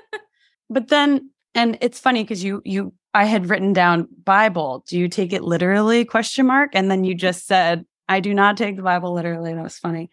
but 0.70 0.88
then 0.88 1.30
and 1.54 1.76
it's 1.80 2.00
funny 2.00 2.24
because 2.24 2.42
you 2.42 2.62
you 2.64 2.92
I 3.14 3.24
had 3.24 3.48
written 3.48 3.72
down 3.72 4.08
Bible. 4.24 4.84
Do 4.88 4.98
you 4.98 5.08
take 5.08 5.32
it 5.32 5.42
literally? 5.42 6.04
Question 6.04 6.46
mark. 6.46 6.70
And 6.72 6.90
then 6.90 7.04
you 7.04 7.14
just 7.14 7.46
said, 7.46 7.84
I 8.08 8.20
do 8.20 8.32
not 8.32 8.56
take 8.56 8.76
the 8.76 8.82
Bible 8.82 9.12
literally. 9.12 9.52
That 9.52 9.62
was 9.62 9.78
funny. 9.78 10.10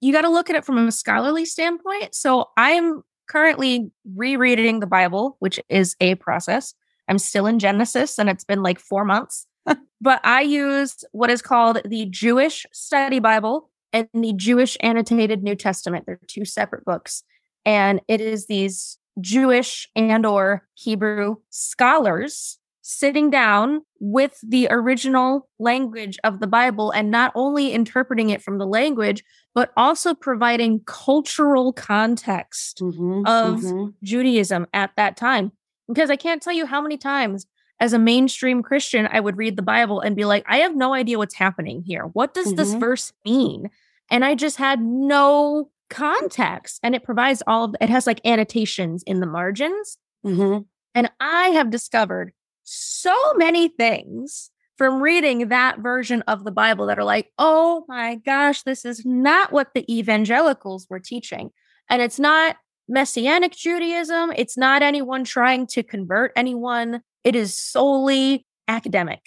You 0.00 0.12
got 0.12 0.22
to 0.22 0.30
look 0.30 0.50
at 0.50 0.56
it 0.56 0.64
from 0.64 0.78
a 0.78 0.90
scholarly 0.90 1.44
standpoint. 1.44 2.14
So 2.14 2.46
I'm 2.56 3.02
currently 3.28 3.92
rereading 4.16 4.80
the 4.80 4.86
Bible, 4.86 5.36
which 5.38 5.60
is 5.68 5.94
a 6.00 6.16
process. 6.16 6.74
I'm 7.06 7.18
still 7.18 7.46
in 7.46 7.58
Genesis 7.58 8.18
and 8.18 8.28
it's 8.28 8.44
been 8.44 8.62
like 8.62 8.80
four 8.80 9.04
months 9.04 9.46
but 9.64 10.20
I 10.24 10.42
used 10.42 11.04
what 11.12 11.30
is 11.30 11.42
called 11.42 11.80
the 11.84 12.06
Jewish 12.06 12.66
Study 12.72 13.18
Bible 13.18 13.70
and 13.92 14.08
the 14.14 14.32
Jewish 14.34 14.76
Annotated 14.80 15.42
New 15.42 15.54
Testament. 15.54 16.06
They're 16.06 16.20
two 16.26 16.44
separate 16.44 16.84
books. 16.84 17.22
And 17.64 18.00
it 18.08 18.20
is 18.20 18.46
these 18.46 18.98
Jewish 19.20 19.88
and 19.94 20.24
or 20.24 20.66
Hebrew 20.74 21.36
scholars 21.50 22.58
sitting 22.82 23.30
down 23.30 23.82
with 24.00 24.38
the 24.42 24.66
original 24.70 25.48
language 25.58 26.18
of 26.24 26.40
the 26.40 26.46
Bible 26.46 26.90
and 26.90 27.10
not 27.10 27.30
only 27.34 27.72
interpreting 27.72 28.30
it 28.30 28.42
from 28.42 28.58
the 28.58 28.66
language, 28.66 29.22
but 29.54 29.70
also 29.76 30.14
providing 30.14 30.80
cultural 30.86 31.72
context 31.72 32.80
mm-hmm, 32.80 33.22
of 33.26 33.60
mm-hmm. 33.60 33.90
Judaism 34.02 34.66
at 34.72 34.90
that 34.96 35.16
time. 35.16 35.52
Because 35.88 36.10
I 36.10 36.16
can't 36.16 36.42
tell 36.42 36.52
you 36.52 36.66
how 36.66 36.80
many 36.80 36.96
times 36.96 37.46
as 37.80 37.92
a 37.92 37.98
mainstream 37.98 38.62
Christian, 38.62 39.08
I 39.10 39.20
would 39.20 39.38
read 39.38 39.56
the 39.56 39.62
Bible 39.62 40.00
and 40.00 40.14
be 40.14 40.24
like, 40.24 40.44
I 40.46 40.58
have 40.58 40.76
no 40.76 40.92
idea 40.92 41.18
what's 41.18 41.34
happening 41.34 41.82
here. 41.82 42.04
What 42.04 42.34
does 42.34 42.48
mm-hmm. 42.48 42.56
this 42.56 42.74
verse 42.74 43.12
mean? 43.24 43.70
And 44.10 44.24
I 44.24 44.34
just 44.34 44.58
had 44.58 44.80
no 44.80 45.70
context. 45.88 46.78
And 46.82 46.94
it 46.94 47.04
provides 47.04 47.42
all 47.46 47.64
of 47.64 47.76
it 47.80 47.88
has 47.88 48.06
like 48.06 48.20
annotations 48.24 49.02
in 49.04 49.20
the 49.20 49.26
margins. 49.26 49.96
Mm-hmm. 50.24 50.62
And 50.94 51.10
I 51.20 51.48
have 51.48 51.70
discovered 51.70 52.32
so 52.64 53.14
many 53.36 53.68
things 53.68 54.50
from 54.76 55.02
reading 55.02 55.48
that 55.48 55.78
version 55.78 56.22
of 56.22 56.44
the 56.44 56.50
Bible 56.50 56.86
that 56.86 56.98
are 56.98 57.04
like, 57.04 57.32
oh 57.38 57.84
my 57.88 58.16
gosh, 58.16 58.62
this 58.62 58.84
is 58.84 59.04
not 59.04 59.52
what 59.52 59.74
the 59.74 59.90
evangelicals 59.92 60.86
were 60.88 61.00
teaching. 61.00 61.50
And 61.88 62.00
it's 62.00 62.18
not 62.18 62.56
Messianic 62.88 63.52
Judaism. 63.52 64.32
It's 64.36 64.56
not 64.56 64.82
anyone 64.82 65.24
trying 65.24 65.66
to 65.68 65.82
convert 65.82 66.32
anyone. 66.34 67.02
It 67.24 67.36
is 67.36 67.56
solely 67.56 68.46
academic, 68.68 69.20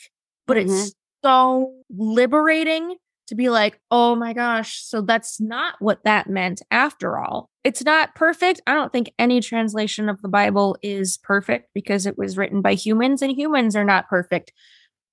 but 0.48 0.58
mm-hmm. 0.58 0.72
it's 0.72 0.94
so 1.24 1.74
liberating 1.90 2.96
to 3.28 3.36
be 3.36 3.50
like, 3.50 3.80
oh 3.92 4.16
my 4.16 4.34
gosh, 4.34 4.84
so 4.84 5.02
that's 5.02 5.40
not 5.40 5.76
what 5.80 6.04
that 6.04 6.30
meant 6.30 6.62
after 6.72 7.18
all. 7.18 7.50
It's 7.64 7.84
not 7.84 8.16
perfect. 8.16 8.62
I 8.68 8.74
don't 8.74 8.92
think 8.92 9.14
any 9.18 9.40
translation 9.40 10.10
of 10.10 10.22
the 10.22 10.28
Bible 10.28 10.78
is 10.82 11.18
perfect 11.18 11.70
because 11.74 12.06
it 12.06 12.18
was 12.18 12.38
written 12.38 12.62
by 12.62 12.74
humans 12.74 13.22
and 13.22 13.32
humans 13.32 13.76
are 13.76 13.86
not 13.86 14.10
perfect. 14.10 14.52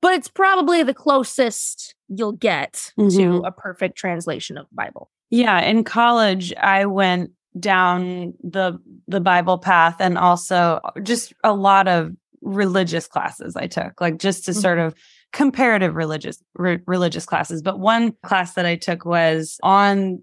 But 0.03 0.14
it's 0.14 0.29
probably 0.29 0.83
the 0.83 0.95
closest 0.95 1.95
you'll 2.09 2.33
get 2.33 2.93
mm-hmm. 2.99 3.16
to 3.19 3.37
a 3.47 3.53
perfect 3.53 3.97
translation 3.97 4.57
of 4.57 4.66
the 4.70 4.74
Bible. 4.74 5.11
Yeah, 5.31 5.61
in 5.61 5.85
college 5.85 6.53
I 6.55 6.87
went 6.87 7.31
down 7.59 8.35
the 8.43 8.78
the 9.09 9.20
Bible 9.20 9.59
path 9.59 9.97
and 10.01 10.16
also 10.16 10.81
just 11.03 11.33
a 11.43 11.53
lot 11.53 11.89
of 11.89 12.12
religious 12.43 13.07
classes 13.07 13.57
I 13.57 13.66
took, 13.66 14.01
like 14.01 14.18
just 14.18 14.45
to 14.47 14.53
mm-hmm. 14.53 14.61
sort 14.61 14.78
of 14.78 14.95
comparative 15.32 15.95
religious 15.95 16.43
re- 16.55 16.80
religious 16.86 17.26
classes. 17.26 17.62
But 17.62 17.78
one 17.78 18.12
class 18.22 18.55
that 18.55 18.66
I 18.66 18.76
took 18.76 19.05
was 19.05 19.59
on 19.62 20.22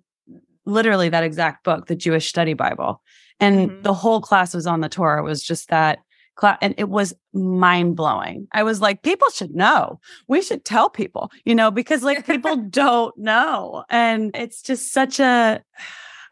literally 0.65 1.09
that 1.09 1.23
exact 1.23 1.63
book, 1.63 1.87
the 1.87 1.95
Jewish 1.95 2.27
Study 2.27 2.53
Bible, 2.53 3.01
and 3.39 3.69
mm-hmm. 3.69 3.81
the 3.83 3.93
whole 3.93 4.21
class 4.21 4.53
was 4.53 4.67
on 4.67 4.81
the 4.81 4.89
Torah. 4.89 5.21
It 5.21 5.25
was 5.25 5.43
just 5.43 5.69
that 5.69 5.99
class, 6.35 6.57
and 6.61 6.73
it 6.77 6.89
was 6.89 7.13
mind 7.33 7.95
blowing. 7.95 8.47
I 8.51 8.63
was 8.63 8.81
like, 8.81 9.03
people 9.03 9.29
should 9.29 9.55
know. 9.55 9.99
We 10.27 10.41
should 10.41 10.65
tell 10.65 10.89
people, 10.89 11.31
you 11.45 11.55
know, 11.55 11.71
because 11.71 12.03
like 12.03 12.25
people 12.25 12.55
don't 12.69 13.17
know, 13.17 13.83
and 13.89 14.31
it's 14.35 14.61
just 14.61 14.91
such 14.91 15.19
a. 15.19 15.63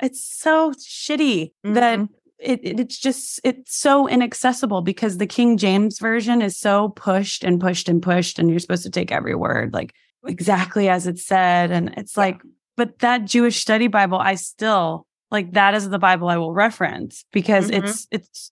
It's 0.02 0.26
so 0.26 0.74
shitty 0.74 1.52
mm-hmm. 1.66 1.74
that 1.74 2.00
it, 2.40 2.60
it, 2.64 2.80
it's 2.80 2.98
just 2.98 3.40
it's 3.44 3.76
so 3.76 4.08
inaccessible 4.08 4.82
because 4.82 5.18
the 5.18 5.28
King 5.28 5.58
James 5.58 6.00
version 6.00 6.42
is 6.42 6.58
so 6.58 6.90
pushed 6.90 7.44
and 7.44 7.60
pushed 7.62 7.88
and 7.88 8.02
pushed 8.02 8.40
and 8.40 8.50
you're 8.50 8.60
supposed 8.60 8.84
to 8.84 8.90
take 8.90 9.12
every 9.12 9.36
word 9.36 9.74
like 9.74 9.94
exactly 10.28 10.90
as 10.90 11.08
it 11.08 11.20
said 11.20 11.72
and 11.72 11.94
it's 11.98 12.18
like 12.18 12.42
but 12.76 13.00
that 13.00 13.26
Jewish 13.26 13.60
study 13.60 13.88
Bible 13.88 14.18
I 14.18 14.36
still 14.36 15.06
like 15.32 15.54
that 15.54 15.74
is 15.74 15.90
the 15.90 16.00
Bible 16.00 16.30
I 16.30 16.38
will 16.38 16.54
reference 16.54 17.26
because 17.32 17.70
mm-hmm. 17.70 17.86
it's 17.86 18.08
it's 18.12 18.52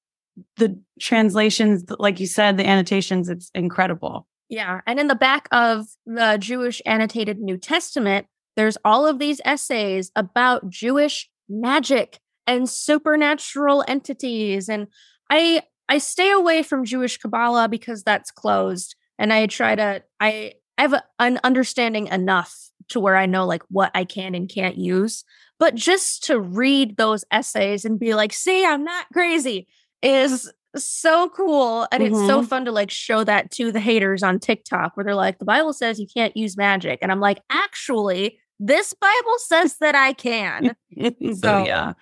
the 0.57 0.79
translations 0.99 1.83
like 1.99 2.19
you 2.19 2.27
said 2.27 2.57
the 2.57 2.67
annotations 2.67 3.29
it's 3.29 3.51
incredible. 3.53 4.27
Yeah, 4.49 4.81
and 4.85 4.99
in 4.99 5.07
the 5.07 5.15
back 5.15 5.47
of 5.51 5.85
the 6.05 6.37
Jewish 6.39 6.81
annotated 6.85 7.39
New 7.39 7.57
Testament 7.57 8.27
there's 8.55 8.77
all 8.85 9.07
of 9.07 9.19
these 9.19 9.41
essays 9.45 10.11
about 10.15 10.69
Jewish 10.69 11.29
magic 11.49 12.19
and 12.47 12.69
supernatural 12.69 13.83
entities 13.87 14.69
and 14.69 14.87
I 15.29 15.63
I 15.89 15.97
stay 15.97 16.31
away 16.31 16.63
from 16.63 16.85
Jewish 16.85 17.17
Kabbalah 17.17 17.67
because 17.67 18.03
that's 18.03 18.31
closed 18.31 18.95
and 19.17 19.31
I 19.33 19.47
try 19.47 19.75
to 19.75 20.03
I 20.19 20.53
I 20.77 20.81
have 20.81 20.93
a, 20.93 21.03
an 21.19 21.39
understanding 21.43 22.07
enough 22.07 22.55
to 22.89 22.99
where 22.99 23.15
I 23.15 23.25
know 23.25 23.45
like 23.45 23.63
what 23.69 23.91
I 23.93 24.03
can 24.03 24.35
and 24.35 24.49
can't 24.49 24.77
use 24.77 25.23
but 25.59 25.75
just 25.75 26.25
to 26.25 26.39
read 26.39 26.97
those 26.97 27.23
essays 27.31 27.85
and 27.85 27.99
be 27.99 28.13
like 28.13 28.33
see 28.33 28.65
I'm 28.65 28.83
not 28.83 29.07
crazy 29.13 29.67
is 30.01 30.51
so 30.75 31.29
cool 31.29 31.87
and 31.91 32.03
mm-hmm. 32.03 32.13
it's 32.13 32.27
so 32.27 32.39
mm-hmm. 32.39 32.47
fun 32.47 32.65
to 32.65 32.71
like 32.71 32.89
show 32.89 33.23
that 33.23 33.51
to 33.51 33.71
the 33.71 33.79
haters 33.79 34.23
on 34.23 34.39
TikTok 34.39 34.97
where 34.97 35.03
they're 35.03 35.15
like 35.15 35.39
the 35.39 35.45
Bible 35.45 35.73
says 35.73 35.99
you 35.99 36.07
can't 36.11 36.35
use 36.35 36.57
magic 36.57 36.99
and 37.01 37.11
I'm 37.11 37.19
like 37.19 37.41
actually 37.49 38.39
this 38.65 38.93
Bible 38.93 39.37
says 39.39 39.77
that 39.79 39.93
I 39.93 40.13
can. 40.13 40.75
so, 41.35 41.65
yeah. 41.65 41.93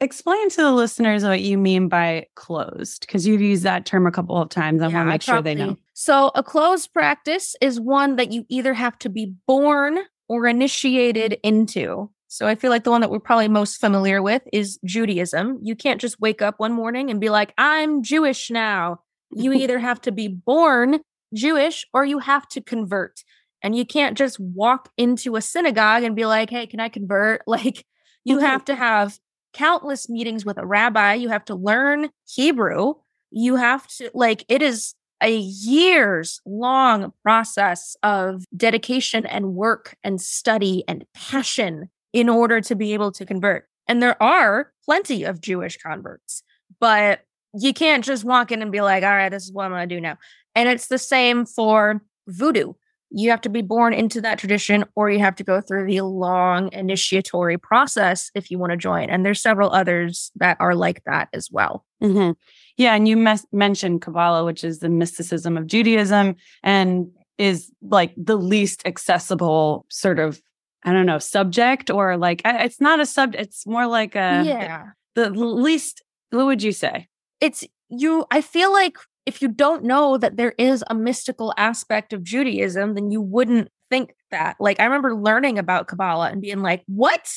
Explain 0.00 0.50
to 0.50 0.62
the 0.62 0.72
listeners 0.72 1.24
what 1.24 1.40
you 1.40 1.56
mean 1.56 1.88
by 1.88 2.26
closed, 2.36 3.06
because 3.06 3.26
you've 3.26 3.40
used 3.40 3.62
that 3.62 3.86
term 3.86 4.06
a 4.06 4.10
couple 4.10 4.36
of 4.36 4.50
times. 4.50 4.82
I 4.82 4.88
yeah, 4.88 4.96
want 4.96 5.06
to 5.06 5.10
make 5.10 5.22
sure 5.22 5.40
they 5.40 5.54
know. 5.54 5.76
So, 5.94 6.30
a 6.34 6.42
closed 6.42 6.92
practice 6.92 7.56
is 7.62 7.80
one 7.80 8.16
that 8.16 8.32
you 8.32 8.44
either 8.50 8.74
have 8.74 8.98
to 9.00 9.08
be 9.08 9.34
born 9.46 9.98
or 10.28 10.46
initiated 10.46 11.38
into. 11.42 12.10
So, 12.28 12.46
I 12.46 12.54
feel 12.54 12.70
like 12.70 12.84
the 12.84 12.90
one 12.90 13.00
that 13.00 13.10
we're 13.10 13.18
probably 13.18 13.48
most 13.48 13.80
familiar 13.80 14.20
with 14.20 14.42
is 14.52 14.78
Judaism. 14.84 15.58
You 15.62 15.74
can't 15.74 16.00
just 16.00 16.20
wake 16.20 16.42
up 16.42 16.60
one 16.60 16.72
morning 16.72 17.10
and 17.10 17.18
be 17.18 17.30
like, 17.30 17.54
I'm 17.56 18.02
Jewish 18.02 18.50
now. 18.50 19.00
You 19.30 19.52
either 19.54 19.78
have 19.78 20.02
to 20.02 20.12
be 20.12 20.28
born 20.28 21.00
Jewish 21.32 21.86
or 21.94 22.04
you 22.04 22.18
have 22.18 22.46
to 22.48 22.60
convert. 22.60 23.22
And 23.62 23.76
you 23.76 23.84
can't 23.84 24.16
just 24.16 24.40
walk 24.40 24.90
into 24.96 25.36
a 25.36 25.42
synagogue 25.42 26.02
and 26.02 26.16
be 26.16 26.26
like, 26.26 26.50
hey, 26.50 26.66
can 26.66 26.80
I 26.80 26.88
convert? 26.88 27.42
Like, 27.46 27.84
you 28.24 28.36
mm-hmm. 28.36 28.46
have 28.46 28.64
to 28.66 28.74
have 28.74 29.18
countless 29.52 30.08
meetings 30.08 30.44
with 30.44 30.58
a 30.58 30.66
rabbi. 30.66 31.14
You 31.14 31.28
have 31.30 31.44
to 31.46 31.54
learn 31.54 32.10
Hebrew. 32.26 32.94
You 33.30 33.56
have 33.56 33.86
to, 33.96 34.10
like, 34.14 34.44
it 34.48 34.62
is 34.62 34.94
a 35.22 35.36
years 35.36 36.40
long 36.46 37.12
process 37.22 37.96
of 38.02 38.44
dedication 38.56 39.26
and 39.26 39.54
work 39.54 39.96
and 40.02 40.20
study 40.20 40.84
and 40.88 41.04
passion 41.14 41.90
in 42.12 42.28
order 42.28 42.60
to 42.60 42.74
be 42.74 42.94
able 42.94 43.12
to 43.12 43.26
convert. 43.26 43.68
And 43.86 44.02
there 44.02 44.20
are 44.22 44.72
plenty 44.84 45.24
of 45.24 45.40
Jewish 45.40 45.76
converts, 45.76 46.42
but 46.78 47.20
you 47.54 47.74
can't 47.74 48.04
just 48.04 48.24
walk 48.24 48.52
in 48.52 48.62
and 48.62 48.72
be 48.72 48.80
like, 48.80 49.02
all 49.02 49.10
right, 49.10 49.28
this 49.28 49.44
is 49.44 49.52
what 49.52 49.64
I'm 49.64 49.72
going 49.72 49.88
to 49.88 49.94
do 49.94 50.00
now. 50.00 50.16
And 50.54 50.68
it's 50.68 50.86
the 50.86 50.98
same 50.98 51.44
for 51.44 52.00
voodoo 52.28 52.74
you 53.10 53.30
have 53.30 53.40
to 53.40 53.48
be 53.48 53.62
born 53.62 53.92
into 53.92 54.20
that 54.20 54.38
tradition 54.38 54.84
or 54.94 55.10
you 55.10 55.18
have 55.18 55.34
to 55.36 55.44
go 55.44 55.60
through 55.60 55.86
the 55.86 56.00
long 56.00 56.72
initiatory 56.72 57.58
process 57.58 58.30
if 58.34 58.50
you 58.50 58.58
want 58.58 58.70
to 58.70 58.76
join 58.76 59.10
and 59.10 59.24
there's 59.24 59.42
several 59.42 59.70
others 59.72 60.30
that 60.36 60.56
are 60.60 60.74
like 60.74 61.02
that 61.04 61.28
as 61.32 61.50
well. 61.50 61.84
Mm-hmm. 62.02 62.32
yeah 62.78 62.94
and 62.94 63.06
you 63.06 63.16
mes- 63.16 63.46
mentioned 63.52 64.00
kabbalah 64.00 64.42
which 64.44 64.64
is 64.64 64.78
the 64.78 64.88
mysticism 64.88 65.58
of 65.58 65.66
judaism 65.66 66.34
and 66.62 67.08
is 67.36 67.70
like 67.82 68.14
the 68.16 68.36
least 68.36 68.80
accessible 68.86 69.84
sort 69.90 70.18
of 70.18 70.40
i 70.84 70.92
don't 70.94 71.04
know 71.04 71.18
subject 71.18 71.90
or 71.90 72.16
like 72.16 72.40
it's 72.42 72.80
not 72.80 72.98
a 72.98 73.04
sub 73.04 73.34
it's 73.34 73.66
more 73.66 73.86
like 73.86 74.14
a 74.14 74.42
yeah. 74.46 74.86
the 75.14 75.28
least 75.28 76.02
what 76.30 76.46
would 76.46 76.62
you 76.62 76.72
say? 76.72 77.08
It's 77.40 77.64
you 77.88 78.24
i 78.30 78.40
feel 78.40 78.72
like 78.72 78.96
if 79.26 79.42
you 79.42 79.48
don't 79.48 79.84
know 79.84 80.16
that 80.16 80.36
there 80.36 80.54
is 80.58 80.84
a 80.88 80.94
mystical 80.94 81.52
aspect 81.56 82.12
of 82.12 82.22
Judaism, 82.24 82.94
then 82.94 83.10
you 83.10 83.20
wouldn't 83.20 83.68
think 83.90 84.14
that. 84.30 84.56
Like 84.60 84.80
I 84.80 84.84
remember 84.84 85.14
learning 85.14 85.58
about 85.58 85.88
Kabbalah 85.88 86.30
and 86.30 86.40
being 86.40 86.62
like, 86.62 86.82
"What? 86.86 87.28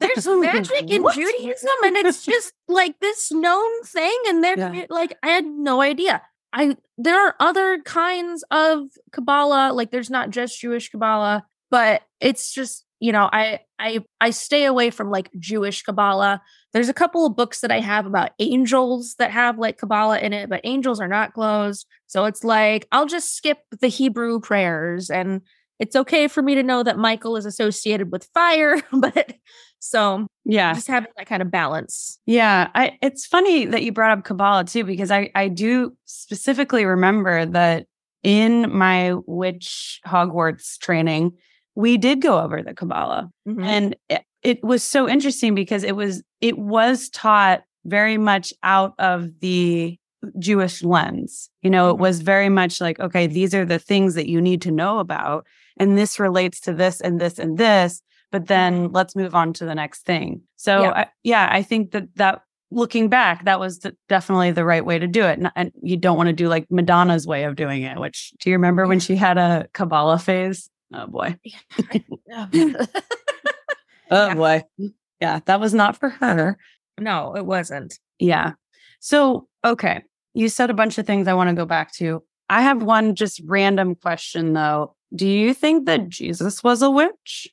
There's 0.00 0.26
magic 0.28 0.90
in 0.90 1.04
Judaism 1.12 1.70
and 1.84 1.96
it's 1.96 2.24
just 2.24 2.52
like 2.68 2.98
this 3.00 3.30
known 3.30 3.82
thing 3.84 4.18
and 4.28 4.42
they're 4.42 4.58
yeah. 4.58 4.86
like 4.88 5.16
I 5.22 5.28
had 5.28 5.44
no 5.46 5.80
idea. 5.80 6.22
I 6.52 6.76
there 6.98 7.26
are 7.26 7.36
other 7.38 7.80
kinds 7.84 8.44
of 8.50 8.84
Kabbalah, 9.12 9.72
like 9.72 9.90
there's 9.90 10.10
not 10.10 10.30
just 10.30 10.60
Jewish 10.60 10.88
Kabbalah, 10.90 11.46
but 11.70 12.02
it's 12.20 12.52
just 12.52 12.84
you 13.00 13.12
know, 13.12 13.28
I 13.32 13.60
I 13.78 14.04
I 14.20 14.30
stay 14.30 14.64
away 14.64 14.90
from 14.90 15.10
like 15.10 15.30
Jewish 15.38 15.82
Kabbalah. 15.82 16.40
There's 16.72 16.90
a 16.90 16.94
couple 16.94 17.26
of 17.26 17.34
books 17.34 17.60
that 17.60 17.72
I 17.72 17.80
have 17.80 18.06
about 18.06 18.30
angels 18.38 19.16
that 19.18 19.30
have 19.30 19.58
like 19.58 19.78
Kabbalah 19.78 20.18
in 20.20 20.32
it, 20.32 20.48
but 20.48 20.60
angels 20.64 21.00
are 21.00 21.08
not 21.08 21.32
closed. 21.32 21.86
So 22.06 22.26
it's 22.26 22.44
like 22.44 22.86
I'll 22.92 23.06
just 23.06 23.34
skip 23.34 23.58
the 23.80 23.88
Hebrew 23.88 24.38
prayers 24.38 25.10
and 25.10 25.40
it's 25.80 25.96
okay 25.96 26.28
for 26.28 26.42
me 26.42 26.54
to 26.54 26.62
know 26.62 26.82
that 26.82 26.98
Michael 26.98 27.38
is 27.38 27.46
associated 27.46 28.12
with 28.12 28.28
fire, 28.34 28.76
but 28.92 29.32
so 29.78 30.26
yeah, 30.44 30.74
just 30.74 30.86
having 30.86 31.10
that 31.16 31.26
kind 31.26 31.40
of 31.40 31.50
balance. 31.50 32.18
Yeah, 32.26 32.68
I 32.74 32.98
it's 33.00 33.26
funny 33.26 33.64
that 33.64 33.82
you 33.82 33.92
brought 33.92 34.16
up 34.18 34.24
Kabbalah 34.24 34.64
too 34.64 34.84
because 34.84 35.10
I 35.10 35.30
I 35.34 35.48
do 35.48 35.96
specifically 36.04 36.84
remember 36.84 37.46
that 37.46 37.86
in 38.22 38.70
my 38.76 39.14
witch 39.26 40.00
Hogwarts 40.06 40.78
training 40.78 41.32
we 41.74 41.96
did 41.96 42.20
go 42.20 42.40
over 42.40 42.62
the 42.62 42.74
Kabbalah. 42.74 43.30
Mm-hmm. 43.48 43.64
And 43.64 43.96
it, 44.08 44.22
it 44.42 44.64
was 44.64 44.82
so 44.82 45.08
interesting 45.08 45.54
because 45.54 45.84
it 45.84 45.96
was 45.96 46.22
it 46.40 46.58
was 46.58 47.08
taught 47.10 47.62
very 47.84 48.18
much 48.18 48.52
out 48.62 48.94
of 48.98 49.40
the 49.40 49.98
Jewish 50.38 50.82
lens. 50.82 51.50
You 51.62 51.70
know, 51.70 51.92
mm-hmm. 51.92 51.98
it 51.98 52.02
was 52.02 52.20
very 52.20 52.48
much 52.48 52.80
like, 52.80 53.00
okay, 53.00 53.26
these 53.26 53.54
are 53.54 53.64
the 53.64 53.78
things 53.78 54.14
that 54.14 54.28
you 54.28 54.40
need 54.40 54.62
to 54.62 54.70
know 54.70 54.98
about. 54.98 55.46
And 55.78 55.96
this 55.96 56.18
relates 56.18 56.60
to 56.60 56.74
this 56.74 57.00
and 57.00 57.20
this 57.20 57.38
and 57.38 57.56
this. 57.56 58.02
But 58.30 58.46
then 58.46 58.84
mm-hmm. 58.84 58.94
let's 58.94 59.16
move 59.16 59.34
on 59.34 59.52
to 59.54 59.64
the 59.64 59.74
next 59.74 60.04
thing. 60.04 60.42
So, 60.56 60.82
yeah, 60.82 60.90
I, 60.90 61.06
yeah, 61.24 61.48
I 61.50 61.62
think 61.62 61.92
that 61.92 62.14
that 62.16 62.42
looking 62.70 63.08
back, 63.08 63.44
that 63.44 63.58
was 63.58 63.80
the, 63.80 63.96
definitely 64.08 64.52
the 64.52 64.64
right 64.64 64.84
way 64.84 64.98
to 64.98 65.08
do 65.08 65.24
it. 65.24 65.38
And, 65.38 65.50
and 65.56 65.72
you 65.82 65.96
don't 65.96 66.16
want 66.16 66.28
to 66.28 66.32
do 66.32 66.48
like 66.48 66.66
Madonna's 66.70 67.26
way 67.26 67.44
of 67.44 67.56
doing 67.56 67.82
it, 67.82 67.98
which 67.98 68.32
do 68.38 68.50
you 68.50 68.54
remember 68.54 68.86
when 68.86 69.00
she 69.00 69.16
had 69.16 69.38
a 69.38 69.66
Kabbalah 69.72 70.18
phase? 70.18 70.70
Oh 70.92 71.06
boy. 71.06 71.38
oh 72.32 72.48
yeah. 74.10 74.34
boy. 74.34 74.62
Yeah, 75.20 75.40
that 75.44 75.60
was 75.60 75.74
not 75.74 75.96
for 75.96 76.08
her. 76.08 76.58
No, 76.98 77.34
it 77.36 77.46
wasn't. 77.46 77.98
Yeah. 78.18 78.52
So, 79.00 79.48
okay. 79.64 80.02
You 80.34 80.48
said 80.48 80.70
a 80.70 80.74
bunch 80.74 80.98
of 80.98 81.06
things 81.06 81.28
I 81.28 81.34
want 81.34 81.50
to 81.50 81.56
go 81.56 81.66
back 81.66 81.92
to. 81.94 82.22
I 82.48 82.62
have 82.62 82.82
one 82.82 83.14
just 83.14 83.40
random 83.46 83.94
question 83.94 84.52
though. 84.52 84.94
Do 85.14 85.26
you 85.26 85.54
think 85.54 85.86
that 85.86 86.08
Jesus 86.08 86.62
was 86.62 86.82
a 86.82 86.90
witch? 86.90 87.48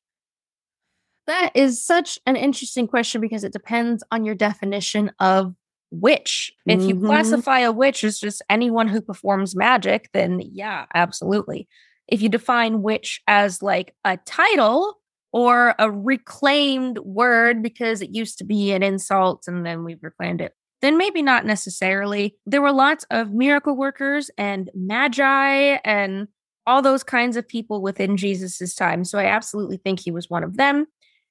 That 1.26 1.52
is 1.56 1.84
such 1.84 2.20
an 2.26 2.36
interesting 2.36 2.88
question 2.88 3.20
because 3.20 3.44
it 3.44 3.52
depends 3.52 4.04
on 4.12 4.24
your 4.24 4.36
definition 4.36 5.12
of 5.20 5.54
witch. 5.92 6.54
If 6.66 6.82
you 6.82 6.96
mm-hmm. 6.96 7.06
classify 7.06 7.60
a 7.60 7.72
witch 7.72 8.04
as 8.04 8.20
just 8.20 8.42
anyone 8.50 8.88
who 8.88 9.02
performs 9.02 9.56
magic, 9.56 10.10
then 10.14 10.42
yeah, 10.42 10.86
absolutely 10.94 11.68
if 12.08 12.22
you 12.22 12.30
define 12.30 12.82
witch 12.82 13.22
as 13.28 13.62
like 13.62 13.94
a 14.06 14.18
title 14.18 14.98
or 15.34 15.76
a 15.78 15.92
reclaimed 15.92 17.00
word 17.00 17.62
because 17.62 18.02
it 18.02 18.16
used 18.16 18.38
to 18.38 18.44
be 18.44 18.72
an 18.72 18.84
insult 18.84 19.44
and 19.48 19.66
then 19.66 19.84
we've 19.84 20.02
reclaimed 20.02 20.42
it, 20.42 20.54
then 20.82 20.98
maybe 20.98 21.22
not 21.22 21.46
necessarily. 21.46 22.36
There 22.46 22.62
were 22.62 22.72
lots 22.72 23.06
of 23.12 23.34
miracle 23.34 23.76
workers 23.76 24.32
and 24.38 24.70
magi 24.74 25.78
and 25.84 26.28
all 26.66 26.82
those 26.82 27.04
kinds 27.04 27.38
of 27.38 27.48
people 27.48 27.82
within 27.82 28.18
Jesus's 28.18 28.76
time. 28.76 29.04
So 29.04 29.18
I 29.18 29.26
absolutely 29.26 29.78
think 29.78 30.00
he 30.00 30.12
was 30.12 30.30
one 30.30 30.44
of 30.44 30.58
them. 30.58 30.88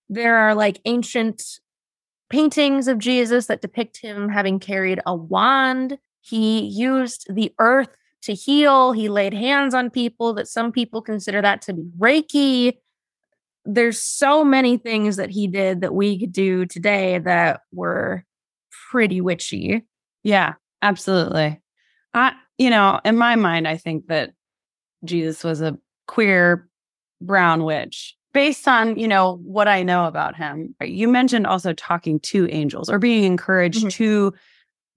There 0.09 0.37
are 0.37 0.55
like 0.55 0.81
ancient 0.85 1.43
paintings 2.31 2.89
of 2.89 2.99
Jesus 2.99 3.47
that 3.47 3.61
depict 3.61 3.99
him 3.99 4.29
having 4.29 4.59
carried 4.59 5.01
a 5.07 5.15
wand. 5.15 5.99
He 6.21 6.61
used 6.61 7.27
the 7.29 7.53
earth 7.59 7.97
to 8.23 8.35
heal. 8.35 8.93
He 8.93 9.09
laid 9.09 9.35
hands 9.35 9.75
on 9.75 9.91
people 9.91 10.35
that 10.35 10.49
some 10.49 10.73
people 10.73 11.03
consider 11.03 11.43
that 11.43 11.63
to 11.63 11.75
be 11.75 11.85
Reiki. 11.99 12.75
There's 13.65 14.01
so 14.01 14.45
many 14.45 14.77
things 14.77 15.17
that 15.17 15.31
he 15.31 15.47
did 15.47 15.81
that 15.81 15.95
we 15.95 16.19
could 16.19 16.33
do 16.33 16.67
today 16.67 17.19
that 17.19 17.63
were 17.73 18.25
pretty 18.91 19.21
witchy. 19.21 19.85
Yeah, 20.23 20.55
absolutely. 20.83 21.61
I, 22.15 22.33
you 22.59 22.71
know, 22.71 23.01
in 23.05 23.17
my 23.17 23.37
mind, 23.37 23.67
I 23.67 23.77
think 23.77 24.07
that 24.07 24.31
Jesus 25.05 25.45
was 25.45 25.61
a 25.61 25.79
queer 26.07 26.69
brown 27.21 27.65
witch 27.65 28.17
based 28.33 28.69
on, 28.69 28.99
you 28.99 29.09
know, 29.09 29.41
what 29.43 29.69
I 29.69 29.83
know 29.83 30.07
about 30.07 30.37
him. 30.37 30.75
You 30.81 31.09
mentioned 31.09 31.47
also 31.47 31.73
talking 31.73 32.21
to 32.21 32.49
angels 32.51 32.89
or 32.89 32.99
being 32.99 33.25
encouraged 33.25 33.81
mm-hmm. 33.81 33.89
to 33.89 34.35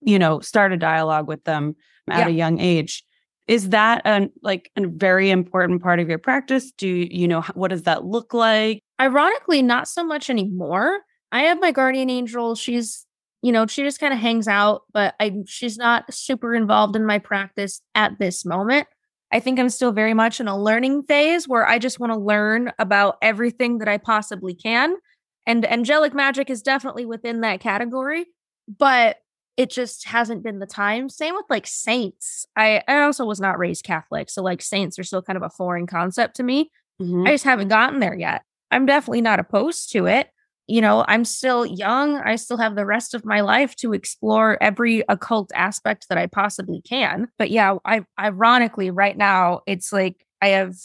you 0.02 0.20
know, 0.20 0.40
start 0.40 0.72
a 0.72 0.78
dialogue 0.78 1.28
with 1.28 1.44
them 1.44 1.76
at 2.10 2.20
Yeah. 2.20 2.28
a 2.28 2.30
young 2.30 2.60
age. 2.60 3.04
Is 3.50 3.70
that 3.70 4.04
an 4.06 4.30
like 4.44 4.72
a 4.78 4.88
very 4.88 5.32
important 5.32 5.82
part 5.82 6.00
of 6.00 6.08
your 6.08 6.20
practice? 6.20 6.72
Do 6.72 6.88
you 6.88 7.28
know 7.28 7.42
what 7.56 7.70
does 7.70 7.82
that 7.84 8.06
look 8.06 8.32
like? 8.32 8.84
Ironically, 9.02 9.64
not 9.64 9.88
so 9.88 10.04
much 10.04 10.30
anymore. 10.30 11.00
I 11.32 11.42
have 11.42 11.60
my 11.60 11.72
guardian 11.72 12.12
angel. 12.12 12.54
She's, 12.54 13.08
you 13.42 13.52
know, 13.52 13.66
she 13.66 13.82
just 13.82 14.00
kind 14.00 14.14
of 14.14 14.20
hangs 14.20 14.48
out, 14.48 14.84
but 14.94 15.16
I 15.20 15.34
she's 15.48 15.78
not 15.78 16.14
super 16.14 16.54
involved 16.54 16.96
in 16.96 17.08
my 17.08 17.18
practice 17.18 17.82
at 17.96 18.20
this 18.20 18.46
moment. 18.46 18.88
I 19.32 19.40
think 19.40 19.60
I'm 19.60 19.70
still 19.70 19.92
very 19.92 20.14
much 20.14 20.40
in 20.40 20.48
a 20.48 20.56
learning 20.56 21.04
phase 21.04 21.48
where 21.48 21.68
I 21.68 21.80
just 21.80 22.00
want 22.00 22.14
to 22.14 22.20
learn 22.20 22.72
about 22.78 23.18
everything 23.24 23.80
that 23.80 23.88
I 23.88 23.98
possibly 23.98 24.54
can. 24.54 24.96
And 25.48 25.66
angelic 25.66 26.14
magic 26.14 26.52
is 26.52 26.62
definitely 26.62 27.08
within 27.08 27.42
that 27.42 27.62
category, 27.62 28.28
but 28.78 29.18
it 29.60 29.70
just 29.70 30.08
hasn't 30.08 30.42
been 30.42 30.60
the 30.60 30.66
time. 30.66 31.10
Same 31.10 31.36
with 31.36 31.44
like 31.50 31.68
saints. 31.68 32.46
I, 32.56 32.82
I 32.88 33.02
also 33.02 33.26
was 33.26 33.42
not 33.42 33.60
raised 33.60 33.84
Catholic. 33.84 34.30
So 34.30 34.42
like 34.42 34.62
saints 34.62 34.98
are 34.98 35.04
still 35.04 35.22
kind 35.22 35.36
of 35.36 35.44
a 35.44 35.50
foreign 35.50 35.86
concept 35.86 36.38
to 36.38 36.44
me. 36.44 36.72
Mhm. 37.02 37.28
I 37.28 37.32
just 37.32 37.44
haven't 37.44 37.68
gotten 37.68 38.00
there 38.00 38.16
yet. 38.18 38.44
I'm 38.72 38.86
definitely 38.86 39.20
not 39.20 39.42
opposed 39.42 39.92
to 39.92 40.06
it. 40.06 40.30
You 40.68 40.80
know, 40.80 41.04
I'm 41.10 41.26
still 41.26 41.66
young. 41.66 42.16
I 42.22 42.38
still 42.38 42.56
have 42.56 42.76
the 42.76 42.86
rest 42.86 43.14
of 43.14 43.26
my 43.26 43.42
life 43.42 43.76
to 43.78 43.92
explore 43.92 44.58
every 44.64 45.04
occult 45.10 45.52
aspect 45.54 46.06
that 46.08 46.18
I 46.18 46.28
possibly 46.28 46.82
can. 46.88 47.28
But 47.38 47.52
yeah, 47.52 47.76
I 47.84 48.06
ironically 48.18 48.92
right 48.92 49.18
now 49.18 49.60
it's 49.68 49.92
like 49.92 50.26
I 50.42 50.50
have 50.50 50.76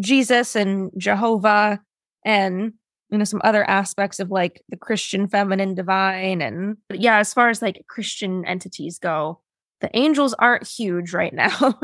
Jesus 0.00 0.56
and 0.56 0.92
Jehovah 0.96 1.78
and 2.24 2.72
you 3.14 3.18
know 3.18 3.24
some 3.24 3.40
other 3.44 3.62
aspects 3.70 4.18
of 4.18 4.32
like 4.32 4.60
the 4.70 4.76
Christian 4.76 5.28
feminine 5.28 5.76
divine 5.76 6.42
and 6.42 6.76
yeah, 6.92 7.18
as 7.18 7.32
far 7.32 7.48
as 7.48 7.62
like 7.62 7.84
Christian 7.88 8.44
entities 8.44 8.98
go, 8.98 9.40
the 9.80 9.88
angels 9.96 10.34
aren't 10.34 10.66
huge 10.66 11.12
right 11.12 11.32
now. 11.44 11.78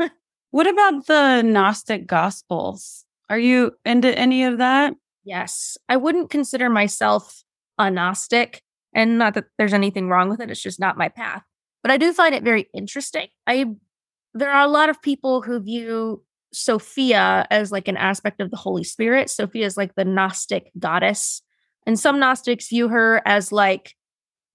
What 0.49 0.67
about 0.67 1.07
the 1.07 1.41
Gnostic 1.41 2.05
Gospels? 2.05 3.05
Are 3.29 3.39
you 3.39 3.71
into 3.85 4.13
any 4.19 4.43
of 4.43 4.57
that? 4.57 4.93
Yes. 5.23 5.77
I 5.87 5.95
wouldn't 5.95 6.29
consider 6.29 6.69
myself 6.69 7.45
a 7.77 7.89
Gnostic, 7.89 8.61
and 8.93 9.17
not 9.17 9.35
that 9.35 9.45
there's 9.57 9.73
anything 9.73 10.09
wrong 10.09 10.27
with 10.27 10.41
it. 10.41 10.51
It's 10.51 10.61
just 10.61 10.81
not 10.81 10.97
my 10.97 11.07
path. 11.07 11.43
But 11.81 11.91
I 11.91 11.97
do 11.97 12.11
find 12.11 12.35
it 12.35 12.43
very 12.43 12.67
interesting. 12.73 13.27
I 13.47 13.67
there 14.33 14.51
are 14.51 14.65
a 14.65 14.71
lot 14.71 14.89
of 14.89 15.01
people 15.01 15.43
who 15.43 15.61
view 15.61 16.25
Sophia 16.53 17.47
as 17.49 17.71
like 17.71 17.87
an 17.87 17.97
aspect 17.97 18.41
of 18.41 18.51
the 18.51 18.57
Holy 18.57 18.83
Spirit. 18.83 19.29
Sophia 19.29 19.65
is 19.65 19.77
like 19.77 19.95
the 19.95 20.05
Gnostic 20.05 20.71
goddess. 20.77 21.41
And 21.85 21.99
some 21.99 22.19
Gnostics 22.19 22.69
view 22.69 22.89
her 22.89 23.21
as 23.25 23.51
like 23.51 23.95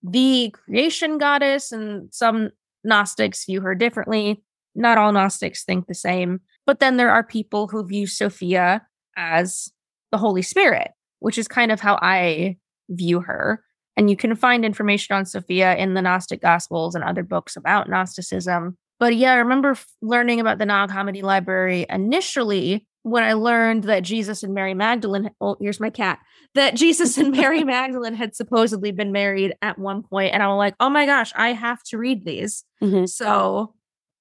the 0.03 0.51
creation 0.53 1.19
goddess, 1.19 1.73
and 1.73 2.13
some 2.15 2.51
Gnostics 2.85 3.45
view 3.45 3.61
her 3.63 3.75
differently. 3.75 4.43
Not 4.75 4.99
all 4.99 5.13
Gnostics 5.13 5.65
think 5.65 5.87
the 5.87 5.95
same. 5.95 6.41
But 6.67 6.81
then 6.81 6.97
there 6.97 7.11
are 7.11 7.25
people 7.25 7.67
who 7.69 7.87
view 7.87 8.07
Sophia 8.07 8.87
as 9.17 9.73
the 10.13 10.19
Holy 10.19 10.43
Spirit, 10.43 10.91
which 11.21 11.39
is 11.39 11.49
kind 11.49 11.73
of 11.73 11.81
how 11.81 11.99
I 12.03 12.59
view 12.91 13.21
her. 13.21 13.65
And 13.97 14.11
you 14.11 14.17
can 14.17 14.37
find 14.37 14.65
information 14.65 15.17
on 15.17 15.25
Sophia 15.25 15.75
in 15.77 15.95
the 15.95 16.03
Gnostic 16.03 16.43
Gospels 16.43 16.95
and 16.95 17.03
other 17.03 17.23
books 17.23 17.57
about 17.57 17.89
Gnosticism. 17.89 18.77
But 18.99 19.17
yeah, 19.17 19.33
I 19.33 19.37
remember 19.37 19.73
f- 19.73 19.87
learning 20.03 20.41
about 20.41 20.59
the 20.59 20.67
Nag 20.67 20.91
Hammadi 20.91 21.23
Library 21.23 21.87
initially 21.89 22.87
when 23.03 23.23
I 23.23 23.35
learned 23.35 23.85
that 23.85 24.03
Jesus 24.03 24.43
and 24.43 24.53
Mary 24.55 24.75
Magdalene, 24.75 25.31
oh, 25.41 25.57
here's 25.61 25.79
my 25.79 25.91
cat, 25.91 26.19
that 26.55 26.75
Jesus 26.75 27.17
and 27.19 27.31
Mary 27.31 27.63
Magdalene 27.77 28.15
had 28.15 28.35
supposedly 28.35 28.91
been 28.91 29.13
married 29.13 29.55
at 29.63 29.79
one 29.79 30.03
point. 30.03 30.35
And 30.35 30.43
I 30.43 30.49
was 30.49 30.57
like, 30.59 30.75
oh 30.81 30.91
my 30.91 31.07
gosh, 31.07 31.33
I 31.37 31.53
have 31.53 31.83
to 31.85 31.99
read 31.99 32.25
these. 32.25 32.65
Mhm. 32.83 33.09
So 33.09 33.75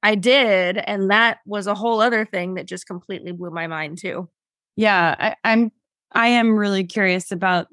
I 0.04 0.14
did. 0.16 0.78
And 0.78 1.10
that 1.10 1.40
was 1.48 1.66
a 1.66 1.74
whole 1.74 2.00
other 2.00 2.26
thing 2.26 2.56
that 2.56 2.68
just 2.68 2.86
completely 2.86 3.32
blew 3.32 3.50
my 3.50 3.66
mind 3.68 3.98
too. 3.98 4.30
Yeah, 4.76 5.16
I, 5.18 5.36
I'm. 5.44 5.72
I 6.12 6.28
am 6.28 6.56
really 6.58 6.84
curious 6.86 7.32
about. 7.32 7.68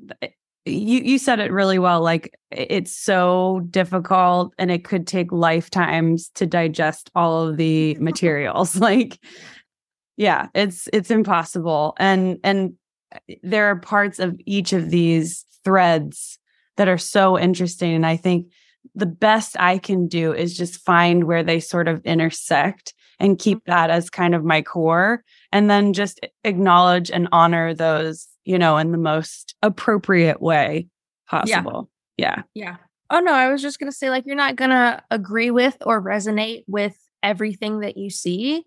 You 0.64 1.00
you 1.00 1.18
said 1.18 1.40
it 1.40 1.50
really 1.50 1.78
well. 1.78 2.00
Like 2.02 2.38
it's 2.50 2.96
so 2.96 3.66
difficult, 3.70 4.54
and 4.58 4.70
it 4.70 4.84
could 4.84 5.06
take 5.06 5.32
lifetimes 5.32 6.28
to 6.36 6.46
digest 6.46 7.10
all 7.14 7.48
of 7.48 7.56
the 7.56 7.96
materials. 7.96 8.76
like, 8.80 9.18
yeah, 10.16 10.48
it's 10.54 10.88
it's 10.92 11.10
impossible, 11.10 11.94
and 11.98 12.38
and 12.44 12.74
uh, 13.14 13.18
there 13.42 13.66
are 13.66 13.80
parts 13.80 14.18
of 14.20 14.40
each 14.46 14.72
of 14.72 14.90
these 14.90 15.44
threads 15.64 16.38
that 16.76 16.88
are 16.88 16.98
so 16.98 17.38
interesting, 17.38 17.94
and 17.94 18.06
I 18.06 18.16
think 18.16 18.46
the 18.94 19.06
best 19.06 19.56
I 19.58 19.78
can 19.78 20.06
do 20.08 20.32
is 20.32 20.56
just 20.56 20.80
find 20.80 21.24
where 21.24 21.42
they 21.42 21.60
sort 21.60 21.88
of 21.88 22.04
intersect 22.04 22.94
and 23.18 23.38
keep 23.38 23.64
that 23.64 23.90
as 23.90 24.10
kind 24.10 24.34
of 24.34 24.44
my 24.44 24.62
core 24.62 25.22
and 25.52 25.70
then 25.70 25.92
just 25.92 26.20
acknowledge 26.44 27.10
and 27.10 27.28
honor 27.32 27.74
those, 27.74 28.26
you 28.44 28.58
know, 28.58 28.76
in 28.76 28.92
the 28.92 28.98
most 28.98 29.54
appropriate 29.62 30.40
way 30.40 30.88
possible. 31.28 31.90
Yeah. 32.16 32.42
Yeah. 32.54 32.76
Oh 33.10 33.20
no, 33.20 33.32
I 33.32 33.50
was 33.50 33.62
just 33.62 33.78
gonna 33.78 33.92
say 33.92 34.10
like 34.10 34.24
you're 34.26 34.36
not 34.36 34.56
gonna 34.56 35.02
agree 35.10 35.50
with 35.50 35.76
or 35.84 36.02
resonate 36.02 36.64
with 36.66 36.96
everything 37.22 37.80
that 37.80 37.96
you 37.96 38.10
see, 38.10 38.64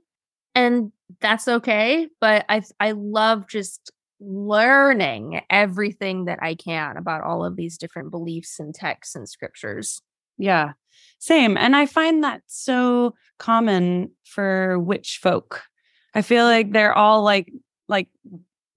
and 0.53 0.91
that's 1.19 1.47
okay. 1.47 2.07
But 2.21 2.45
I 2.47 2.61
I 2.79 2.91
love 2.91 3.47
just 3.47 3.91
learning 4.19 5.41
everything 5.49 6.25
that 6.25 6.39
I 6.41 6.55
can 6.55 6.97
about 6.97 7.23
all 7.23 7.43
of 7.43 7.55
these 7.55 7.77
different 7.77 8.11
beliefs 8.11 8.59
and 8.59 8.73
texts 8.73 9.15
and 9.15 9.27
scriptures. 9.27 10.01
Yeah. 10.37 10.73
Same. 11.19 11.57
And 11.57 11.75
I 11.75 11.85
find 11.85 12.23
that 12.23 12.41
so 12.45 13.13
common 13.39 14.11
for 14.23 14.79
witch 14.79 15.19
folk. 15.21 15.63
I 16.13 16.21
feel 16.21 16.45
like 16.45 16.71
they're 16.71 16.93
all 16.93 17.23
like 17.23 17.51
like 17.87 18.07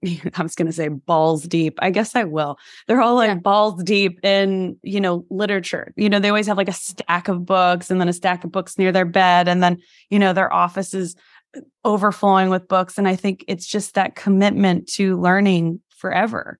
I 0.35 0.43
was 0.43 0.55
going 0.55 0.67
to 0.67 0.73
say 0.73 0.89
balls 0.89 1.45
deep. 1.45 1.79
I 1.81 1.91
guess 1.91 2.15
I 2.15 2.25
will. 2.25 2.59
They're 2.87 3.01
all 3.01 3.17
like 3.17 3.29
Yeah. 3.29 3.35
balls 3.37 3.83
deep 3.83 4.25
in, 4.25 4.77
you 4.83 5.01
know, 5.01 5.25
literature. 5.31 5.93
You 5.97 6.09
know, 6.09 6.21
they 6.21 6.29
always 6.29 6.47
have 6.47 6.57
like 6.57 6.69
a 6.69 6.73
stack 6.73 7.29
of 7.29 7.45
books 7.45 7.91
and 7.91 8.01
then 8.01 8.09
a 8.09 8.13
stack 8.13 8.45
of 8.45 8.53
books 8.53 8.79
near 8.79 8.93
their 8.93 9.05
bed 9.05 9.49
and 9.49 9.63
then, 9.63 9.79
you 10.11 10.19
know, 10.19 10.33
their 10.33 10.53
office 10.53 10.95
is 10.95 11.17
uh, 11.57 11.61
overflowing 11.85 12.51
with 12.51 12.69
books 12.69 12.99
and 12.99 13.09
I 13.09 13.17
think 13.17 13.45
it's 13.49 13.67
just 13.67 13.95
that 13.95 14.15
commitment 14.15 14.87
to 14.95 15.21
learning 15.21 15.81
forever. 15.89 16.59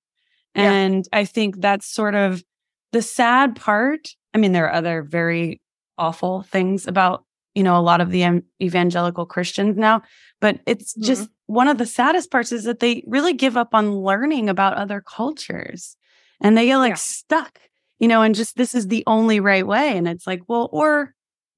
Yeah. 0.55 0.73
And 0.73 1.09
I 1.13 1.25
think 1.25 1.61
that's 1.61 1.87
sort 1.87 2.15
of 2.15 2.43
the 2.93 3.03
sad 3.03 3.55
part. 3.55 4.09
I 4.35 4.39
mean, 4.39 4.53
there 4.53 4.67
are 4.67 4.75
other 4.75 5.03
very 5.03 5.61
awful 5.97 6.43
things 6.43 6.87
about, 6.89 7.25
you 7.55 7.63
know, 7.63 7.77
a 7.77 7.83
lot 7.83 8.01
of 8.01 8.11
the 8.11 8.43
evangelical 8.61 9.27
Christians 9.27 9.77
now, 9.77 10.03
but 10.41 10.59
it's 10.67 10.95
mm-hmm. 10.95 11.05
just 11.05 11.29
one 11.49 11.67
of 11.69 11.77
the 11.79 11.87
saddest 11.87 12.31
parts 12.31 12.53
is 12.53 12.65
that 12.65 12.79
they 12.79 13.03
really 13.07 13.33
give 13.33 13.57
up 13.57 13.71
on 13.75 13.97
learning 13.97 14.49
about 14.49 14.75
other 14.75 15.01
cultures 15.03 15.97
and 16.41 16.57
they 16.57 16.67
get 16.67 16.77
like 16.79 16.91
Yeah. 16.91 16.95
stuck, 16.97 17.59
you 17.99 18.07
know, 18.07 18.23
and 18.23 18.35
just 18.35 18.57
this 18.57 18.75
is 18.75 18.87
the 18.87 19.03
only 19.09 19.41
right 19.41 19.67
way. 19.67 19.97
And 19.97 20.07
it's 20.07 20.27
like, 20.27 20.43
well, 20.47 20.69
or, 20.73 21.15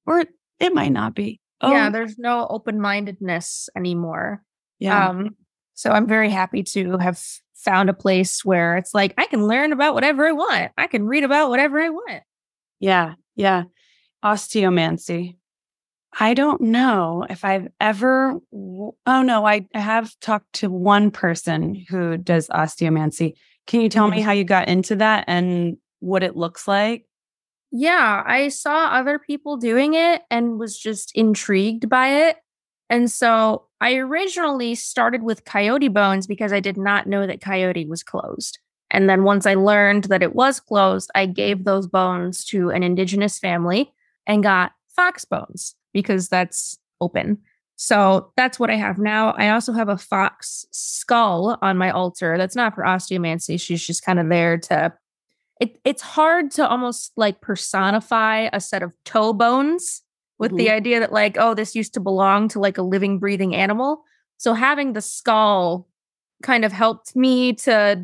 or 0.07 0.23
it 0.59 0.73
might 0.73 0.91
not 0.91 1.13
be. 1.13 1.39
yeah, 1.61 1.87
Oh, 1.87 1.91
there's 1.91 2.17
no 2.17 2.47
open 2.49 2.81
mindedness 2.81 3.69
anymore. 3.75 4.41
yeah. 4.79 5.09
Um, 5.09 5.35
so 5.75 5.91
I'm 5.91 6.07
very 6.07 6.29
happy 6.29 6.63
to 6.63 6.97
have 6.97 7.21
found 7.55 7.89
a 7.89 7.93
place 7.93 8.43
where 8.45 8.77
it's 8.77 8.93
like 8.93 9.13
I 9.17 9.25
can 9.27 9.45
learn 9.47 9.71
about 9.73 9.93
whatever 9.93 10.25
I 10.27 10.31
want. 10.31 10.71
I 10.77 10.87
can 10.87 11.05
read 11.05 11.23
about 11.23 11.49
whatever 11.49 11.79
I 11.79 11.89
want. 11.89 12.23
Yeah, 12.79 13.13
yeah. 13.35 13.63
Osteomancy. 14.23 15.37
I 16.19 16.33
don't 16.33 16.61
know 16.61 17.25
if 17.29 17.45
I've 17.45 17.69
ever. 17.79 18.39
Oh 18.53 18.93
no, 19.23 19.45
I 19.45 19.65
I 19.73 19.79
have 19.79 20.17
talked 20.19 20.53
to 20.53 20.69
one 20.69 21.09
person 21.11 21.85
who 21.89 22.17
does 22.17 22.47
osteomancy. 22.49 23.33
Can 23.67 23.81
you 23.81 23.89
tell 23.89 24.07
me 24.09 24.19
Mhm. 24.19 24.23
how 24.23 24.31
you 24.33 24.43
got 24.43 24.67
into 24.67 24.95
that 24.97 25.23
and 25.27 25.77
what 25.99 26.23
it 26.23 26.35
looks 26.35 26.67
like? 26.67 27.05
Yeah, 27.71 28.23
I 28.25 28.49
saw 28.49 28.87
other 28.87 29.17
people 29.19 29.55
doing 29.55 29.93
it 29.93 30.23
and 30.29 30.59
was 30.59 30.77
just 30.77 31.11
intrigued 31.15 31.87
by 31.87 32.27
it. 32.27 32.37
And 32.89 33.09
so 33.09 33.67
I 33.79 33.95
originally 33.95 34.75
started 34.75 35.23
with 35.23 35.45
Coyote 35.45 35.87
Bones 35.87 36.27
because 36.27 36.51
I 36.51 36.59
did 36.59 36.75
not 36.77 37.07
know 37.07 37.25
that 37.25 37.39
Coyote 37.39 37.85
was 37.85 38.03
closed. 38.03 38.59
And 38.89 39.09
then 39.09 39.23
once 39.23 39.45
I 39.45 39.53
learned 39.53 40.05
that 40.05 40.21
it 40.21 40.35
was 40.35 40.59
closed, 40.59 41.09
I 41.15 41.25
gave 41.25 41.63
those 41.63 41.87
bones 41.87 42.43
to 42.45 42.69
an 42.71 42.83
indigenous 42.83 43.39
family 43.39 43.93
and 44.27 44.43
got 44.43 44.73
fox 44.93 45.23
bones 45.23 45.75
because 45.93 46.27
that's 46.29 46.77
open. 46.99 47.37
So 47.75 48.31
that's 48.37 48.59
what 48.59 48.69
I 48.69 48.75
have 48.75 48.97
now. 48.99 49.31
I 49.31 49.49
also 49.49 49.73
have 49.73 49.89
a 49.89 49.97
fox 49.97 50.65
skull 50.71 51.57
on 51.61 51.77
my 51.77 51.89
altar. 51.89 52.37
That's 52.37 52.55
not 52.55 52.75
for 52.75 52.83
osteomancy. 52.83 53.59
She's 53.59 53.85
just 53.85 54.05
kind 54.05 54.19
of 54.19 54.29
there 54.29 54.57
to 54.59 54.93
it, 55.59 55.79
it's 55.83 56.01
hard 56.01 56.49
to 56.51 56.67
almost 56.67 57.11
like 57.17 57.39
personify 57.41 58.49
a 58.51 58.59
set 58.59 58.81
of 58.83 58.91
toe 59.05 59.31
bones 59.33 60.01
with 60.39 60.57
the 60.57 60.71
idea 60.71 60.99
that 60.99 61.13
like 61.13 61.37
oh 61.39 61.53
this 61.53 61.75
used 61.75 61.93
to 61.93 61.99
belong 61.99 62.47
to 62.47 62.59
like 62.59 62.79
a 62.79 62.81
living 62.81 63.19
breathing 63.19 63.53
animal 63.53 64.03
so 64.37 64.55
having 64.55 64.93
the 64.93 65.01
skull 65.01 65.87
kind 66.41 66.65
of 66.65 66.71
helped 66.71 67.15
me 67.15 67.53
to 67.53 68.03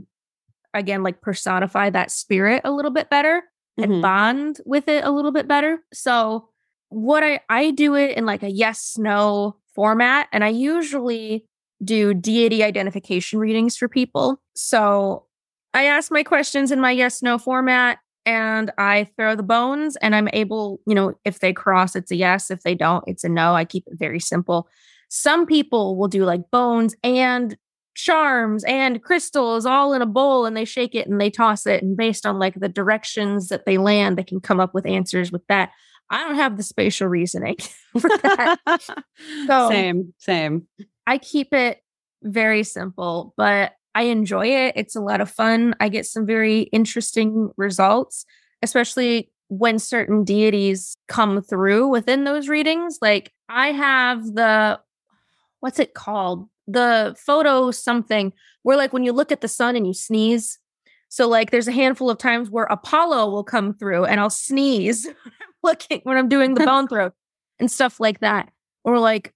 again 0.76 1.02
like 1.02 1.20
personify 1.22 1.90
that 1.90 2.12
spirit 2.12 2.62
a 2.64 2.70
little 2.72 2.92
bit 2.92 3.10
better 3.10 3.42
and 3.76 3.92
Mhm. 3.92 4.02
bond 4.04 4.62
with 4.68 4.88
it 4.88 5.04
a 5.04 5.10
little 5.10 5.32
bit 5.32 5.48
better 5.48 5.84
so 5.92 6.50
what 6.90 7.24
I 7.24 7.42
I 7.50 7.72
do 7.72 7.96
it 7.96 8.18
in 8.18 8.26
like 8.26 8.44
a 8.44 8.50
yes 8.50 8.98
no 8.98 9.58
format 9.76 10.28
and 10.32 10.44
I 10.44 10.50
usually 10.50 11.46
do 11.84 12.14
deity 12.14 12.64
identification 12.64 13.40
readings 13.40 13.78
for 13.78 13.88
people. 13.88 14.42
So 14.56 15.26
I 15.74 15.84
ask 15.84 16.12
my 16.12 16.24
questions 16.24 16.72
in 16.72 16.82
my 16.82 16.92
yes 16.92 17.22
no 17.22 17.38
format 17.38 18.00
and 18.26 18.72
I 18.78 19.08
throw 19.16 19.36
the 19.36 19.44
bones 19.44 19.96
and 19.98 20.16
I'm 20.16 20.28
able, 20.34 20.82
you 20.86 20.96
know, 20.96 21.14
if 21.24 21.40
they 21.40 21.54
cross, 21.54 21.96
it's 21.96 22.12
a 22.12 22.16
yes. 22.16 22.52
If 22.52 22.62
they 22.64 22.76
don't, 22.76 23.04
it's 23.08 23.24
a 23.24 23.30
no. 23.30 23.54
I 23.54 23.64
keep 23.64 23.86
it 23.88 23.98
very 23.98 24.20
simple. 24.20 24.68
Some 25.10 25.46
people 25.46 25.96
will 25.96 26.10
do 26.10 26.26
like 26.26 26.52
bones 26.52 26.96
and 27.04 27.58
charms 27.96 28.64
and 28.66 29.02
crystals 29.02 29.66
all 29.66 29.94
in 29.94 30.02
a 30.02 30.06
bowl 30.06 30.46
and 30.46 30.58
they 30.58 30.66
shake 30.66 30.94
it 30.94 31.08
and 31.08 31.20
they 31.20 31.30
toss 31.30 31.66
it. 31.66 31.82
And 31.82 31.96
based 31.96 32.26
on 32.26 32.38
like 32.38 32.56
the 32.56 32.70
directions 32.70 33.48
that 33.48 33.66
they 33.66 33.78
land, 33.78 34.18
they 34.18 34.24
can 34.24 34.40
come 34.40 34.60
up 34.60 34.74
with 34.74 34.86
answers 34.86 35.32
with 35.32 35.46
that. 35.48 35.72
I 36.10 36.24
don't 36.24 36.36
have 36.36 36.58
the 36.58 36.64
spatial 36.64 37.08
reasoning 37.08 37.58
for 38.00 38.10
that. 38.10 38.58
so 39.48 39.70
same, 39.70 40.14
same. 40.18 40.68
I 41.06 41.18
keep 41.18 41.54
it 41.54 41.82
very 42.24 42.64
simple, 42.64 43.34
but 43.38 43.74
I 43.96 44.04
enjoy 44.04 44.48
it. 44.48 44.74
It's 44.76 44.96
a 44.96 45.02
lot 45.02 45.22
of 45.22 45.30
fun. 45.30 45.76
I 45.80 45.90
get 45.90 46.06
some 46.06 46.26
very 46.26 46.62
interesting 46.64 47.50
results, 47.58 48.26
especially 48.62 49.32
when 49.50 49.80
certain 49.80 50.24
deities 50.24 50.96
come 51.08 51.42
through 51.42 51.88
within 51.88 52.24
those 52.24 52.50
readings. 52.50 53.00
Like 53.02 53.32
I 53.50 53.72
have 53.72 54.24
the, 54.36 54.80
what's 55.62 55.80
it 55.80 55.94
called? 55.94 56.48
The 56.68 57.16
photo 57.18 57.72
something 57.72 58.34
where, 58.64 58.76
like, 58.76 58.92
when 58.92 59.06
you 59.06 59.14
look 59.14 59.32
at 59.32 59.40
the 59.40 59.48
sun 59.48 59.78
and 59.78 59.88
you 59.88 59.94
sneeze. 59.94 60.60
So, 61.08 61.26
like, 61.30 61.52
there's 61.52 61.70
a 61.70 61.72
handful 61.72 62.10
of 62.10 62.18
times 62.18 62.50
where 62.50 62.66
Apollo 62.66 63.32
will 63.32 63.46
come 63.46 63.74
through 63.74 64.04
and 64.04 64.20
I'll 64.20 64.30
sneeze 64.30 65.08
looking 65.64 66.02
when 66.04 66.18
I'm 66.18 66.30
doing 66.30 66.54
the 66.54 66.66
bone 66.66 66.88
throw 66.88 67.12
and 67.60 67.72
stuff 67.72 68.00
like 68.00 68.20
that. 68.20 68.52
Or 68.84 69.00
like 69.00 69.34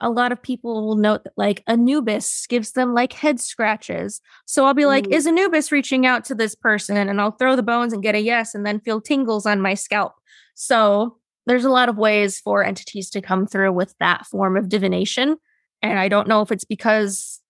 a 0.00 0.10
lot 0.10 0.32
of 0.32 0.42
people 0.42 0.86
will 0.86 0.96
note 0.96 1.24
that 1.24 1.32
like 1.36 1.62
Anubis 1.66 2.46
gives 2.48 2.72
them 2.72 2.92
like 2.92 3.12
head 3.12 3.40
scratches. 3.40 4.20
So 4.46 4.64
I'll 4.64 4.74
be 4.74 4.86
like, 4.86 5.06
mm. 5.06 5.12
is 5.12 5.26
Anubis 5.26 5.72
reaching 5.72 6.06
out 6.06 6.24
to 6.26 6.34
this 6.34 6.54
person? 6.54 6.96
And 6.96 7.20
I'll 7.20 7.32
throw 7.32 7.56
the 7.56 7.62
bones 7.62 7.92
and 7.92 8.02
get 8.02 8.16
a 8.16 8.20
yes 8.20 8.54
and 8.54 8.66
then 8.66 8.80
feel 8.80 9.00
tingles 9.00 9.46
on 9.46 9.60
my 9.60 9.74
scalp. 9.74 10.14
So 10.54 11.18
there's 11.46 11.64
a 11.64 11.70
lot 11.70 11.88
of 11.88 11.96
ways 11.96 12.38
for 12.40 12.64
entities 12.64 13.10
to 13.10 13.20
come 13.20 13.46
through 13.46 13.72
with 13.72 13.94
that 14.00 14.26
form 14.26 14.56
of 14.56 14.68
divination. 14.68 15.36
And 15.82 15.98
I 15.98 16.08
don't 16.08 16.28
know 16.28 16.42
if 16.42 16.52
it's 16.52 16.64
because 16.64 17.40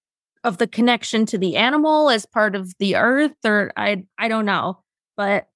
of 0.45 0.59
the 0.59 0.67
connection 0.67 1.25
to 1.27 1.39
the 1.39 1.57
animal 1.57 2.11
as 2.11 2.27
part 2.27 2.55
of 2.55 2.73
the 2.79 2.97
earth 2.97 3.37
or 3.45 3.73
I 3.77 4.05
I 4.19 4.29
don't 4.29 4.47
know, 4.47 4.83
but 5.17 5.49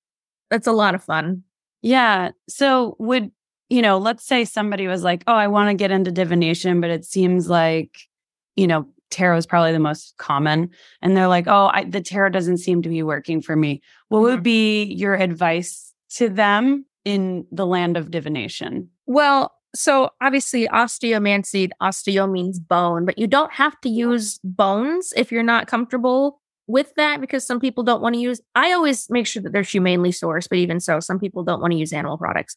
that's 0.50 0.66
a 0.66 0.72
lot 0.72 0.94
of 0.94 1.02
fun. 1.02 1.42
Yeah. 1.86 2.32
So 2.48 2.96
would 2.98 3.30
you 3.68 3.82
know, 3.82 3.98
let's 3.98 4.24
say 4.24 4.44
somebody 4.44 4.86
was 4.86 5.02
like, 5.02 5.24
oh, 5.26 5.34
I 5.34 5.48
want 5.48 5.70
to 5.70 5.74
get 5.74 5.90
into 5.90 6.12
divination, 6.12 6.80
but 6.80 6.90
it 6.90 7.04
seems 7.04 7.48
like, 7.48 7.98
you 8.54 8.66
know, 8.66 8.86
tarot 9.10 9.38
is 9.38 9.46
probably 9.46 9.72
the 9.72 9.78
most 9.78 10.16
common. 10.18 10.70
And 11.02 11.16
they're 11.16 11.28
like, 11.28 11.46
oh, 11.46 11.70
I, 11.72 11.84
the 11.84 12.00
tarot 12.00 12.30
doesn't 12.30 12.58
seem 12.58 12.82
to 12.82 12.88
be 12.88 13.02
working 13.02 13.42
for 13.42 13.56
me. 13.56 13.82
What 14.08 14.18
mm-hmm. 14.18 14.24
would 14.26 14.42
be 14.42 14.84
your 14.84 15.14
advice 15.14 15.92
to 16.10 16.28
them 16.28 16.86
in 17.04 17.46
the 17.50 17.66
land 17.66 17.96
of 17.96 18.10
divination? 18.10 18.88
Well, 19.06 19.52
so 19.74 20.10
obviously 20.20 20.68
osteomancy, 20.68 21.70
osteo 21.82 22.30
means 22.30 22.58
bone, 22.58 23.04
but 23.04 23.18
you 23.18 23.26
don't 23.26 23.52
have 23.52 23.80
to 23.80 23.88
use 23.88 24.38
bones 24.44 25.12
if 25.16 25.30
you're 25.32 25.42
not 25.42 25.66
comfortable 25.66 26.40
with 26.66 26.94
that 26.96 27.20
because 27.20 27.46
some 27.46 27.60
people 27.60 27.84
don't 27.84 28.02
want 28.02 28.14
to 28.14 28.20
use 28.20 28.40
I 28.54 28.72
always 28.72 29.08
make 29.10 29.26
sure 29.26 29.42
that 29.42 29.52
they're 29.52 29.62
humanely 29.62 30.10
sourced, 30.10 30.48
but 30.48 30.58
even 30.58 30.80
so, 30.80 31.00
some 31.00 31.18
people 31.18 31.44
don't 31.44 31.60
want 31.60 31.72
to 31.72 31.78
use 31.78 31.92
animal 31.92 32.18
products. 32.18 32.56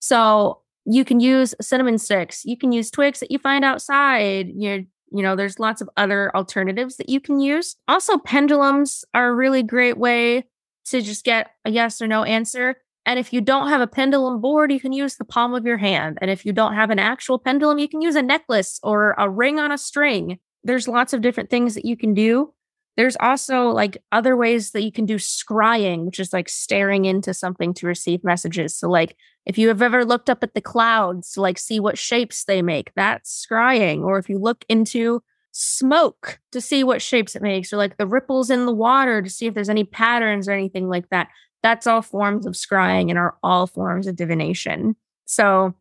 So 0.00 0.60
you 0.84 1.04
can 1.04 1.20
use 1.20 1.54
cinnamon 1.60 1.98
sticks. 1.98 2.44
You 2.44 2.56
can 2.56 2.72
use 2.72 2.90
twigs 2.90 3.20
that 3.20 3.30
you 3.30 3.38
find 3.38 3.64
outside. 3.64 4.48
You 4.54 4.86
you 5.10 5.22
know, 5.22 5.36
there's 5.36 5.58
lots 5.58 5.80
of 5.80 5.88
other 5.96 6.34
alternatives 6.36 6.96
that 6.96 7.08
you 7.08 7.20
can 7.20 7.40
use. 7.40 7.76
Also, 7.88 8.18
pendulums 8.18 9.04
are 9.14 9.28
a 9.28 9.34
really 9.34 9.62
great 9.62 9.96
way 9.96 10.44
to 10.86 11.00
just 11.00 11.24
get 11.24 11.52
a 11.64 11.70
yes 11.70 12.02
or 12.02 12.06
no 12.06 12.24
answer. 12.24 12.76
And 13.06 13.18
if 13.18 13.32
you 13.32 13.40
don't 13.40 13.68
have 13.68 13.80
a 13.80 13.86
pendulum 13.86 14.40
board, 14.40 14.70
you 14.70 14.80
can 14.80 14.92
use 14.92 15.16
the 15.16 15.24
palm 15.24 15.54
of 15.54 15.64
your 15.64 15.78
hand. 15.78 16.18
And 16.20 16.30
if 16.30 16.44
you 16.44 16.52
don't 16.52 16.74
have 16.74 16.90
an 16.90 16.98
actual 16.98 17.38
pendulum, 17.38 17.78
you 17.78 17.88
can 17.88 18.02
use 18.02 18.16
a 18.16 18.22
necklace 18.22 18.78
or 18.82 19.14
a 19.16 19.30
ring 19.30 19.58
on 19.58 19.72
a 19.72 19.78
string. 19.78 20.38
There's 20.62 20.86
lots 20.86 21.14
of 21.14 21.22
different 21.22 21.48
things 21.48 21.74
that 21.74 21.86
you 21.86 21.96
can 21.96 22.12
do 22.12 22.52
there's 22.98 23.16
also 23.20 23.68
like 23.68 23.96
other 24.10 24.36
ways 24.36 24.72
that 24.72 24.82
you 24.82 24.90
can 24.90 25.06
do 25.06 25.18
scrying, 25.18 26.04
which 26.04 26.18
is 26.18 26.32
like 26.32 26.48
staring 26.48 27.04
into 27.04 27.32
something 27.32 27.72
to 27.74 27.86
receive 27.86 28.24
messages. 28.24 28.74
So, 28.74 28.90
like 28.90 29.16
if 29.46 29.56
you 29.56 29.68
have 29.68 29.82
ever 29.82 30.04
looked 30.04 30.28
up 30.28 30.42
at 30.42 30.54
the 30.54 30.60
clouds 30.60 31.32
to 31.34 31.40
like 31.40 31.58
see 31.58 31.78
what 31.78 31.96
shapes 31.96 32.42
they 32.42 32.60
make, 32.60 32.90
that's 32.96 33.46
scrying. 33.48 34.02
Or 34.02 34.18
if 34.18 34.28
you 34.28 34.36
look 34.40 34.64
into 34.68 35.22
smoke 35.52 36.40
to 36.50 36.60
see 36.60 36.82
what 36.82 37.00
shapes 37.00 37.36
it 37.36 37.42
makes, 37.42 37.72
or 37.72 37.76
like 37.76 37.98
the 37.98 38.06
ripples 38.06 38.50
in 38.50 38.66
the 38.66 38.74
water 38.74 39.22
to 39.22 39.30
see 39.30 39.46
if 39.46 39.54
there's 39.54 39.70
any 39.70 39.84
patterns 39.84 40.48
or 40.48 40.52
anything 40.52 40.88
like 40.88 41.08
that, 41.10 41.28
that's 41.62 41.86
all 41.86 42.02
forms 42.02 42.46
of 42.46 42.54
scrying 42.54 43.10
and 43.10 43.18
are 43.18 43.36
all 43.44 43.68
forms 43.68 44.08
of 44.08 44.16
divination. 44.16 44.96
So, 45.24 45.72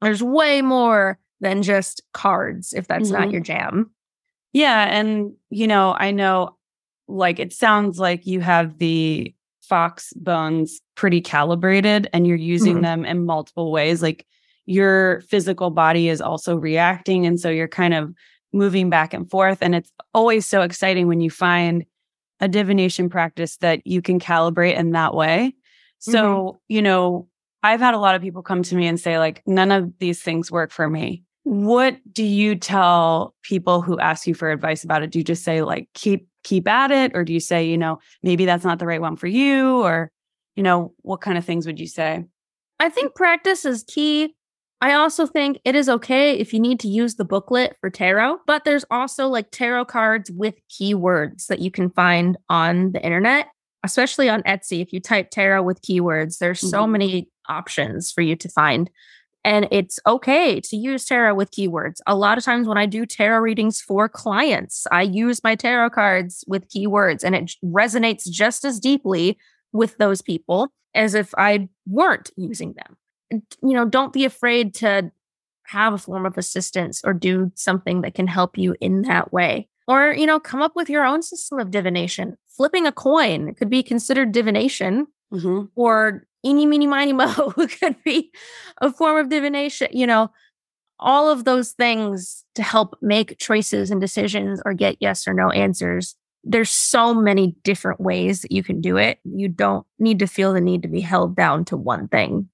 there's 0.00 0.22
way 0.22 0.62
more 0.62 1.18
than 1.42 1.62
just 1.62 2.00
cards 2.14 2.72
if 2.72 2.88
that's 2.88 3.10
mm-hmm. 3.10 3.24
not 3.24 3.30
your 3.30 3.42
jam. 3.42 3.90
Yeah. 4.56 4.86
And, 4.88 5.34
you 5.50 5.66
know, 5.66 5.94
I 5.98 6.12
know 6.12 6.56
like 7.08 7.38
it 7.38 7.52
sounds 7.52 7.98
like 7.98 8.26
you 8.26 8.40
have 8.40 8.78
the 8.78 9.34
fox 9.60 10.14
bones 10.14 10.80
pretty 10.94 11.20
calibrated 11.20 12.08
and 12.14 12.26
you're 12.26 12.38
using 12.38 12.76
mm-hmm. 12.76 12.82
them 12.82 13.04
in 13.04 13.26
multiple 13.26 13.70
ways. 13.70 14.00
Like 14.00 14.26
your 14.64 15.20
physical 15.28 15.68
body 15.68 16.08
is 16.08 16.22
also 16.22 16.56
reacting. 16.56 17.26
And 17.26 17.38
so 17.38 17.50
you're 17.50 17.68
kind 17.68 17.92
of 17.92 18.14
moving 18.50 18.88
back 18.88 19.12
and 19.12 19.30
forth. 19.30 19.58
And 19.60 19.74
it's 19.74 19.92
always 20.14 20.46
so 20.46 20.62
exciting 20.62 21.06
when 21.06 21.20
you 21.20 21.28
find 21.28 21.84
a 22.40 22.48
divination 22.48 23.10
practice 23.10 23.58
that 23.58 23.86
you 23.86 24.00
can 24.00 24.18
calibrate 24.18 24.78
in 24.78 24.92
that 24.92 25.12
way. 25.12 25.54
So, 25.98 26.22
mm-hmm. 26.22 26.56
you 26.68 26.80
know, 26.80 27.28
I've 27.62 27.80
had 27.80 27.92
a 27.92 27.98
lot 27.98 28.14
of 28.14 28.22
people 28.22 28.42
come 28.42 28.62
to 28.62 28.74
me 28.74 28.86
and 28.86 28.98
say, 28.98 29.18
like, 29.18 29.42
none 29.46 29.70
of 29.70 29.92
these 29.98 30.22
things 30.22 30.50
work 30.50 30.72
for 30.72 30.88
me. 30.88 31.24
What 31.46 31.98
do 32.12 32.24
you 32.24 32.56
tell 32.56 33.32
people 33.42 33.80
who 33.80 34.00
ask 34.00 34.26
you 34.26 34.34
for 34.34 34.50
advice 34.50 34.82
about 34.82 35.04
it? 35.04 35.10
Do 35.10 35.20
you 35.20 35.24
just 35.24 35.44
say 35.44 35.62
like 35.62 35.88
keep 35.94 36.26
keep 36.42 36.66
at 36.66 36.90
it 36.90 37.12
or 37.14 37.22
do 37.22 37.32
you 37.32 37.38
say, 37.38 37.64
you 37.64 37.78
know, 37.78 38.00
maybe 38.24 38.46
that's 38.46 38.64
not 38.64 38.80
the 38.80 38.86
right 38.86 39.00
one 39.00 39.14
for 39.14 39.28
you 39.28 39.80
or 39.80 40.10
you 40.56 40.62
know, 40.64 40.92
what 41.02 41.20
kind 41.20 41.38
of 41.38 41.44
things 41.44 41.64
would 41.66 41.78
you 41.78 41.86
say? 41.86 42.24
I 42.80 42.88
think 42.88 43.14
practice 43.14 43.64
is 43.64 43.84
key. 43.86 44.34
I 44.80 44.94
also 44.94 45.24
think 45.24 45.60
it 45.64 45.76
is 45.76 45.88
okay 45.88 46.32
if 46.32 46.52
you 46.52 46.58
need 46.58 46.80
to 46.80 46.88
use 46.88 47.14
the 47.14 47.24
booklet 47.24 47.76
for 47.80 47.90
tarot, 47.90 48.38
but 48.44 48.64
there's 48.64 48.84
also 48.90 49.28
like 49.28 49.52
tarot 49.52 49.84
cards 49.84 50.32
with 50.32 50.56
keywords 50.68 51.46
that 51.46 51.60
you 51.60 51.70
can 51.70 51.90
find 51.90 52.36
on 52.48 52.90
the 52.90 53.02
internet, 53.04 53.46
especially 53.84 54.28
on 54.28 54.42
Etsy. 54.42 54.82
If 54.82 54.92
you 54.92 54.98
type 54.98 55.30
tarot 55.30 55.62
with 55.62 55.80
keywords, 55.80 56.38
there's 56.38 56.60
so 56.60 56.82
mm-hmm. 56.82 56.92
many 56.92 57.30
options 57.48 58.10
for 58.10 58.22
you 58.22 58.34
to 58.34 58.48
find. 58.48 58.90
And 59.46 59.68
it's 59.70 60.00
okay 60.08 60.60
to 60.60 60.76
use 60.76 61.04
tarot 61.04 61.36
with 61.36 61.52
keywords. 61.52 62.00
A 62.04 62.16
lot 62.16 62.36
of 62.36 62.42
times 62.42 62.66
when 62.66 62.78
I 62.78 62.84
do 62.84 63.06
tarot 63.06 63.38
readings 63.38 63.80
for 63.80 64.08
clients, 64.08 64.88
I 64.90 65.02
use 65.02 65.44
my 65.44 65.54
tarot 65.54 65.90
cards 65.90 66.44
with 66.48 66.68
keywords 66.68 67.22
and 67.22 67.36
it 67.36 67.52
resonates 67.64 68.28
just 68.28 68.64
as 68.64 68.80
deeply 68.80 69.38
with 69.72 69.98
those 69.98 70.20
people 70.20 70.72
as 70.96 71.14
if 71.14 71.32
I 71.38 71.68
weren't 71.86 72.32
using 72.36 72.74
them. 72.74 72.96
You 73.62 73.74
know, 73.74 73.84
don't 73.84 74.12
be 74.12 74.24
afraid 74.24 74.74
to 74.76 75.12
have 75.66 75.92
a 75.92 75.98
form 75.98 76.26
of 76.26 76.36
assistance 76.36 77.00
or 77.04 77.12
do 77.12 77.52
something 77.54 78.00
that 78.00 78.14
can 78.14 78.26
help 78.26 78.58
you 78.58 78.74
in 78.80 79.02
that 79.02 79.32
way. 79.32 79.68
Or, 79.86 80.12
you 80.12 80.26
know, 80.26 80.40
come 80.40 80.60
up 80.60 80.74
with 80.74 80.90
your 80.90 81.04
own 81.04 81.22
system 81.22 81.60
of 81.60 81.70
divination. 81.70 82.36
Flipping 82.48 82.84
a 82.84 82.90
coin 82.90 83.54
could 83.54 83.70
be 83.70 83.84
considered 83.84 84.32
divination. 84.32 85.06
Mm-hmm. 85.32 85.66
Or 85.76 86.26
eeny, 86.46 86.66
meeny, 86.66 86.86
miny, 86.86 87.12
mo 87.14 87.50
could 87.52 87.96
be 88.04 88.30
a 88.80 88.92
form 88.92 89.18
of 89.18 89.28
divination, 89.28 89.88
you 89.92 90.06
know, 90.06 90.30
all 90.98 91.28
of 91.28 91.44
those 91.44 91.72
things 91.72 92.44
to 92.54 92.62
help 92.62 92.96
make 93.02 93.38
choices 93.38 93.90
and 93.90 94.00
decisions 94.00 94.62
or 94.64 94.72
get 94.72 94.96
yes 95.00 95.28
or 95.28 95.34
no 95.34 95.50
answers. 95.50 96.16
There's 96.42 96.70
so 96.70 97.12
many 97.12 97.56
different 97.64 98.00
ways 98.00 98.42
that 98.42 98.52
you 98.52 98.62
can 98.62 98.80
do 98.80 98.96
it. 98.96 99.18
You 99.24 99.48
don't 99.48 99.86
need 99.98 100.20
to 100.20 100.26
feel 100.26 100.52
the 100.52 100.60
need 100.60 100.82
to 100.82 100.88
be 100.88 101.00
held 101.00 101.36
down 101.36 101.64
to 101.66 101.76
one 101.76 102.08
thing. 102.08 102.48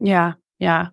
Yeah. 0.00 0.32
Yeah. 0.58 0.88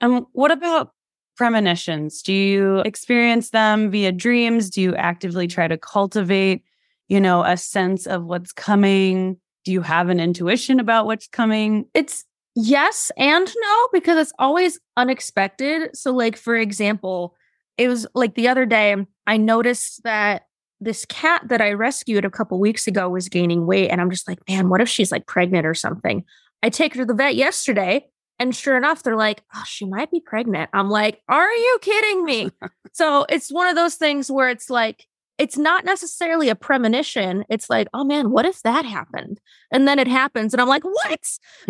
And 0.00 0.14
um, 0.14 0.26
what 0.32 0.50
about 0.50 0.92
premonitions? 1.36 2.22
Do 2.22 2.32
you 2.32 2.78
experience 2.80 3.50
them 3.50 3.90
via 3.90 4.12
dreams? 4.12 4.70
Do 4.70 4.80
you 4.80 4.94
actively 4.94 5.46
try 5.46 5.68
to 5.68 5.76
cultivate, 5.76 6.62
you 7.08 7.20
know, 7.20 7.42
a 7.42 7.56
sense 7.56 8.06
of 8.06 8.24
what's 8.24 8.52
coming? 8.52 9.38
Do 9.64 9.72
you 9.72 9.82
have 9.82 10.08
an 10.08 10.20
intuition 10.20 10.80
about 10.80 11.06
what's 11.06 11.28
coming? 11.28 11.86
It's 11.94 12.24
yes 12.56 13.10
and 13.16 13.46
no 13.46 13.88
because 13.92 14.18
it's 14.18 14.32
always 14.38 14.78
unexpected. 14.96 15.96
So 15.96 16.12
like 16.12 16.36
for 16.36 16.56
example, 16.56 17.34
it 17.78 17.88
was 17.88 18.06
like 18.14 18.34
the 18.34 18.48
other 18.48 18.66
day 18.66 18.96
I 19.26 19.36
noticed 19.36 20.02
that 20.04 20.46
this 20.80 21.04
cat 21.04 21.42
that 21.48 21.60
I 21.60 21.72
rescued 21.72 22.24
a 22.24 22.30
couple 22.30 22.58
weeks 22.58 22.86
ago 22.86 23.08
was 23.08 23.28
gaining 23.28 23.66
weight 23.66 23.90
and 23.90 24.00
I'm 24.00 24.10
just 24.10 24.26
like, 24.26 24.38
man, 24.48 24.68
what 24.68 24.80
if 24.80 24.88
she's 24.88 25.12
like 25.12 25.26
pregnant 25.26 25.66
or 25.66 25.74
something? 25.74 26.24
I 26.62 26.70
take 26.70 26.94
her 26.94 27.00
to 27.00 27.06
the 27.06 27.14
vet 27.14 27.36
yesterday 27.36 28.06
And 28.40 28.56
sure 28.56 28.78
enough, 28.78 29.02
they're 29.02 29.16
like, 29.16 29.42
oh, 29.54 29.62
she 29.66 29.84
might 29.84 30.10
be 30.10 30.18
pregnant. 30.18 30.70
I'm 30.72 30.88
like, 30.88 31.20
are 31.28 31.52
you 31.52 31.78
kidding 31.82 32.24
me? 32.24 32.50
so 32.92 33.26
it's 33.28 33.52
one 33.52 33.68
of 33.68 33.76
those 33.76 33.96
things 33.96 34.30
where 34.30 34.48
it's 34.48 34.70
like, 34.70 35.06
it's 35.40 35.56
not 35.56 35.86
necessarily 35.86 36.50
a 36.50 36.54
premonition. 36.54 37.46
It's 37.48 37.70
like, 37.70 37.88
oh 37.94 38.04
man, 38.04 38.30
what 38.30 38.44
if 38.44 38.62
that 38.62 38.84
happened? 38.84 39.40
And 39.72 39.88
then 39.88 39.98
it 39.98 40.06
happens. 40.06 40.52
And 40.52 40.60
I'm 40.60 40.68
like, 40.68 40.84
what? 40.84 41.24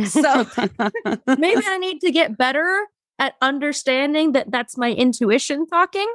So 0.09 0.45
maybe 1.39 1.63
I 1.65 1.79
need 1.79 2.01
to 2.01 2.11
get 2.11 2.37
better 2.37 2.87
at 3.21 3.35
understanding 3.41 4.33
that 4.33 4.51
that's 4.51 4.77
my 4.77 4.91
intuition 4.91 5.67
talking. 5.67 6.13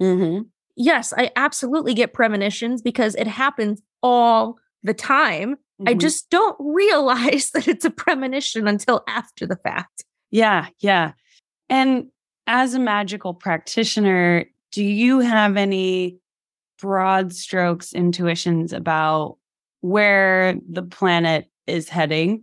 Mm-hmm. 0.00 0.42
Yes, 0.76 1.14
I 1.16 1.30
absolutely 1.36 1.94
get 1.94 2.12
premonitions 2.12 2.82
because 2.82 3.14
it 3.14 3.26
happens 3.26 3.80
all 4.02 4.58
the 4.82 4.94
time. 4.94 5.54
Mm-hmm. 5.54 5.88
I 5.88 5.94
just 5.94 6.28
don't 6.28 6.56
realize 6.60 7.50
that 7.54 7.66
it's 7.66 7.86
a 7.86 7.90
premonition 7.90 8.68
until 8.68 9.02
after 9.08 9.46
the 9.46 9.56
fact. 9.56 10.04
Yeah, 10.30 10.66
yeah. 10.80 11.12
And 11.70 12.08
as 12.46 12.74
a 12.74 12.78
magical 12.78 13.32
practitioner, 13.32 14.44
do 14.70 14.84
you 14.84 15.20
have 15.20 15.56
any 15.56 16.19
broad 16.80 17.32
strokes 17.32 17.92
intuitions 17.92 18.72
about 18.72 19.36
where 19.80 20.56
the 20.68 20.82
planet 20.82 21.50
is 21.66 21.88
heading? 21.88 22.42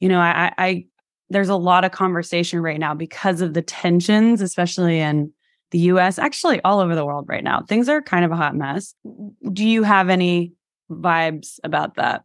You 0.00 0.08
know, 0.08 0.20
I, 0.20 0.52
I 0.58 0.86
there's 1.30 1.48
a 1.48 1.56
lot 1.56 1.84
of 1.84 1.92
conversation 1.92 2.60
right 2.60 2.78
now 2.78 2.94
because 2.94 3.40
of 3.40 3.54
the 3.54 3.62
tensions, 3.62 4.40
especially 4.40 5.00
in 5.00 5.32
the 5.70 5.78
US, 5.80 6.18
actually 6.18 6.60
all 6.62 6.80
over 6.80 6.94
the 6.94 7.04
world 7.04 7.26
right 7.28 7.42
now. 7.42 7.62
Things 7.68 7.88
are 7.88 8.00
kind 8.02 8.24
of 8.24 8.30
a 8.30 8.36
hot 8.36 8.54
mess. 8.54 8.94
Do 9.52 9.66
you 9.66 9.82
have 9.82 10.08
any 10.08 10.52
vibes 10.90 11.58
about 11.64 11.96
that? 11.96 12.22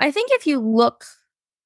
I 0.00 0.10
think 0.10 0.30
if 0.32 0.46
you 0.46 0.60
look 0.60 1.04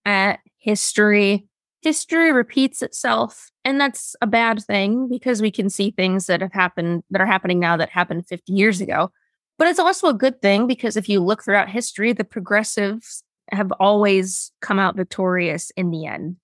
at 0.04 0.40
history, 0.58 1.46
history 1.82 2.32
repeats 2.32 2.82
itself. 2.82 3.50
And 3.64 3.80
that's 3.80 4.14
a 4.20 4.26
bad 4.26 4.62
thing 4.62 5.08
because 5.08 5.42
we 5.42 5.50
can 5.50 5.70
see 5.70 5.90
things 5.90 6.26
that 6.26 6.40
have 6.40 6.52
happened 6.52 7.02
that 7.10 7.20
are 7.20 7.26
happening 7.26 7.58
now 7.58 7.76
that 7.76 7.90
happened 7.90 8.26
50 8.26 8.52
years 8.52 8.80
ago. 8.80 9.10
But 9.58 9.68
it's 9.68 9.78
also 9.78 10.08
a 10.08 10.14
good 10.14 10.42
thing 10.42 10.66
because 10.66 10.96
if 10.96 11.08
you 11.08 11.20
look 11.20 11.42
throughout 11.42 11.68
history, 11.68 12.12
the 12.12 12.24
progressives 12.24 13.22
have 13.52 13.72
always 13.72 14.52
come 14.60 14.78
out 14.78 14.96
victorious 14.96 15.70
in 15.76 15.90
the 15.90 16.06
end. 16.06 16.36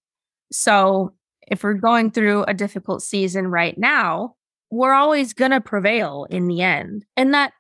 So 0.51 1.15
if 1.47 1.63
we're 1.63 1.75
going 1.75 2.11
through 2.11 2.45
a 2.45 2.55
difficult 2.55 3.03
season 3.03 3.49
right 3.49 3.77
now, 3.77 4.37
we're 4.71 4.95
always 4.95 5.35
going 5.35 5.51
to 5.51 5.61
prevail 5.61 6.27
in 6.31 6.47
the 6.47 6.63
end. 6.63 7.05
And 7.17 7.35
that 7.35 7.53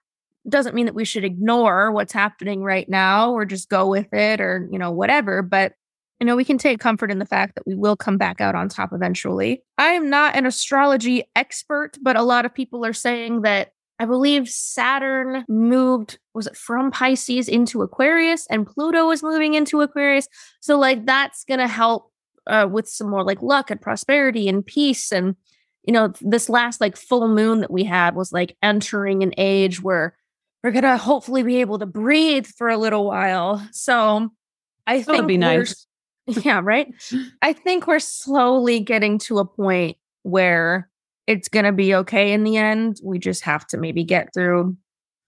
doesn't 0.48 0.74
mean 0.74 0.86
that 0.86 0.94
we 0.94 1.04
should 1.04 1.24
ignore 1.24 1.92
what's 1.92 2.12
happening 2.12 2.62
right 2.62 2.88
now 2.88 3.32
or 3.32 3.44
just 3.44 3.68
go 3.68 3.88
with 3.88 4.12
it 4.12 4.40
or, 4.40 4.68
you 4.72 4.78
know, 4.78 4.90
whatever. 4.90 5.42
But, 5.42 5.74
you 6.20 6.26
know, 6.26 6.36
we 6.36 6.44
can 6.44 6.58
take 6.58 6.80
comfort 6.80 7.10
in 7.10 7.18
the 7.18 7.26
fact 7.26 7.54
that 7.54 7.66
we 7.66 7.74
will 7.74 7.96
come 7.96 8.16
back 8.16 8.40
out 8.40 8.54
on 8.54 8.68
top 8.68 8.92
eventually. 8.92 9.62
I 9.78 9.88
am 9.88 10.08
not 10.08 10.36
an 10.36 10.46
astrology 10.46 11.24
expert, 11.36 11.98
but 12.00 12.16
a 12.16 12.22
lot 12.22 12.44
of 12.44 12.54
people 12.54 12.84
are 12.86 12.92
saying 12.92 13.42
that 13.42 13.72
I 13.98 14.04
believe 14.04 14.48
Saturn 14.48 15.44
moved, 15.48 16.18
was 16.34 16.46
it 16.46 16.56
from 16.56 16.90
Pisces 16.90 17.48
into 17.48 17.82
Aquarius 17.82 18.46
and 18.50 18.66
Pluto 18.66 19.06
was 19.06 19.22
moving 19.22 19.54
into 19.54 19.80
Aquarius. 19.80 20.26
So, 20.60 20.78
like, 20.78 21.06
that's 21.06 21.44
going 21.44 21.60
to 21.60 21.68
help 21.68 22.10
uh, 22.46 22.68
with 22.70 22.88
some 22.88 23.08
more 23.08 23.24
like 23.24 23.42
luck 23.42 23.70
and 23.70 23.80
prosperity 23.80 24.48
and 24.48 24.64
peace. 24.66 25.12
And, 25.12 25.36
you 25.84 25.92
know, 25.92 26.12
this 26.20 26.48
last 26.48 26.80
like 26.80 26.96
full 26.96 27.28
moon 27.28 27.60
that 27.60 27.70
we 27.70 27.84
had 27.84 28.14
was 28.14 28.32
like 28.32 28.56
entering 28.62 29.22
an 29.22 29.32
age 29.36 29.82
where 29.82 30.16
we're 30.62 30.72
going 30.72 30.82
to 30.82 30.96
hopefully 30.96 31.42
be 31.42 31.60
able 31.60 31.78
to 31.78 31.86
breathe 31.86 32.46
for 32.46 32.68
a 32.68 32.78
little 32.78 33.04
while. 33.04 33.66
So 33.72 34.30
I 34.86 35.02
think 35.02 35.18
it'd 35.18 35.28
be 35.28 35.38
nice. 35.38 35.86
Yeah, 36.44 36.60
right. 36.62 36.86
I 37.42 37.52
think 37.52 37.88
we're 37.88 37.98
slowly 37.98 38.78
getting 38.78 39.18
to 39.18 39.40
a 39.40 39.44
point 39.44 39.96
where 40.22 40.88
it's 41.26 41.48
going 41.48 41.64
to 41.64 41.72
be 41.72 41.94
okay 41.94 42.32
in 42.32 42.44
the 42.44 42.56
end. 42.56 42.98
We 43.02 43.18
just 43.18 43.42
have 43.44 43.66
to 43.68 43.78
maybe 43.78 44.04
get 44.04 44.34
through 44.34 44.76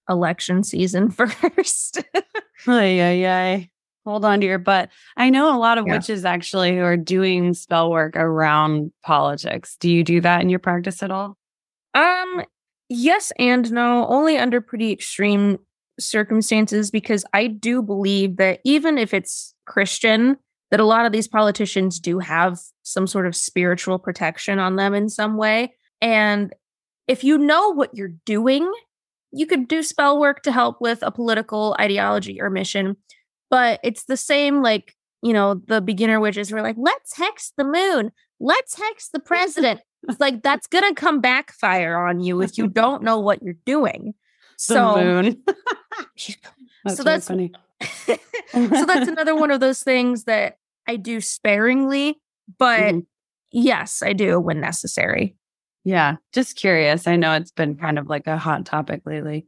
election 0.09 0.65
season 0.65 1.11
first. 1.11 2.03
Ay, 2.67 3.01
ay, 3.01 3.27
ay 3.27 3.71
hold 4.05 4.25
on 4.25 4.41
to 4.41 4.47
your 4.47 4.59
butt. 4.59 4.91
I 5.17 5.31
know 5.31 5.55
a 5.55 5.59
lot 5.59 5.79
of 5.79 5.87
yeah. 5.87 5.95
witches 5.95 6.25
actually 6.25 6.77
who 6.77 6.83
are 6.83 6.97
doing 6.97 7.55
spell 7.55 7.91
work 7.91 8.17
around 8.17 8.93
politics. 9.03 9.77
Do 9.81 9.91
you 9.91 10.05
do 10.05 10.21
that 10.21 10.43
in 10.43 10.51
your 10.51 10.59
practice 10.59 11.03
at 11.03 11.11
all? 11.11 11.37
Um, 11.95 12.45
yes 12.89 13.33
and 13.39 13.71
no, 13.73 14.07
only 14.09 14.37
under 14.37 14.61
pretty 14.61 14.93
extreme 14.93 15.59
circumstances 15.99 16.91
because 16.91 17.25
I 17.33 17.47
do 17.47 17.83
believe 17.83 18.37
that 18.37 18.61
even 18.65 18.99
if 18.99 19.15
it's 19.15 19.55
Christian, 19.65 20.37
that 20.71 20.81
a 20.81 20.85
lot 20.85 21.07
of 21.07 21.13
these 21.13 21.29
politicians 21.29 22.01
do 22.01 22.19
have 22.19 22.59
some 22.83 23.07
sort 23.07 23.27
of 23.27 23.37
spiritual 23.37 23.99
protection 23.99 24.59
on 24.59 24.77
them 24.77 24.93
in 24.93 25.09
some 25.09 25.37
way. 25.37 25.73
And 26.05 26.55
if 27.09 27.25
you 27.25 27.37
know 27.37 27.71
what 27.71 27.97
you're 27.97 28.15
doing, 28.25 28.71
you 29.33 29.47
could 29.47 29.67
do 29.67 29.83
spell 29.83 30.21
work 30.21 30.43
to 30.43 30.53
help 30.53 30.81
with 30.81 31.01
a 31.03 31.11
political 31.11 31.75
ideology 31.81 32.41
or 32.41 32.49
mission 32.49 32.97
but 33.55 33.79
it's 33.85 34.07
the 34.07 34.17
same 34.17 34.63
like 34.63 34.97
you 35.23 35.33
know 35.33 35.55
the 35.69 35.81
beginner 35.81 36.19
witches 36.19 36.51
were 36.51 36.61
like 36.61 36.75
let's 36.77 37.17
hex 37.17 37.53
the 37.57 37.63
moon. 37.63 38.11
Let's 38.41 38.77
hex 38.77 39.11
the 39.11 39.21
president. 39.21 39.81
It's 40.09 40.19
like 40.19 40.43
that's 40.43 40.67
gonna 40.67 40.93
come 40.93 41.21
backfire 41.21 41.97
on 41.97 42.19
you 42.19 42.43
if 42.43 42.59
you 42.59 42.67
don't 42.67 43.05
know 43.05 43.21
what 43.21 43.43
you're 43.43 43.55
doing. 43.65 44.15
The 44.57 44.75
so 44.75 44.97
moon. 44.97 45.43
That's 46.85 46.97
so 46.97 47.03
that's 47.03 47.27
funny. 47.27 47.53
so 47.81 48.87
that's 48.87 49.09
another 49.09 49.35
one 49.35 49.51
of 49.51 49.59
those 49.59 49.83
things 49.83 50.25
that 50.25 50.59
i 50.87 50.95
do 50.95 51.21
sparingly 51.21 52.21
but 52.57 52.81
mm-hmm. 52.81 53.01
yes 53.51 54.01
i 54.01 54.13
do 54.13 54.39
when 54.39 54.61
necessary 54.61 55.37
yeah 55.85 56.17
just 56.33 56.57
curious 56.57 57.07
i 57.07 57.17
know 57.17 57.33
it's 57.35 57.53
been 57.53 57.77
kind 57.77 57.99
of 57.99 58.09
like 58.09 58.27
a 58.27 58.39
hot 58.39 58.65
topic 58.65 59.03
lately 59.05 59.47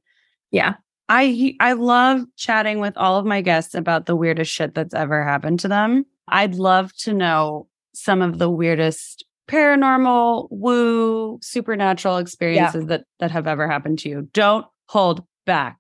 yeah 0.51 0.75
I 1.09 1.55
I 1.61 1.75
love 1.75 2.23
chatting 2.37 2.81
with 2.81 2.97
all 2.97 3.19
of 3.19 3.27
my 3.27 3.41
guests 3.41 3.75
about 3.75 4.07
the 4.07 4.17
weirdest 4.17 4.53
shit 4.53 4.75
that's 4.75 4.95
ever 4.95 5.23
happened 5.23 5.61
to 5.61 5.69
them. 5.69 6.05
I'd 6.29 6.57
love 6.57 6.93
to 6.99 7.13
know 7.13 7.69
some 7.95 8.23
of 8.23 8.39
the 8.39 8.51
weirdest 8.51 9.25
paranormal, 9.49 10.49
woo, 10.51 11.39
supernatural 11.41 12.17
experiences 12.19 12.83
yeah. 12.83 12.89
that 12.89 13.05
that 13.21 13.31
have 13.31 13.47
ever 13.47 13.69
happened 13.69 14.01
to 14.01 14.09
you. 14.09 14.29
Don't 14.33 14.67
hold 14.89 15.25
back. 15.45 15.79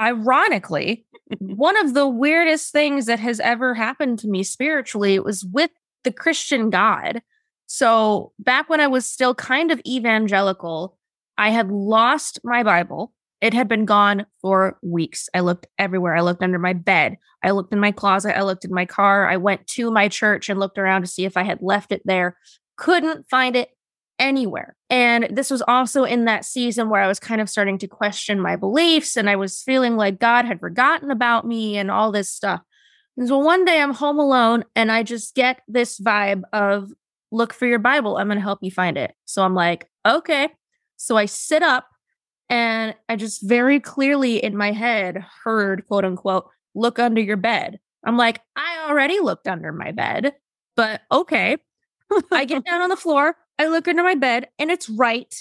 Ironically, 0.00 1.04
one 1.40 1.76
of 1.84 1.94
the 1.94 2.06
weirdest 2.06 2.72
things 2.72 3.06
that 3.06 3.18
has 3.18 3.40
ever 3.40 3.74
happened 3.74 4.20
to 4.20 4.28
me 4.28 4.44
spiritually 4.44 5.18
was 5.18 5.44
with 5.44 5.70
the 6.04 6.12
Christian 6.12 6.70
God. 6.70 7.20
So, 7.68 8.32
back 8.38 8.68
when 8.68 8.80
I 8.80 8.88
was 8.88 9.06
still 9.06 9.34
kind 9.34 9.70
of 9.70 9.80
evangelical, 9.86 10.98
I 11.36 11.50
had 11.50 11.70
lost 11.70 12.40
my 12.42 12.64
Bible 12.64 13.12
it 13.40 13.54
had 13.54 13.68
been 13.68 13.84
gone 13.84 14.26
for 14.40 14.78
weeks. 14.82 15.28
I 15.32 15.40
looked 15.40 15.66
everywhere. 15.78 16.16
I 16.16 16.22
looked 16.22 16.42
under 16.42 16.58
my 16.58 16.72
bed. 16.72 17.16
I 17.44 17.52
looked 17.52 17.72
in 17.72 17.78
my 17.78 17.92
closet. 17.92 18.36
I 18.36 18.42
looked 18.42 18.64
in 18.64 18.74
my 18.74 18.84
car. 18.84 19.28
I 19.28 19.36
went 19.36 19.66
to 19.68 19.90
my 19.90 20.08
church 20.08 20.48
and 20.48 20.58
looked 20.58 20.78
around 20.78 21.02
to 21.02 21.06
see 21.06 21.24
if 21.24 21.36
I 21.36 21.44
had 21.44 21.62
left 21.62 21.92
it 21.92 22.02
there. 22.04 22.36
Couldn't 22.76 23.28
find 23.30 23.54
it 23.54 23.70
anywhere. 24.18 24.76
And 24.90 25.28
this 25.30 25.50
was 25.50 25.62
also 25.62 26.02
in 26.02 26.24
that 26.24 26.44
season 26.44 26.90
where 26.90 27.00
I 27.00 27.06
was 27.06 27.20
kind 27.20 27.40
of 27.40 27.48
starting 27.48 27.78
to 27.78 27.86
question 27.86 28.40
my 28.40 28.56
beliefs 28.56 29.16
and 29.16 29.30
I 29.30 29.36
was 29.36 29.62
feeling 29.62 29.96
like 29.96 30.18
God 30.18 30.44
had 30.44 30.58
forgotten 30.58 31.12
about 31.12 31.46
me 31.46 31.78
and 31.78 31.90
all 31.90 32.10
this 32.10 32.28
stuff. 32.28 32.62
And 33.16 33.28
so 33.28 33.38
one 33.38 33.64
day 33.64 33.80
I'm 33.80 33.94
home 33.94 34.18
alone 34.18 34.64
and 34.74 34.90
I 34.90 35.04
just 35.04 35.36
get 35.36 35.60
this 35.68 36.00
vibe 36.00 36.42
of 36.52 36.90
look 37.30 37.52
for 37.52 37.66
your 37.66 37.78
Bible. 37.78 38.16
I'm 38.16 38.28
going 38.28 38.38
to 38.38 38.42
help 38.42 38.60
you 38.62 38.70
find 38.70 38.96
it. 38.96 39.14
So 39.24 39.42
I'm 39.42 39.54
like, 39.54 39.88
okay. 40.06 40.48
So 40.96 41.16
I 41.16 41.26
sit 41.26 41.62
up 41.62 41.86
and 42.48 42.94
I 43.08 43.16
just 43.16 43.46
very 43.46 43.80
clearly 43.80 44.42
in 44.42 44.56
my 44.56 44.72
head 44.72 45.24
heard, 45.44 45.86
quote 45.86 46.04
unquote, 46.04 46.48
look 46.74 46.98
under 46.98 47.20
your 47.20 47.36
bed. 47.36 47.78
I'm 48.04 48.16
like, 48.16 48.40
I 48.56 48.86
already 48.88 49.20
looked 49.20 49.48
under 49.48 49.72
my 49.72 49.92
bed, 49.92 50.34
but 50.76 51.02
okay. 51.12 51.58
I 52.32 52.44
get 52.44 52.64
down 52.64 52.80
on 52.80 52.88
the 52.88 52.96
floor, 52.96 53.36
I 53.58 53.66
look 53.66 53.86
under 53.86 54.02
my 54.02 54.14
bed, 54.14 54.48
and 54.58 54.70
it's 54.70 54.88
right 54.88 55.34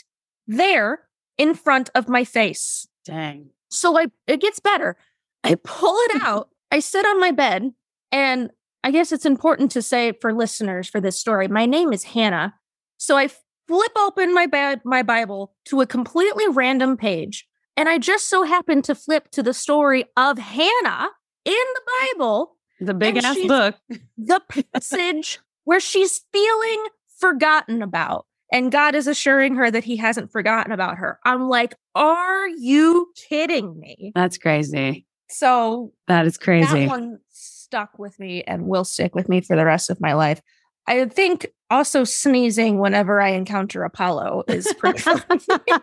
there 0.47 0.99
in 1.37 1.53
front 1.53 1.89
of 1.95 2.09
my 2.09 2.23
face. 2.23 2.87
Dang. 3.05 3.51
So 3.69 3.97
I 3.97 4.07
it 4.25 4.41
gets 4.41 4.59
better. 4.59 4.97
I 5.43 5.55
pull 5.55 5.95
it 6.09 6.21
out. 6.21 6.49
I 6.71 6.79
sit 6.79 7.05
on 7.05 7.19
my 7.19 7.31
bed, 7.31 7.71
and 8.11 8.49
I 8.83 8.91
guess 8.91 9.11
it's 9.11 9.25
important 9.25 9.71
to 9.71 9.81
say 9.81 10.13
for 10.21 10.33
listeners 10.33 10.87
for 10.87 11.01
this 11.01 11.19
story, 11.19 11.47
my 11.47 11.65
name 11.65 11.91
is 11.91 12.03
Hannah. 12.03 12.53
So 12.97 13.17
I 13.17 13.29
flip 13.67 13.91
open 13.97 14.33
my 14.33 14.45
bad 14.45 14.81
my 14.85 15.03
Bible 15.03 15.53
to 15.65 15.81
a 15.81 15.87
completely 15.87 16.47
random 16.47 16.97
page, 16.97 17.47
and 17.75 17.89
I 17.89 17.97
just 17.97 18.29
so 18.29 18.43
happened 18.43 18.83
to 18.85 18.95
flip 18.95 19.29
to 19.31 19.43
the 19.43 19.53
story 19.53 20.05
of 20.15 20.37
Hannah 20.37 21.09
in 21.43 21.53
the 21.53 21.81
Bible. 22.01 22.55
The 22.79 22.93
big 22.93 23.17
ass 23.17 23.37
book. 23.47 23.75
The 24.17 24.41
passage 24.73 25.39
where 25.63 25.79
she's 25.79 26.21
feeling 26.31 26.85
forgotten 27.19 27.81
about. 27.81 28.25
And 28.51 28.71
God 28.71 28.95
is 28.95 29.07
assuring 29.07 29.55
her 29.55 29.69
that 29.69 29.83
he 29.83 29.97
hasn't 29.97 30.31
forgotten 30.31 30.71
about 30.71 30.97
her. 30.97 31.19
I'm 31.25 31.49
like, 31.49 31.75
are 31.95 32.47
you 32.47 33.11
kidding 33.27 33.77
me? 33.77 34.13
That's 34.15 34.37
crazy. 34.37 35.05
So 35.29 35.91
that 36.07 36.25
is 36.25 36.37
crazy. 36.37 36.85
That 36.85 36.87
one 36.87 37.19
stuck 37.67 37.99
with 37.99 38.19
me 38.19 38.43
and 38.43 38.65
will 38.65 38.85
stick 38.85 39.13
with 39.13 39.27
me 39.29 39.41
for 39.41 39.55
the 39.55 39.65
rest 39.65 39.89
of 39.89 39.99
my 39.99 40.13
life. 40.13 40.41
I 40.87 41.05
think 41.05 41.47
also 41.69 42.05
sneezing 42.05 42.79
whenever 42.79 43.19
I 43.19 43.29
encounter 43.29 43.83
Apollo 43.83 44.43
is 44.47 44.73
pretty 44.77 44.99
funny. 44.99 45.41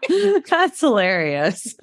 That's 0.49 0.81
hilarious. 0.81 1.77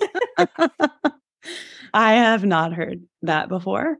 I 1.94 2.14
have 2.14 2.44
not 2.44 2.74
heard 2.74 3.04
that 3.22 3.48
before. 3.48 3.98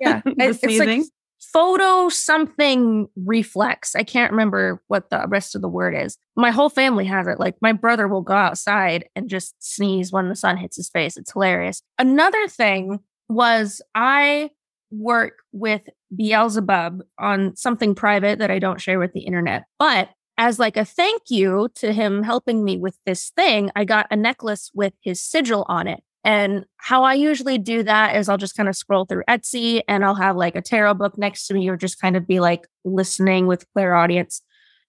Yeah, 0.00 0.20
The 0.24 0.34
it's, 0.38 0.58
it's 0.62 0.78
like 0.78 1.02
photo 1.40 2.10
something 2.10 3.08
reflex. 3.16 3.96
I 3.96 4.02
can't 4.02 4.30
remember 4.30 4.82
what 4.88 5.08
the 5.08 5.24
rest 5.26 5.54
of 5.54 5.62
the 5.62 5.68
word 5.68 5.94
is. 5.94 6.18
My 6.36 6.50
whole 6.50 6.68
family 6.68 7.06
has 7.06 7.26
it. 7.26 7.40
Like 7.40 7.56
my 7.62 7.72
brother 7.72 8.08
will 8.08 8.20
go 8.20 8.34
outside 8.34 9.08
and 9.16 9.30
just 9.30 9.54
sneeze 9.58 10.12
when 10.12 10.28
the 10.28 10.36
sun 10.36 10.58
hits 10.58 10.76
his 10.76 10.90
face. 10.90 11.16
It's 11.16 11.32
hilarious. 11.32 11.82
Another 11.98 12.46
thing 12.46 13.00
was 13.30 13.80
I 13.94 14.50
work 14.90 15.34
with 15.52 15.82
Beelzebub 16.16 17.02
on 17.18 17.56
something 17.56 17.94
private 17.94 18.38
that 18.38 18.50
I 18.50 18.58
don't 18.58 18.80
share 18.80 18.98
with 18.98 19.12
the 19.12 19.20
internet. 19.20 19.64
But 19.78 20.10
as 20.38 20.58
like 20.58 20.76
a 20.76 20.84
thank 20.84 21.22
you 21.28 21.68
to 21.76 21.92
him 21.92 22.22
helping 22.22 22.64
me 22.64 22.78
with 22.78 22.96
this 23.04 23.30
thing, 23.36 23.70
I 23.76 23.84
got 23.84 24.06
a 24.10 24.16
necklace 24.16 24.70
with 24.74 24.94
his 25.02 25.22
sigil 25.22 25.66
on 25.68 25.86
it. 25.86 26.00
And 26.24 26.64
how 26.76 27.04
I 27.04 27.14
usually 27.14 27.58
do 27.58 27.82
that 27.82 28.16
is 28.16 28.28
I'll 28.28 28.36
just 28.36 28.56
kind 28.56 28.68
of 28.68 28.76
scroll 28.76 29.06
through 29.06 29.22
Etsy 29.28 29.82
and 29.88 30.04
I'll 30.04 30.14
have 30.14 30.36
like 30.36 30.54
a 30.54 30.62
tarot 30.62 30.94
book 30.94 31.16
next 31.16 31.46
to 31.46 31.54
me 31.54 31.68
or 31.68 31.76
just 31.76 32.00
kind 32.00 32.16
of 32.16 32.26
be 32.26 32.40
like 32.40 32.66
listening 32.84 33.46
with 33.46 33.70
clairaudience 33.72 34.42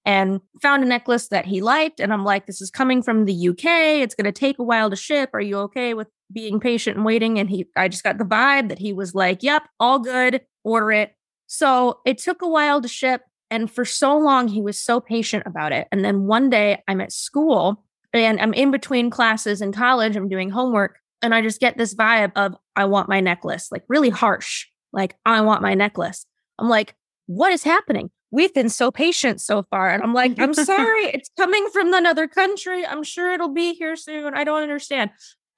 and 0.06 0.42
found 0.62 0.84
a 0.84 0.88
necklace 0.88 1.28
that 1.30 1.46
he 1.46 1.62
liked. 1.62 2.00
And 2.00 2.12
I'm 2.12 2.26
like, 2.26 2.48
this 2.48 2.62
is 2.62 2.72
coming 2.72 3.02
from 3.02 3.26
the 3.26 3.50
UK. 3.50 3.66
It's 4.02 4.16
going 4.16 4.26
to 4.26 4.32
take 4.32 4.60
a 4.60 4.64
while 4.64 4.90
to 4.90 4.96
ship. 4.96 5.30
Are 5.34 5.42
you 5.42 5.58
okay 5.60 5.94
with 5.94 6.08
being 6.34 6.60
patient 6.60 6.98
and 6.98 7.06
waiting? 7.06 7.40
And 7.40 7.50
he, 7.50 7.68
I 7.76 7.88
just 7.88 8.04
got 8.04 8.18
the 8.18 8.24
vibe 8.24 8.70
that 8.70 8.80
he 8.80 8.94
was 8.94 9.14
like, 9.14 9.44
yep, 9.44 9.64
all 9.80 10.00
good, 10.00 10.42
order 10.64 10.92
it. 10.92 11.16
So 11.48 12.00
it 12.06 12.18
took 12.18 12.42
a 12.42 12.48
while 12.48 12.82
to 12.82 12.88
ship. 12.88 13.22
And 13.50 13.70
for 13.70 13.84
so 13.84 14.18
long, 14.18 14.48
he 14.48 14.62
was 14.62 14.82
so 14.82 15.02
patient 15.02 15.44
about 15.46 15.74
it. 15.74 15.88
And 15.92 16.06
then 16.06 16.26
one 16.26 16.50
day 16.50 16.82
I'm 16.88 17.02
at 17.02 17.12
school 17.12 17.84
and 18.14 18.40
I'm 18.40 18.54
in 18.54 18.72
between 18.72 19.10
classes 19.10 19.62
in 19.62 19.72
college, 19.72 20.16
I'm 20.16 20.30
doing 20.30 20.50
homework. 20.50 20.98
And 21.22 21.36
I 21.36 21.42
just 21.42 21.60
get 21.60 21.78
this 21.78 21.94
vibe 21.94 22.32
of, 22.36 22.56
I 22.76 22.86
want 22.86 23.10
my 23.10 23.20
necklace, 23.20 23.70
like 23.72 23.84
really 23.88 24.10
harsh, 24.10 24.68
like, 24.94 25.16
I 25.26 25.42
want 25.42 25.62
my 25.62 25.74
necklace. 25.74 26.26
I'm 26.58 26.70
like, 26.70 26.96
what 27.28 27.52
is 27.52 27.64
happening? 27.64 28.10
We've 28.32 28.54
been 28.54 28.70
so 28.70 28.92
patient 28.92 29.42
so 29.42 29.64
far. 29.70 29.90
And 29.90 30.02
I'm 30.02 30.14
like, 30.14 30.40
I'm 30.40 30.54
sorry, 30.54 31.06
it's 31.06 31.30
coming 31.38 31.68
from 31.74 31.94
another 31.94 32.28
country. 32.28 32.86
I'm 32.86 33.04
sure 33.04 33.34
it'll 33.34 33.54
be 33.54 33.74
here 33.74 33.96
soon. 33.96 34.34
I 34.34 34.44
don't 34.44 34.62
understand. 34.62 35.12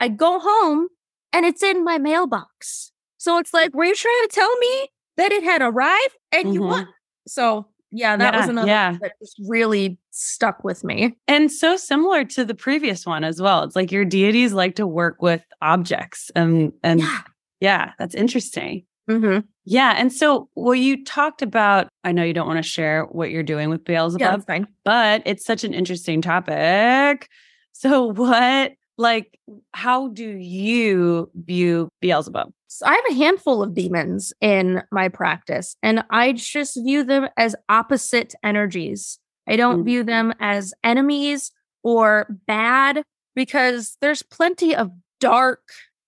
I 0.04 0.10
go 0.10 0.38
home 0.38 0.88
and 1.32 1.46
it's 1.46 1.64
in 1.64 1.86
my 1.86 1.98
mailbox. 1.98 2.92
So 3.18 3.38
it's 3.38 3.54
like, 3.54 3.74
were 3.74 3.86
you 3.86 3.96
trying 3.96 4.22
to 4.28 4.36
tell 4.36 4.54
me 4.58 4.88
that 5.16 5.32
it 5.32 5.44
had 5.44 5.62
arrived 5.62 6.18
and 6.34 6.54
you 6.54 6.60
Mhm. 6.60 6.68
want? 6.68 6.88
So 7.26 7.68
yeah, 7.90 8.18
that 8.18 8.34
was 8.36 8.46
Yeah, 8.46 8.50
another 8.52 8.68
yeah. 8.68 8.98
that 9.02 9.14
just 9.22 9.40
really 9.48 9.98
stuck 10.12 10.62
with 10.66 10.84
me. 10.84 11.16
And 11.30 11.50
so 11.50 11.78
similar 11.78 12.26
to 12.26 12.44
the 12.44 12.54
previous 12.56 13.06
one 13.06 13.24
as 13.24 13.40
well. 13.42 13.64
It's 13.64 13.78
like 13.78 13.94
your 13.94 14.04
deities 14.04 14.52
like 14.52 14.76
to 14.76 14.86
work 14.86 15.22
with 15.22 15.42
objects 15.62 16.30
and 16.36 16.74
and 16.84 17.00
yeah, 17.00 17.22
Yeah. 17.62 17.92
that's 17.98 18.14
interesting. 18.16 18.84
hmm 19.08 19.40
Yeah. 19.64 19.94
And 19.98 20.12
so 20.12 20.50
well, 20.56 20.76
you 20.76 21.06
talked 21.06 21.42
about, 21.42 21.88
I 22.04 22.12
know 22.12 22.24
you 22.24 22.34
don't 22.34 22.48
want 22.48 22.62
to 22.62 22.70
share 22.70 23.06
what 23.06 23.32
you're 23.32 23.42
doing 23.54 23.70
with 23.70 23.82
Yeah, 23.88 24.02
Beelzebub, 24.02 24.46
fine. 24.48 24.68
but 24.84 25.22
it's 25.26 25.46
such 25.46 25.64
an 25.64 25.74
interesting 25.74 26.22
topic. 26.22 27.30
So 27.72 28.06
what 28.12 28.74
like 28.98 29.40
how 29.74 30.10
do 30.10 30.30
you 30.30 31.30
view 31.36 31.90
Beelzebub? 32.02 32.52
So 32.68 32.86
I 32.86 32.94
have 32.94 33.12
a 33.12 33.16
handful 33.16 33.62
of 33.62 33.74
demons 33.76 34.34
in 34.42 34.82
my 34.92 35.08
practice, 35.10 35.76
and 35.84 36.04
I 36.10 36.34
just 36.34 36.76
view 36.84 37.04
them 37.04 37.28
as 37.38 37.56
opposite 37.70 38.34
energies. 38.44 39.20
I 39.48 39.56
don't 39.56 39.82
Mm. 39.82 39.86
view 39.86 40.04
them 40.04 40.34
as 40.40 40.74
enemies 40.84 41.52
or 41.84 42.28
bad 42.48 43.04
because 43.36 43.98
there's 44.02 44.24
plenty 44.24 44.76
of 44.76 44.92
dark 45.20 45.62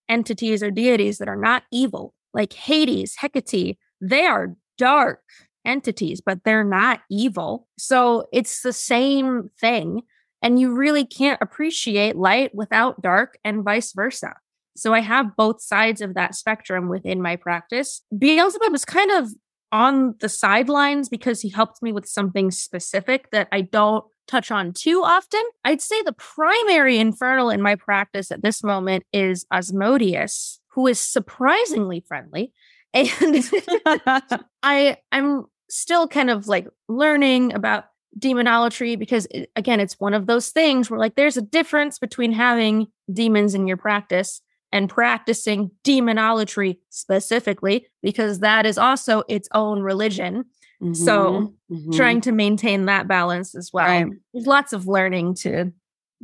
entities 0.09 0.63
or 0.63 0.71
deities 0.71 1.17
that 1.17 1.27
are 1.27 1.35
not 1.35 1.63
evil, 1.71 2.13
like 2.33 2.53
Hades, 2.53 3.15
Hecate. 3.17 3.77
They 4.01 4.25
are 4.25 4.55
dark 4.77 5.21
entities, 5.65 6.21
but 6.23 6.43
they're 6.43 6.63
not 6.63 7.01
evil. 7.09 7.67
So 7.77 8.27
it's 8.31 8.61
the 8.61 8.73
same 8.73 9.49
thing. 9.59 10.01
And 10.41 10.59
you 10.59 10.75
really 10.75 11.05
can't 11.05 11.41
appreciate 11.41 12.15
light 12.15 12.53
without 12.53 13.01
dark 13.01 13.37
and 13.43 13.63
vice 13.63 13.93
versa. 13.93 14.35
So 14.77 14.93
I 14.93 14.99
have 14.99 15.35
both 15.35 15.61
sides 15.61 16.01
of 16.01 16.13
that 16.15 16.35
spectrum 16.35 16.89
within 16.89 17.21
my 17.21 17.35
practice. 17.35 18.01
Beelzebub 18.17 18.73
is 18.73 18.85
kind 18.85 19.11
of 19.11 19.29
on 19.71 20.15
the 20.19 20.29
sidelines 20.29 21.09
because 21.09 21.41
he 21.41 21.49
helped 21.49 21.81
me 21.81 21.91
with 21.91 22.07
something 22.07 22.51
specific 22.51 23.31
that 23.31 23.47
I 23.51 23.61
don't 23.61 24.05
touch 24.27 24.51
on 24.51 24.73
too 24.73 25.01
often. 25.03 25.41
I'd 25.63 25.81
say 25.81 26.01
the 26.01 26.13
primary 26.13 26.97
infernal 26.97 27.49
in 27.49 27.61
my 27.61 27.75
practice 27.75 28.31
at 28.31 28.41
this 28.41 28.63
moment 28.63 29.05
is 29.13 29.45
Asmodeus, 29.51 30.59
who 30.69 30.87
is 30.87 30.99
surprisingly 30.99 32.03
friendly. 32.07 32.53
And 32.93 33.43
I 34.63 34.97
I'm 35.11 35.45
still 35.69 36.07
kind 36.07 36.29
of 36.29 36.47
like 36.47 36.67
learning 36.87 37.53
about 37.53 37.85
demonolatry 38.19 38.97
because 38.97 39.27
it- 39.31 39.49
again 39.55 39.79
it's 39.79 39.99
one 39.99 40.13
of 40.13 40.25
those 40.27 40.49
things 40.49 40.89
where 40.89 40.99
like 40.99 41.15
there's 41.15 41.37
a 41.37 41.41
difference 41.41 41.99
between 41.99 42.31
having 42.31 42.87
demons 43.11 43.53
in 43.53 43.67
your 43.67 43.77
practice 43.77 44.41
and 44.71 44.89
practicing 44.89 45.69
demonolatry 45.83 46.77
specifically 46.89 47.87
because 48.01 48.39
that 48.39 48.65
is 48.65 48.77
also 48.77 49.23
its 49.27 49.47
own 49.53 49.81
religion 49.81 50.45
So, 50.93 51.53
Mhm, 51.71 51.87
mhm. 51.87 51.95
trying 51.95 52.21
to 52.21 52.31
maintain 52.33 52.85
that 52.85 53.07
balance 53.07 53.55
as 53.55 53.71
well 53.73 53.85
Right. 53.87 54.07
there's 54.33 54.45
lots 54.47 54.71
of 54.73 54.87
learning 54.87 55.35
to 55.35 55.71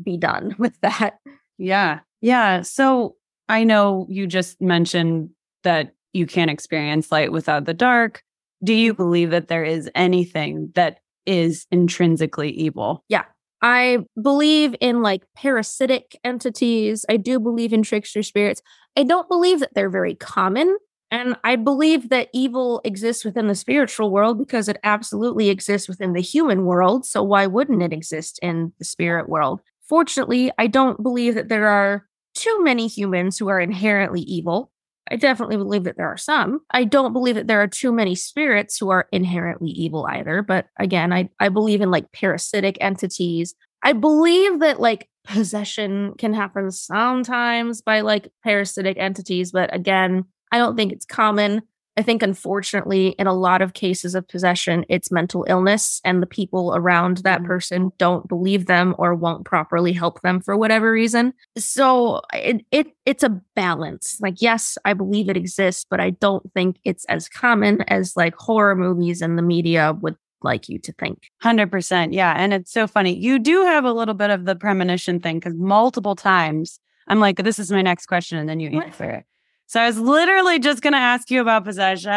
be 0.02 0.18
done 0.18 0.56
with 0.60 0.80
that 0.82 1.20
Yeah. 1.58 2.00
Yeah. 2.22 2.62
So 2.62 3.16
I 3.50 3.64
know 3.64 4.08
you 4.10 4.28
just 4.28 4.62
mentioned 4.62 5.30
that 5.64 5.94
you 6.14 6.26
can't 6.26 6.50
experience 6.52 7.12
light 7.12 7.32
without 7.32 7.66
the 7.66 7.74
dark. 7.74 8.24
Do 8.64 8.74
you 8.74 8.94
believe 8.94 9.30
that 9.32 9.48
there 9.48 9.64
is 9.64 9.90
anything 9.96 10.72
that 10.76 11.00
is 11.26 11.66
intrinsically 11.72 12.52
evil? 12.52 13.04
Yeah. 13.10 13.24
I 13.62 14.00
believe 14.22 14.76
in 14.82 15.02
like 15.02 15.24
parasitic 15.36 16.20
entities. 16.24 17.06
I 17.08 17.18
do 17.18 17.40
believe 17.40 17.74
in 17.74 17.84
trickster 17.84 18.24
spirits. 18.24 18.62
I 18.98 19.04
don't 19.04 19.30
believe 19.30 19.60
that 19.60 19.74
they're 19.76 19.90
very 19.90 20.16
common. 20.16 20.78
And 21.12 21.36
I 21.44 21.58
believe 21.58 22.10
that 22.10 22.30
evil 22.34 22.82
exists 22.86 23.26
within 23.26 23.48
the 23.48 23.56
spiritual 23.56 24.12
world 24.12 24.40
because 24.40 24.70
it 24.70 24.80
absolutely 24.84 25.50
exists 25.50 25.90
within 25.90 26.14
the 26.14 26.22
human 26.22 26.66
world. 26.66 27.06
So 27.06 27.22
why 27.22 27.48
wouldn't 27.48 27.84
it 27.84 27.92
exist 27.92 28.40
in 28.42 28.72
the 28.80 28.86
spirit 28.86 29.28
world? 29.28 29.60
Fortunately, 29.88 30.52
I 30.58 30.68
don't 30.68 31.04
believe 31.04 31.36
that 31.36 31.50
there 31.50 31.68
are 31.68 32.08
too 32.34 32.64
many 32.64 32.88
humans 32.88 33.38
who 33.38 33.50
are 33.50 33.60
inherently 33.60 34.22
evil. 34.22 34.71
I 35.10 35.16
definitely 35.16 35.58
believe 35.58 35.84
that 35.86 35.98
there 35.98 36.08
are 36.08 36.18
some. 36.18 36.62
I 36.72 36.84
don't 36.84 37.14
believe 37.14 37.36
that 37.36 37.48
there 37.48 37.62
are 37.62 37.68
too 37.68 37.92
many 37.92 38.16
spirits 38.16 38.78
who 38.78 38.90
are 38.90 39.08
inherently 39.12 39.70
evil 39.70 40.06
either. 40.10 40.42
But 40.42 40.68
again, 40.80 41.12
I, 41.12 41.30
I 41.40 41.50
believe 41.50 41.82
in 41.82 41.92
like 41.92 42.12
parasitic 42.12 42.78
entities. 42.80 43.56
I 43.84 43.94
believe 43.94 44.60
that 44.60 44.80
like 44.80 45.10
possession 45.24 46.14
can 46.18 46.34
happen 46.34 46.72
sometimes 46.72 47.82
by 47.82 48.02
like 48.02 48.32
parasitic 48.44 48.98
entities. 48.98 49.52
But 49.52 49.74
again, 49.74 50.26
I 50.52 50.58
don't 50.58 50.76
think 50.76 50.92
it's 50.92 51.06
common. 51.06 51.62
I 51.98 52.04
think, 52.04 52.24
unfortunately, 52.24 53.10
in 53.20 53.28
a 53.28 53.34
lot 53.34 53.62
of 53.62 53.74
cases 53.74 54.16
of 54.16 54.28
possession, 54.28 54.86
it's 54.88 55.12
mental 55.12 55.46
illness, 55.50 56.00
and 56.06 56.22
the 56.22 56.26
people 56.28 56.74
around 56.76 57.18
that 57.18 57.42
Mhm. 57.42 57.46
person 57.46 57.92
don't 57.98 58.28
believe 58.30 58.66
them 58.68 58.96
or 58.98 59.14
won't 59.14 59.44
properly 59.44 59.92
help 59.92 60.22
them 60.22 60.40
for 60.40 60.56
whatever 60.56 60.92
reason. 60.92 61.34
So 61.58 62.22
it, 62.34 62.66
it 62.72 62.88
it's 63.06 63.24
a 63.24 63.42
balance. 63.56 64.18
Like, 64.22 64.42
yes, 64.42 64.78
I 64.86 64.94
believe 64.94 65.30
it 65.30 65.36
exists, 65.38 65.86
but 65.90 66.00
I 66.00 66.12
don't 66.12 66.50
think 66.54 66.78
it's 66.86 67.04
as 67.06 67.28
common 67.28 67.82
as 67.90 68.16
like 68.16 68.36
horror 68.36 68.76
movies 68.76 69.22
and 69.22 69.38
the 69.38 69.42
media 69.44 69.94
would 70.02 70.16
like 70.44 70.70
you 70.70 70.80
to 70.80 70.94
think. 70.94 71.20
100%. 71.44 72.14
Yeah. 72.14 72.34
And 72.36 72.54
it's 72.54 72.72
so 72.72 72.88
funny. 72.88 73.16
You 73.16 73.38
do 73.38 73.64
have 73.64 73.84
a 73.86 73.94
little 73.94 74.16
bit 74.16 74.30
of 74.32 74.46
the 74.46 74.56
premonition 74.56 75.20
thing 75.20 75.38
because 75.40 75.54
multiple 75.56 76.16
times 76.16 76.80
I'm 77.08 77.20
like, 77.20 77.38
this 77.44 77.60
is 77.60 77.72
my 77.72 77.82
next 77.82 78.06
question. 78.06 78.38
And 78.38 78.48
then 78.50 78.60
you 78.60 78.70
answer 78.82 79.10
it. 79.10 79.26
So 79.72 79.80
I 79.80 79.88
was 79.88 79.98
literally 79.98 80.60
just 80.60 80.82
going 80.82 80.92
to 80.92 81.00
ask 81.00 81.32
you 81.32 81.40
about 81.40 81.64
possession. 81.64 82.12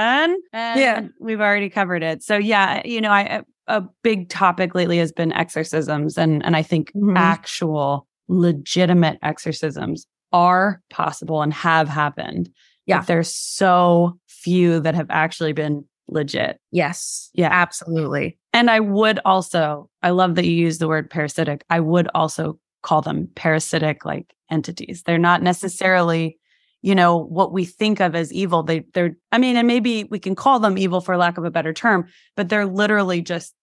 And 0.52 0.80
Yeah. 0.80 1.06
we've 1.20 1.40
already 1.40 1.70
covered 1.70 2.02
it. 2.02 2.20
So 2.24 2.36
yeah, 2.36 2.82
you 2.84 3.00
know, 3.00 3.12
I, 3.12 3.42
a 3.68 3.84
big 4.02 4.28
topic 4.28 4.74
lately 4.74 4.98
has 4.98 5.12
been 5.12 5.32
exorcisms. 5.32 6.18
And, 6.18 6.44
and 6.44 6.56
I 6.56 6.62
think 6.62 6.90
Mhm. 6.96 7.16
actual 7.16 8.08
legitimate 8.26 9.20
exorcisms 9.22 10.04
are 10.32 10.82
possible 10.90 11.42
and 11.42 11.54
have 11.54 11.88
happened. 11.88 12.50
Yeah. 12.86 12.98
But 12.98 13.06
there's 13.06 13.32
so 13.32 14.18
few 14.26 14.80
that 14.80 14.96
have 14.96 15.06
actually 15.10 15.52
been 15.52 15.84
legit. 16.08 16.58
Yes. 16.72 17.30
Yeah. 17.34 17.50
Absolutely. 17.52 18.36
And 18.52 18.68
I 18.68 18.80
would 18.80 19.20
also, 19.24 19.88
I 20.02 20.10
love 20.10 20.34
that 20.34 20.44
you 20.44 20.50
use 20.56 20.78
the 20.78 20.88
word 20.88 21.08
parasitic. 21.08 21.62
I 21.70 21.78
would 21.78 22.08
also 22.16 22.58
call 22.82 23.00
them 23.00 23.28
parasitic 23.36 24.04
like 24.04 24.34
entities. 24.50 25.04
They're 25.06 25.18
not 25.18 25.40
necessarily 25.40 26.36
you 26.84 26.94
know, 26.94 27.16
what 27.16 27.50
we 27.50 27.64
think 27.64 27.98
of 28.00 28.14
as 28.14 28.30
evil. 28.30 28.62
They 28.62 28.80
they're 28.92 29.16
I 29.32 29.38
mean, 29.38 29.56
and 29.56 29.66
maybe 29.66 30.04
we 30.04 30.18
can 30.18 30.34
call 30.34 30.60
them 30.60 30.76
evil 30.76 31.00
for 31.00 31.16
lack 31.16 31.38
of 31.38 31.44
a 31.44 31.50
better 31.50 31.72
term, 31.72 32.06
but 32.36 32.50
they're 32.50 32.66
literally 32.66 33.22
just 33.22 33.54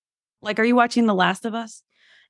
like 0.42 0.58
are 0.60 0.64
you 0.66 0.76
watching 0.76 1.06
The 1.06 1.14
Last 1.14 1.46
of 1.46 1.54
Us? 1.54 1.84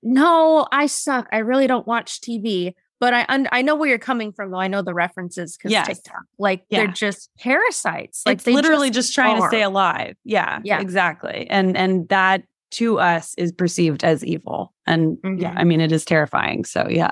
No, 0.04 0.68
I 0.72 0.88
suck. 0.88 1.30
I 1.32 1.38
really 1.38 1.66
don't 1.66 1.88
watch 1.88 2.20
TV, 2.20 2.74
but 3.00 3.14
I 3.14 3.26
un- 3.30 3.48
I 3.54 3.62
know 3.62 3.76
where 3.76 3.88
you're 3.88 4.00
coming 4.00 4.34
from 4.34 4.52
though. 4.52 4.60
I 4.60 4.68
know 4.68 4.82
the 4.82 4.94
references 4.94 5.56
cuz 5.56 5.72
Yes. 5.72 5.88
TikTok. 5.88 6.24
Like 6.38 6.66
Yeah. 6.70 6.80
they're 6.80 6.88
just 6.94 7.30
parasites. 7.40 8.24
Like 8.26 8.36
it's 8.40 8.44
they 8.44 8.54
literally 8.54 8.90
just, 8.90 9.14
trying 9.16 9.40
to 9.42 9.48
stay 9.48 9.62
alive. 9.62 10.16
Yeah, 10.26 10.60
Yeah. 10.66 10.82
exactly. 10.82 11.48
And 11.50 11.78
and 11.78 12.10
that 12.10 12.44
to 12.72 13.00
us 13.00 13.34
is 13.38 13.54
perceived 13.54 14.04
as 14.04 14.26
evil. 14.26 14.74
And 14.86 15.18
yeah, 15.24 15.54
Mhm. 15.54 15.58
I 15.60 15.64
mean 15.64 15.80
it 15.80 15.92
is 15.94 16.04
terrifying. 16.04 16.66
So 16.66 16.88
yeah. 16.90 17.12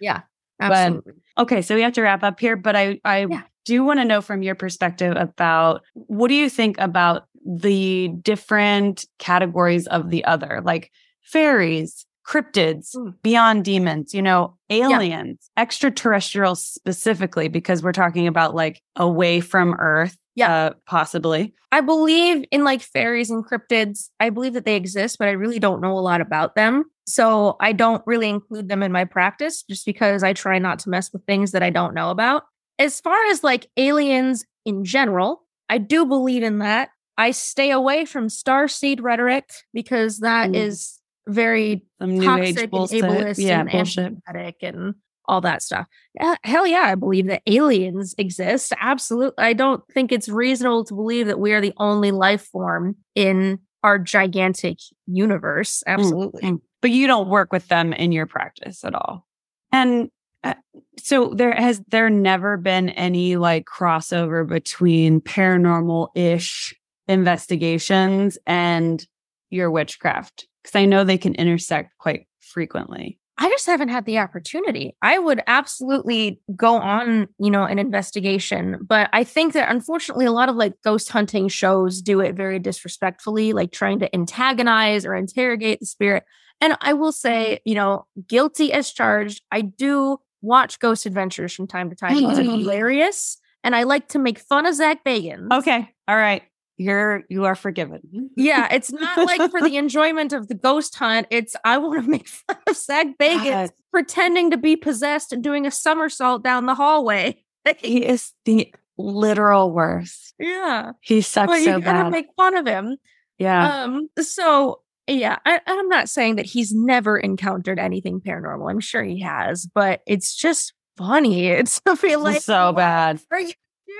Yeah. 0.00 0.22
But- 0.68 1.14
Okay, 1.38 1.62
so 1.62 1.74
we 1.74 1.82
have 1.82 1.92
to 1.94 2.02
wrap 2.02 2.22
up 2.22 2.38
here, 2.40 2.56
but 2.56 2.76
I 2.76 3.00
I 3.04 3.26
Yeah. 3.28 3.42
do 3.64 3.82
want 3.84 4.00
to 4.00 4.04
know 4.04 4.20
from 4.20 4.42
your 4.42 4.54
perspective 4.54 5.16
about 5.16 5.82
what 5.94 6.28
do 6.28 6.34
you 6.34 6.48
think 6.50 6.76
about 6.78 7.26
the 7.46 8.08
different 8.22 9.06
categories 9.18 9.86
of 9.86 10.10
the 10.10 10.24
other, 10.24 10.60
like 10.64 10.90
fairies, 11.22 12.04
cryptids, 12.30 12.94
Mm. 12.94 13.14
beyond 13.22 13.64
demons, 13.64 14.14
you 14.14 14.22
know, 14.22 14.56
aliens, 14.70 15.50
extraterrestrials 15.56 16.64
specifically 16.64 17.48
because 17.48 17.82
we're 17.82 17.92
talking 17.92 18.26
about 18.28 18.54
like 18.54 18.80
away 18.96 19.40
from 19.40 19.74
earth, 19.80 20.16
Yeah. 20.36 20.52
uh, 20.52 20.70
possibly. 20.86 21.54
I 21.72 21.80
believe 21.80 22.44
in 22.52 22.62
like 22.64 22.82
fairies 22.82 23.30
and 23.30 23.44
cryptids. 23.44 24.10
I 24.20 24.30
believe 24.30 24.52
that 24.54 24.64
they 24.64 24.76
exist, 24.76 25.18
but 25.18 25.28
I 25.28 25.32
really 25.32 25.58
don't 25.58 25.80
know 25.80 25.98
a 25.98 26.00
lot 26.00 26.20
about 26.20 26.54
them. 26.54 26.84
So 27.06 27.56
I 27.60 27.72
don't 27.72 28.02
really 28.06 28.28
include 28.28 28.68
them 28.68 28.82
in 28.84 28.92
my 28.92 29.04
practice 29.04 29.62
just 29.68 29.84
because 29.84 30.22
I 30.22 30.32
try 30.32 30.58
not 30.58 30.78
to 30.80 30.90
mess 30.90 31.12
with 31.12 31.24
things 31.26 31.50
that 31.52 31.62
I 31.62 31.70
don't 31.70 31.94
know 31.94 32.10
about. 32.10 32.44
As 32.78 33.00
far 33.00 33.18
as 33.26 33.42
like 33.42 33.68
aliens 33.76 34.44
in 34.64 34.84
general, 34.84 35.42
I 35.68 35.78
do 35.78 36.06
believe 36.06 36.42
in 36.44 36.58
that. 36.58 36.90
I 37.18 37.32
stay 37.32 37.70
away 37.70 38.04
from 38.04 38.28
starseed 38.28 39.02
rhetoric 39.02 39.50
because 39.74 40.20
that 40.20 40.50
Mm. 40.50 40.56
is 40.56 40.99
very 41.30 41.84
Some 42.00 42.18
new 42.18 42.24
toxic 42.24 42.58
age 42.58 42.92
and 42.92 43.02
ableist 43.04 43.38
Yeah, 43.38 43.60
and 43.60 43.70
bullshit. 43.70 44.04
anti-Semitic 44.04 44.56
and 44.62 44.94
all 45.26 45.40
that 45.42 45.62
stuff. 45.62 45.86
Yeah, 46.14 46.34
hell 46.42 46.66
yeah, 46.66 46.84
I 46.86 46.94
believe 46.96 47.26
that 47.28 47.42
aliens 47.46 48.14
exist. 48.18 48.72
Absolutely. 48.80 49.44
I 49.44 49.52
don't 49.52 49.82
think 49.92 50.10
it's 50.12 50.28
reasonable 50.28 50.84
to 50.84 50.94
believe 50.94 51.26
that 51.28 51.38
we 51.38 51.52
are 51.52 51.60
the 51.60 51.72
only 51.76 52.10
life 52.10 52.42
form 52.42 52.96
in 53.14 53.60
our 53.82 53.98
gigantic 53.98 54.78
universe. 55.06 55.82
Absolutely. 55.86 56.42
Mm. 56.42 56.60
But 56.82 56.90
you 56.90 57.06
don't 57.06 57.28
work 57.28 57.52
with 57.52 57.68
them 57.68 57.92
in 57.92 58.12
your 58.12 58.26
practice 58.26 58.84
at 58.84 58.94
all. 58.94 59.26
And 59.72 60.10
uh, 60.42 60.54
so 60.98 61.32
there 61.34 61.52
has 61.52 61.80
there 61.88 62.10
never 62.10 62.56
been 62.56 62.88
any 62.90 63.36
like 63.36 63.66
crossover 63.66 64.48
between 64.48 65.20
paranormal 65.20 66.08
ish 66.14 66.74
investigations 67.06 68.38
and 68.46 69.06
your 69.50 69.70
witchcraft 69.70 70.46
because 70.62 70.76
I 70.76 70.84
know 70.84 71.04
they 71.04 71.18
can 71.18 71.34
intersect 71.34 71.96
quite 71.98 72.26
frequently. 72.40 73.18
I 73.42 73.48
just 73.48 73.64
haven't 73.64 73.88
had 73.88 74.04
the 74.04 74.18
opportunity. 74.18 74.94
I 75.00 75.18
would 75.18 75.40
absolutely 75.46 76.42
go 76.54 76.74
on, 76.74 77.26
you 77.38 77.50
know, 77.50 77.64
an 77.64 77.78
investigation, 77.78 78.78
but 78.86 79.08
I 79.14 79.24
think 79.24 79.54
that 79.54 79.70
unfortunately 79.70 80.26
a 80.26 80.32
lot 80.32 80.50
of 80.50 80.56
like 80.56 80.74
ghost 80.84 81.08
hunting 81.08 81.48
shows 81.48 82.02
do 82.02 82.20
it 82.20 82.34
very 82.34 82.58
disrespectfully, 82.58 83.54
like 83.54 83.72
trying 83.72 83.98
to 84.00 84.14
antagonize 84.14 85.06
or 85.06 85.14
interrogate 85.14 85.80
the 85.80 85.86
spirit. 85.86 86.24
And 86.60 86.76
I 86.82 86.92
will 86.92 87.12
say, 87.12 87.60
you 87.64 87.74
know, 87.74 88.04
guilty 88.28 88.74
as 88.74 88.92
charged. 88.92 89.42
I 89.50 89.62
do 89.62 90.18
watch 90.42 90.78
Ghost 90.78 91.06
Adventures 91.06 91.54
from 91.54 91.66
time 91.66 91.88
to 91.88 91.96
time. 91.96 92.16
It's 92.18 92.38
hilarious, 92.38 93.38
and 93.64 93.74
I 93.74 93.84
like 93.84 94.08
to 94.08 94.18
make 94.18 94.38
fun 94.38 94.66
of 94.66 94.74
Zak 94.74 95.02
Bagans. 95.02 95.50
Okay. 95.50 95.88
All 96.06 96.16
right. 96.16 96.42
You're 96.80 97.24
you 97.28 97.44
are 97.44 97.54
forgiven. 97.54 98.30
Yeah, 98.36 98.66
it's 98.72 98.90
not 98.90 99.18
like 99.26 99.50
for 99.50 99.60
the 99.60 99.76
enjoyment 99.84 100.32
of 100.32 100.48
the 100.48 100.54
ghost 100.54 100.96
hunt. 100.96 101.26
It's 101.30 101.54
I 101.62 101.76
want 101.76 102.02
to 102.02 102.10
make 102.10 102.26
fun 102.46 102.56
of 102.66 102.74
Zak 102.74 103.18
Bagans 103.18 103.44
God. 103.68 103.70
pretending 103.92 104.50
to 104.52 104.56
be 104.56 104.76
possessed 104.76 105.30
and 105.34 105.44
doing 105.44 105.66
a 105.66 105.70
somersault 105.70 106.42
down 106.42 106.64
the 106.64 106.74
hallway. 106.74 107.44
He 107.78 108.06
is 108.06 108.32
the 108.46 108.72
literal 108.96 109.72
worst. 109.72 110.32
yeah, 110.38 110.92
He 111.02 111.20
sucks 111.20 111.50
but 111.52 111.58
you 111.58 111.64
so 111.66 111.80
gotta 111.80 112.04
bad. 112.04 112.12
make 112.12 112.26
fun 112.34 112.56
of 112.56 112.66
him. 112.66 112.96
yeah. 113.38 113.82
Um, 113.84 114.08
so 114.20 114.80
yeah, 115.06 115.36
I, 115.44 115.60
I'm 115.66 115.88
not 115.88 116.08
saying 116.08 116.36
that 116.36 116.46
he's 116.46 116.72
never 116.72 117.18
encountered 117.18 117.78
anything 117.78 118.20
paranormal. 118.22 118.70
I'm 118.70 118.80
sure 118.80 119.02
he 119.02 119.20
has, 119.20 119.66
but 119.66 120.00
it's 120.06 120.34
just 120.34 120.72
funny. 120.96 121.48
It's 121.48 121.82
I 121.86 121.94
feel 121.94 122.20
like 122.20 122.40
so 122.40 122.72
bad. 122.72 123.20
are 123.30 123.40
you 123.40 123.52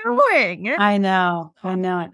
doing? 0.03 0.73
I 0.79 0.97
know. 0.97 1.53
I 1.63 1.75
know 1.75 1.99
it. 1.99 2.11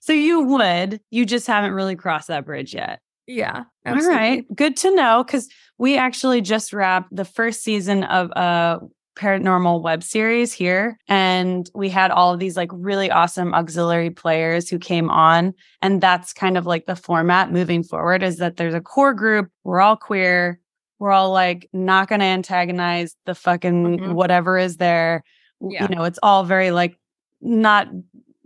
So 0.00 0.12
you 0.12 0.40
would, 0.42 1.00
you 1.10 1.24
just 1.26 1.46
haven't 1.46 1.72
really 1.72 1.96
crossed 1.96 2.28
that 2.28 2.44
bridge 2.46 2.74
yet. 2.74 3.00
yeah, 3.26 3.58
All 3.86 3.92
absolutely. 3.94 4.16
right. 4.16 4.56
Good 4.56 4.76
to 4.78 4.94
know 4.94 5.22
because 5.24 5.48
we 5.78 5.96
actually 5.96 6.40
just 6.40 6.72
wrapped 6.72 7.14
the 7.14 7.24
first 7.24 7.62
season 7.62 8.04
of 8.04 8.30
a 8.32 8.80
paranormal 9.16 9.82
web 9.82 10.02
series 10.02 10.52
here. 10.52 10.98
And 11.06 11.68
we 11.74 11.88
had 11.90 12.10
all 12.10 12.32
of 12.32 12.40
these 12.40 12.56
like 12.56 12.70
really 12.72 13.10
awesome 13.10 13.52
auxiliary 13.54 14.10
players 14.10 14.68
who 14.70 14.78
came 14.78 15.10
on. 15.10 15.52
And 15.82 16.00
that's 16.00 16.32
kind 16.32 16.56
of 16.56 16.64
like 16.66 16.86
the 16.86 16.96
format 16.96 17.52
moving 17.52 17.82
forward 17.82 18.22
is 18.22 18.38
that 18.38 18.56
there's 18.56 18.74
a 18.74 18.80
core 18.80 19.12
group. 19.14 19.50
We're 19.64 19.80
all 19.80 19.96
queer. 19.96 20.58
We're 20.98 21.12
all 21.12 21.30
like 21.32 21.68
not 21.72 22.08
going 22.08 22.20
to 22.20 22.26
antagonize 22.26 23.14
the 23.26 23.34
fucking 23.34 23.98
Mhm. 23.98 24.12
whatever 24.14 24.56
is 24.58 24.78
there. 24.78 25.22
Yeah. 25.60 25.86
You 25.88 25.94
know, 25.94 26.04
it's 26.04 26.18
all 26.22 26.44
very 26.44 26.70
like 26.70 26.96
not 27.42 27.88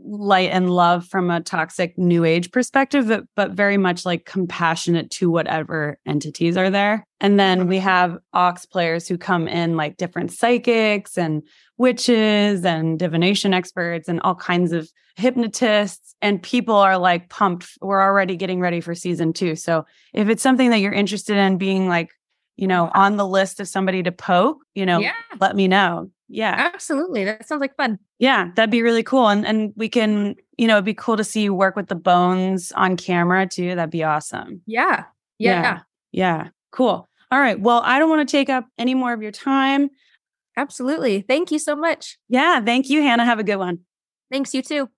light 0.04 0.50
and 0.52 0.70
love 0.70 1.06
from 1.06 1.30
a 1.30 1.40
toxic 1.40 1.96
new 1.96 2.24
age 2.24 2.52
perspective, 2.52 3.08
but, 3.08 3.24
but 3.34 3.50
very 3.52 3.78
much 3.78 4.04
like 4.04 4.26
compassionate 4.26 5.10
to 5.10 5.30
whatever 5.30 5.98
entities 6.06 6.56
are 6.56 6.70
there. 6.70 7.06
And 7.20 7.40
then 7.40 7.66
we 7.66 7.76
mm-hmm. 7.76 7.84
have 7.84 8.18
aux 8.34 8.54
players 8.70 9.08
who 9.08 9.16
come 9.16 9.48
in 9.48 9.76
like 9.76 9.96
different 9.96 10.30
psychics 10.30 11.16
and 11.16 11.42
witches 11.78 12.64
and 12.64 12.98
divination 12.98 13.54
experts 13.54 14.08
and 14.08 14.20
all 14.20 14.34
kinds 14.34 14.72
of 14.72 14.90
hypnotists. 15.16 16.14
And 16.20 16.42
people 16.42 16.74
are 16.74 16.98
like 16.98 17.30
pumped. 17.30 17.70
We're 17.80 18.02
already 18.02 18.36
getting 18.36 18.60
ready 18.60 18.80
for 18.80 18.94
season 18.94 19.32
two. 19.32 19.56
So 19.56 19.86
if 20.12 20.28
it's 20.28 20.42
something 20.42 20.70
that 20.70 20.78
you're 20.78 20.92
interested 20.92 21.36
in 21.36 21.56
being 21.56 21.88
like, 21.88 22.10
you 22.56 22.68
know, 22.68 22.90
on 22.94 23.16
the 23.16 23.26
list 23.26 23.58
of 23.58 23.68
somebody 23.68 24.02
to 24.02 24.12
poke, 24.12 24.58
you 24.74 24.86
know, 24.86 24.98
Yeah, 24.98 25.12
let 25.40 25.56
me 25.56 25.66
know. 25.66 26.10
Yeah. 26.34 26.70
absolutely. 26.74 27.24
That 27.24 27.46
sounds 27.46 27.60
like 27.60 27.76
fun. 27.76 27.98
Yeah, 28.18 28.50
that'd 28.56 28.70
be 28.70 28.82
really 28.82 29.02
cool. 29.02 29.28
And 29.28 29.46
and 29.46 29.72
we 29.76 29.88
can, 29.88 30.10
mm-hmm. 30.16 30.40
you 30.58 30.66
know, 30.66 30.74
it'd 30.74 30.84
be 30.84 30.94
cool 30.94 31.16
to 31.16 31.24
see 31.24 31.42
you 31.42 31.54
work 31.54 31.76
with 31.76 31.88
the 31.88 31.94
bones 31.94 32.72
on 32.72 32.96
camera 32.96 33.46
too. 33.46 33.74
That'd 33.74 33.90
be 33.90 34.02
awesome. 34.02 34.60
Yeah, 34.66 35.04
yeah, 35.38 35.62
Yeah. 35.62 35.80
Yeah. 36.12 36.48
Cool. 36.70 37.08
All 37.30 37.40
right. 37.40 37.58
Well, 37.58 37.82
I 37.84 37.98
don't 37.98 38.10
want 38.10 38.28
to 38.28 38.30
take 38.30 38.48
up 38.48 38.66
any 38.78 38.94
more 38.94 39.12
of 39.12 39.22
your 39.22 39.32
time. 39.32 39.90
absolutely. 40.56 41.20
Thank 41.20 41.50
you 41.50 41.58
so 41.58 41.74
much. 41.74 42.18
Yeah. 42.28 42.60
Thank 42.60 42.88
you, 42.88 43.02
Hannah. 43.02 43.24
Have 43.24 43.40
a 43.40 43.44
good 43.44 43.56
one. 43.56 43.80
Thanks, 44.30 44.54
you 44.54 44.62
too. 44.62 44.88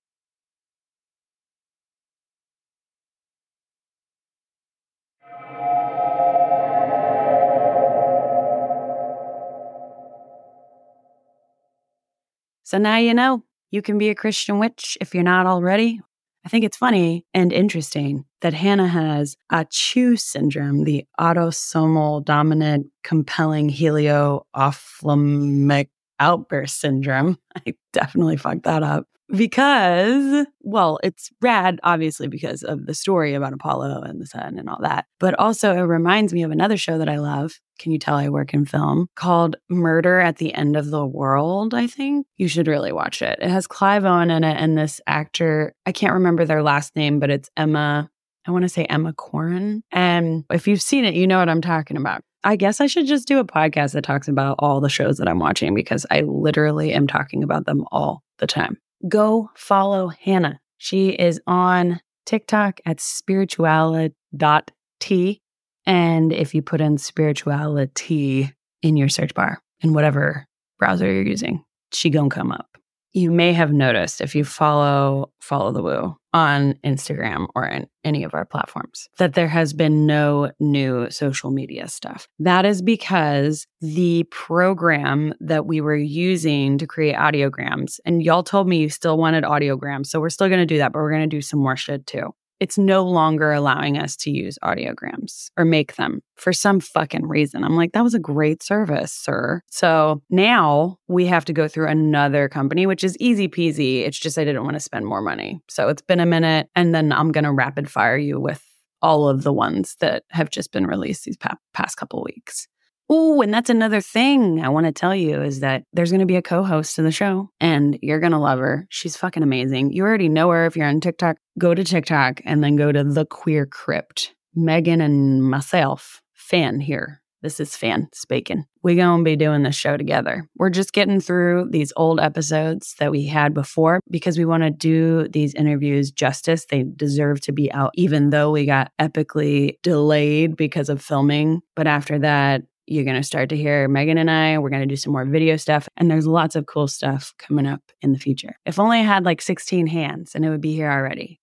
So 12.67 12.77
now 12.79 12.97
you 12.97 13.15
know 13.15 13.45
you 13.71 13.81
can 13.81 13.97
be 13.97 14.09
a 14.09 14.15
Christian 14.17 14.59
witch 14.59 14.99
if 15.01 15.15
you're 15.15 15.23
not 15.23 15.47
already. 15.47 16.01
I 16.45 16.49
think 16.49 16.65
it's 16.65 16.77
funny 16.77 17.25
and 17.33 17.53
interesting 17.53 18.25
that 18.41 18.55
Hannah 18.55 18.89
has 18.89 19.37
ACHOO 19.53 20.17
syndrome, 20.17 20.83
the 20.83 21.05
autosomal 21.21 22.25
dominant 22.25 22.89
compelling 23.05 23.71
helioophthalmic 23.71 25.91
outburst 26.19 26.81
syndrome. 26.81 27.39
I 27.55 27.75
definitely 27.93 28.37
fucked 28.37 28.65
that 28.65 28.83
up 28.83 29.07
because, 29.29 30.47
well, 30.61 30.99
it's 31.03 31.31
rad, 31.41 31.81
obviously, 31.83 32.29
because 32.29 32.63
of 32.63 32.87
the 32.87 32.95
story 32.95 33.35
about 33.35 33.53
Apollo 33.53 34.03
and 34.03 34.21
the 34.21 34.27
sun 34.27 34.59
and 34.59 34.69
all 34.69 34.81
that. 34.83 35.07
But 35.19 35.35
also, 35.39 35.73
it 35.73 35.81
reminds 35.81 36.33
me 36.33 36.43
of 36.43 36.51
another 36.51 36.77
show 36.77 36.99
that 36.99 37.09
I 37.09 37.19
love. 37.19 37.59
Can 37.79 37.93
you 37.93 37.99
tell 37.99 38.17
I 38.17 38.29
work 38.29 38.55
in 38.55 38.65
film 38.65 39.09
called 39.17 39.57
Murder 39.69 40.21
at 40.21 40.37
the 40.37 40.55
End 40.55 40.77
of 40.77 40.91
the 40.91 41.05
World? 41.05 41.75
I 41.75 41.87
think 41.87 42.27
you 42.37 42.49
should 42.49 42.69
really 42.69 42.93
watch 42.93 43.21
it. 43.21 43.39
It 43.43 43.51
has 43.51 43.67
Clive 43.67 44.05
Owen 44.05 44.31
in 44.31 44.45
it 44.45 44.57
and 44.57 44.79
this 44.79 45.01
actor. 45.07 45.75
I 45.85 45.93
can't 45.93 46.15
remember 46.15 46.45
their 46.45 46.63
last 46.63 46.97
name, 46.97 47.19
but 47.19 47.31
it's 47.31 47.51
Emma. 47.57 48.09
I 48.47 48.51
want 48.53 48.63
to 48.63 48.69
say 48.69 48.85
Emma 48.85 49.13
Corrin. 49.13 49.83
And 49.91 50.45
if 50.51 50.69
you've 50.69 50.81
seen 50.81 51.05
it, 51.05 51.15
you 51.15 51.27
know 51.27 51.39
what 51.39 51.49
I'm 51.49 51.61
talking 51.61 51.97
about. 51.97 52.23
I 52.45 52.55
guess 52.55 52.81
I 52.81 52.87
should 52.87 53.07
just 53.07 53.27
do 53.27 53.41
a 53.41 53.45
podcast 53.45 53.93
that 53.95 54.05
talks 54.05 54.29
about 54.29 54.55
all 54.61 54.81
the 54.81 54.89
shows 54.89 55.19
that 55.19 55.27
I'm 55.27 55.41
watching 55.41 55.75
because 55.75 56.07
I 56.13 56.21
literally 56.21 56.93
am 56.93 57.09
talking 57.09 57.43
about 57.43 57.67
them 57.67 57.85
all 57.91 58.23
the 58.39 58.47
time. 58.47 58.79
Go 59.09 59.51
follow 59.55 60.09
Hannah. 60.09 60.61
She 60.79 61.11
is 61.11 61.41
on 61.47 62.01
TikTok 62.25 62.81
at 62.85 62.97
spirituali.tea. 62.99 65.41
And 65.87 66.33
if 66.33 66.55
you 66.55 66.63
put 66.63 66.81
in 66.81 66.97
SpiritualiTEA 66.97 68.53
in 68.83 68.97
your 68.97 69.09
search 69.09 69.35
bar 69.35 69.61
in 69.81 69.93
whatever 69.93 70.47
browser 70.79 71.13
you're 71.13 71.23
using, 71.23 71.65
she 71.93 72.11
gonna 72.11 72.29
come 72.29 72.53
up. 72.53 72.76
You 73.17 73.31
may 73.31 73.55
have 73.55 73.73
noticed 73.73 74.21
if 74.21 74.35
you 74.35 74.45
follow 74.45 75.33
Follow 75.41 75.73
the 75.73 75.83
Woo 75.83 76.15
on 76.35 76.75
Instagram 76.85 77.47
or 77.55 77.67
in 77.67 77.87
any 78.05 78.25
of 78.25 78.35
our 78.35 78.45
platforms 78.45 79.09
that 79.17 79.33
there 79.33 79.49
has 79.49 79.73
been 79.73 80.05
no 80.05 80.53
new 80.61 81.09
social 81.09 81.51
media 81.51 81.89
stuff. 81.89 82.29
That 82.39 82.67
is 82.67 82.83
because 82.83 83.67
the 83.81 84.25
program 84.25 85.33
that 85.41 85.65
we 85.65 85.81
were 85.81 85.97
using 85.97 86.77
to 86.77 86.87
create 86.87 87.17
audiograms, 87.17 88.01
and 88.05 88.23
y'all 88.23 88.43
told 88.43 88.69
me 88.69 88.81
you 88.81 88.91
still 88.91 89.17
wanted 89.17 89.45
audiograms. 89.45 90.09
So 90.09 90.21
we're 90.21 90.29
still 90.29 90.49
going 90.49 90.61
to 90.61 90.67
do 90.67 90.77
that, 90.77 90.93
but 90.93 90.99
we're 90.99 91.11
going 91.11 91.23
to 91.23 91.37
do 91.37 91.41
some 91.41 91.61
more 91.61 91.77
shit 91.77 92.07
too 92.07 92.35
it's 92.61 92.79
no 92.79 93.05
longer 93.05 93.53
allowing 93.53 93.99
us 93.99 94.17
to 94.17 94.31
use 94.31 94.59
audiograms 94.63 95.51
or 95.57 95.65
make 95.65 95.97
them 95.97 96.23
for 96.37 96.53
some 96.53 96.81
fucking 96.81 97.27
reason. 97.27 97.65
I'm 97.65 97.77
like, 97.77 97.93
that 97.93 98.05
was 98.05 98.15
a 98.15 98.19
great 98.19 98.63
service, 98.63 99.13
sir. 99.13 99.63
So 99.71 100.23
now 100.31 100.99
we 101.09 101.27
have 101.27 101.45
to 101.47 101.53
go 101.53 101.69
through 101.69 101.89
another 101.89 102.49
company, 102.49 102.87
which 102.87 103.05
is 103.05 103.17
easy 103.19 103.49
peasy. 103.49 104.07
It's 104.07 104.19
just 104.19 104.39
I 104.39 104.45
didn't 104.45 104.65
want 104.65 104.75
to 104.75 104.81
spend 104.81 105.07
more 105.07 105.23
money. 105.23 105.61
So 105.69 105.89
it's 105.89 106.03
been 106.03 106.21
a 106.21 106.27
minute, 106.27 106.69
and 106.75 106.95
then 106.95 107.13
I'm 107.13 107.33
going 107.33 107.45
to 107.45 107.53
rapid 107.53 107.91
fire 107.91 108.17
you 108.17 108.41
with 108.41 108.63
all 109.03 109.29
of 109.29 109.43
the 109.43 109.53
ones 109.53 109.97
that 110.01 110.25
have 110.31 110.51
just 110.51 110.73
been 110.73 110.87
released 110.87 111.25
these 111.25 111.37
past 111.75 111.97
couple 111.97 112.23
weeks. 112.25 112.67
Oh, 113.09 113.41
and 113.41 113.55
that's 113.55 113.71
another 113.71 114.01
thing 114.01 114.65
I 114.65 114.69
want 114.69 114.87
to 114.87 114.93
tell 114.93 115.15
you 115.15 115.41
is 115.41 115.61
that 115.61 115.85
there's 115.93 116.11
going 116.11 116.21
to 116.21 116.27
be 116.27 116.37
a 116.37 116.43
co 116.43 116.65
host 116.65 116.97
to 116.97 117.03
the 117.03 117.13
show 117.13 117.51
and 117.61 117.99
you're 118.03 118.21
going 118.21 118.33
to 118.33 118.39
love 118.39 118.59
her. 118.59 118.87
She's 118.91 119.17
fucking 119.17 119.45
amazing. 119.45 119.93
You 119.93 120.03
already 120.03 120.29
know 120.29 120.51
her 120.51 120.67
if 120.67 120.77
you're 120.77 120.89
on 120.89 121.01
TikTok. 121.01 121.37
Go 121.59 121.73
to 121.75 121.85
TikTok 121.85 122.41
and 122.45 122.65
then 122.65 122.75
go 122.75 122.91
to 122.91 123.05
The 123.05 123.25
Queer 123.25 123.67
Crypt. 123.67 124.35
Megan 124.57 125.01
and 125.01 125.45
myself, 125.45 126.23
fan 126.35 126.81
here. 126.81 127.21
This 127.43 127.61
is 127.61 127.77
fan 127.77 128.09
speaking. 128.13 128.65
We're 128.83 128.97
going 128.97 129.21
to 129.21 129.25
be 129.25 129.37
doing 129.37 129.63
this 129.63 129.77
show 129.77 129.97
together. 129.97 130.49
We're 130.57 130.71
just 130.71 130.93
getting 130.93 131.21
through 131.21 131.69
these 131.71 131.93
old 131.95 132.19
episodes 132.19 132.95
that 132.99 133.13
we 133.13 133.27
had 133.27 133.55
before 133.55 134.01
because 134.11 134.39
we 134.39 134.45
want 134.45 134.63
to 134.65 134.71
do 134.71 135.29
these 135.29 135.55
interviews 135.55 136.11
justice. 136.11 136.67
They 136.69 136.83
deserve 136.83 137.41
to 137.43 137.53
be 137.53 137.71
out, 137.73 137.93
even 137.95 138.31
though 138.31 138.51
we 138.51 138.65
got 138.65 138.91
epically 139.01 139.77
delayed 139.83 140.57
because 140.57 140.89
of 140.89 141.03
filming. 141.03 141.61
But 141.77 141.87
after 141.87 142.19
that, 142.21 142.63
you're 142.87 143.05
going 143.05 143.17
to 143.17 143.23
start 143.23 143.49
to 143.51 143.57
hear 143.57 143.89
Megan 143.89 144.19
and 144.19 144.31
I. 144.31 144.59
We're 144.59 144.71
going 144.71 144.83
to 144.83 144.87
do 144.87 144.97
some 144.97 145.13
more 145.13 145.25
video 145.25 145.57
stuff. 145.57 145.89
And 145.97 146.11
there's 146.11 146.27
lots 146.27 146.57
of 146.57 146.67
cool 146.67 146.89
stuff 146.89 147.35
coming 147.39 147.67
up 147.67 147.83
in 148.01 148.13
the 148.13 148.19
future. 148.19 148.57
If 148.65 148.79
only 148.79 148.99
I 148.99 149.03
had 149.03 149.25
like 149.25 149.43
16 149.43 149.87
hands 149.87 150.35
and 150.35 150.45
it 150.45 150.51
would 150.51 150.61
be 150.61 150.75
here 150.75 150.91
already. 150.91 151.41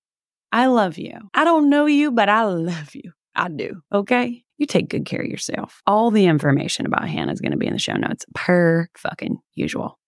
I 0.52 0.68
love 0.68 0.98
you. 0.98 1.18
I 1.34 1.44
don't 1.44 1.70
know 1.70 1.86
you, 1.86 2.12
but 2.12 2.30
I 2.30 2.44
love 2.46 2.96
you. 2.96 3.12
I 3.36 3.50
do. 3.50 3.82
Okay. 3.92 4.44
You 4.58 4.66
take 4.68 4.90
good 4.90 5.06
care 5.06 5.22
of 5.22 5.28
yourself. 5.28 5.82
All 5.88 6.12
the 6.12 6.26
information 6.26 6.86
about 6.86 7.10
Hannah 7.10 7.34
is 7.34 7.42
going 7.42 7.52
to 7.52 7.58
be 7.58 7.68
in 7.68 7.74
the 7.74 7.80
show 7.80 7.96
notes 7.96 8.26
per 8.36 8.88
fucking 8.96 9.40
usual. 9.56 10.00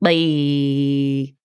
Bye. 0.00 1.37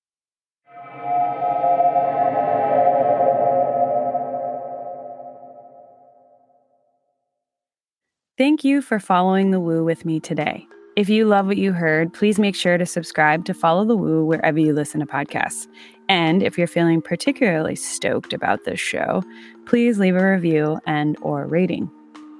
Thank 8.36 8.64
you 8.64 8.82
for 8.82 8.98
following 8.98 9.52
the 9.52 9.60
woo 9.60 9.84
with 9.84 10.06
me 10.06 10.20
today. 10.20 10.66
If 10.96 11.08
you 11.08 11.26
love 11.26 11.46
what 11.46 11.58
you 11.58 11.72
heard, 11.72 12.12
please 12.12 12.40
make 12.40 12.56
sure 12.56 12.80
to 12.80 12.86
subscribe 12.86 13.46
to 13.46 13.54
Follow 13.54 13.86
the 13.86 13.96
Woo 13.96 14.26
wherever 14.26 14.60
you 14.60 14.74
listen 14.74 15.00
to 15.02 15.06
podcasts. 15.06 15.68
And 16.10 16.42
if 16.42 16.58
you're 16.58 16.66
feeling 16.66 17.00
particularly 17.00 17.76
stoked 17.76 18.34
about 18.34 18.66
this 18.66 18.80
show, 18.80 19.22
please 19.68 20.00
leave 20.00 20.16
a 20.16 20.32
review 20.32 20.80
and 20.88 21.16
or 21.22 21.46
rating. 21.46 21.92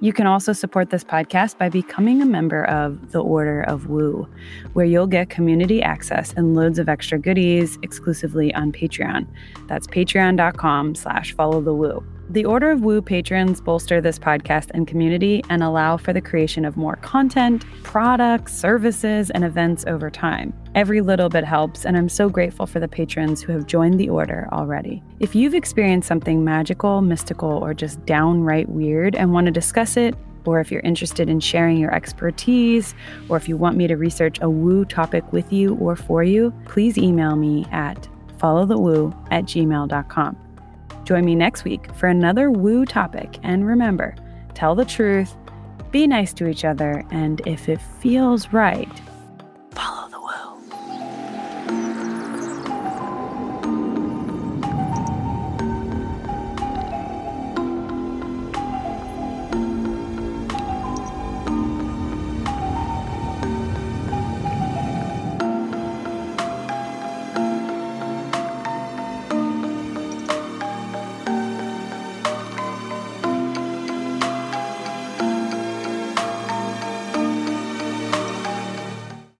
You 0.04 0.12
can 0.12 0.26
also 0.26 0.52
support 0.52 0.90
this 0.90 1.02
podcast 1.02 1.56
by 1.56 1.70
becoming 1.70 2.20
a 2.20 2.26
member 2.26 2.66
of 2.66 3.12
the 3.12 3.22
Order 3.22 3.62
of 3.62 3.86
Woo, 3.86 4.28
where 4.74 4.84
you'll 4.84 5.06
get 5.06 5.30
community 5.30 5.82
access 5.82 6.34
and 6.34 6.54
loads 6.54 6.78
of 6.78 6.90
extra 6.90 7.18
goodies 7.18 7.78
exclusively 7.80 8.52
on 8.52 8.70
Patreon. 8.70 9.26
That's 9.66 9.86
patreon.com 9.86 10.94
slash 10.94 11.32
follow 11.32 11.62
the 11.62 11.72
woo. 11.72 12.04
The 12.28 12.44
Order 12.44 12.70
of 12.70 12.82
Woo 12.82 13.00
patrons 13.00 13.62
bolster 13.62 14.02
this 14.02 14.18
podcast 14.18 14.70
and 14.74 14.86
community 14.86 15.42
and 15.48 15.62
allow 15.62 15.96
for 15.96 16.12
the 16.12 16.20
creation 16.20 16.66
of 16.66 16.76
more 16.76 16.96
content, 16.96 17.64
products, 17.82 18.54
services, 18.54 19.30
and 19.30 19.42
events 19.42 19.86
over 19.86 20.10
time. 20.10 20.52
Every 20.74 21.00
little 21.00 21.28
bit 21.28 21.44
helps, 21.44 21.86
and 21.86 21.96
I'm 21.96 22.08
so 22.08 22.28
grateful 22.28 22.66
for 22.66 22.80
the 22.80 22.88
patrons 22.88 23.40
who 23.40 23.52
have 23.52 23.64
joined 23.64 24.00
the 24.00 24.08
Order 24.08 24.48
already. 24.50 25.04
If 25.20 25.36
you've 25.36 25.54
experienced 25.54 26.08
something 26.08 26.42
magical, 26.42 27.00
mystical, 27.00 27.48
or 27.48 27.74
just 27.74 28.04
downright 28.06 28.68
weird 28.68 29.14
and 29.14 29.32
want 29.32 29.44
to 29.46 29.52
discuss 29.52 29.96
it, 29.96 30.16
or 30.44 30.58
if 30.58 30.72
you're 30.72 30.80
interested 30.80 31.28
in 31.28 31.38
sharing 31.38 31.76
your 31.76 31.94
expertise, 31.94 32.92
or 33.28 33.36
if 33.36 33.48
you 33.48 33.56
want 33.56 33.76
me 33.76 33.86
to 33.86 33.96
research 33.96 34.40
a 34.42 34.50
woo 34.50 34.84
topic 34.84 35.32
with 35.32 35.52
you 35.52 35.76
or 35.76 35.94
for 35.94 36.24
you, 36.24 36.52
please 36.64 36.98
email 36.98 37.36
me 37.36 37.64
at 37.70 38.08
followthewoo 38.38 39.14
at 39.30 39.44
gmail.com. 39.44 40.36
Join 41.04 41.24
me 41.24 41.36
next 41.36 41.62
week 41.62 41.94
for 41.94 42.08
another 42.08 42.50
woo 42.50 42.84
topic. 42.84 43.38
And 43.44 43.64
remember, 43.64 44.16
tell 44.54 44.74
the 44.74 44.84
truth, 44.84 45.36
be 45.92 46.08
nice 46.08 46.32
to 46.34 46.48
each 46.48 46.64
other, 46.64 47.04
and 47.12 47.40
if 47.46 47.68
it 47.68 47.80
feels 47.80 48.52
right, 48.52 48.90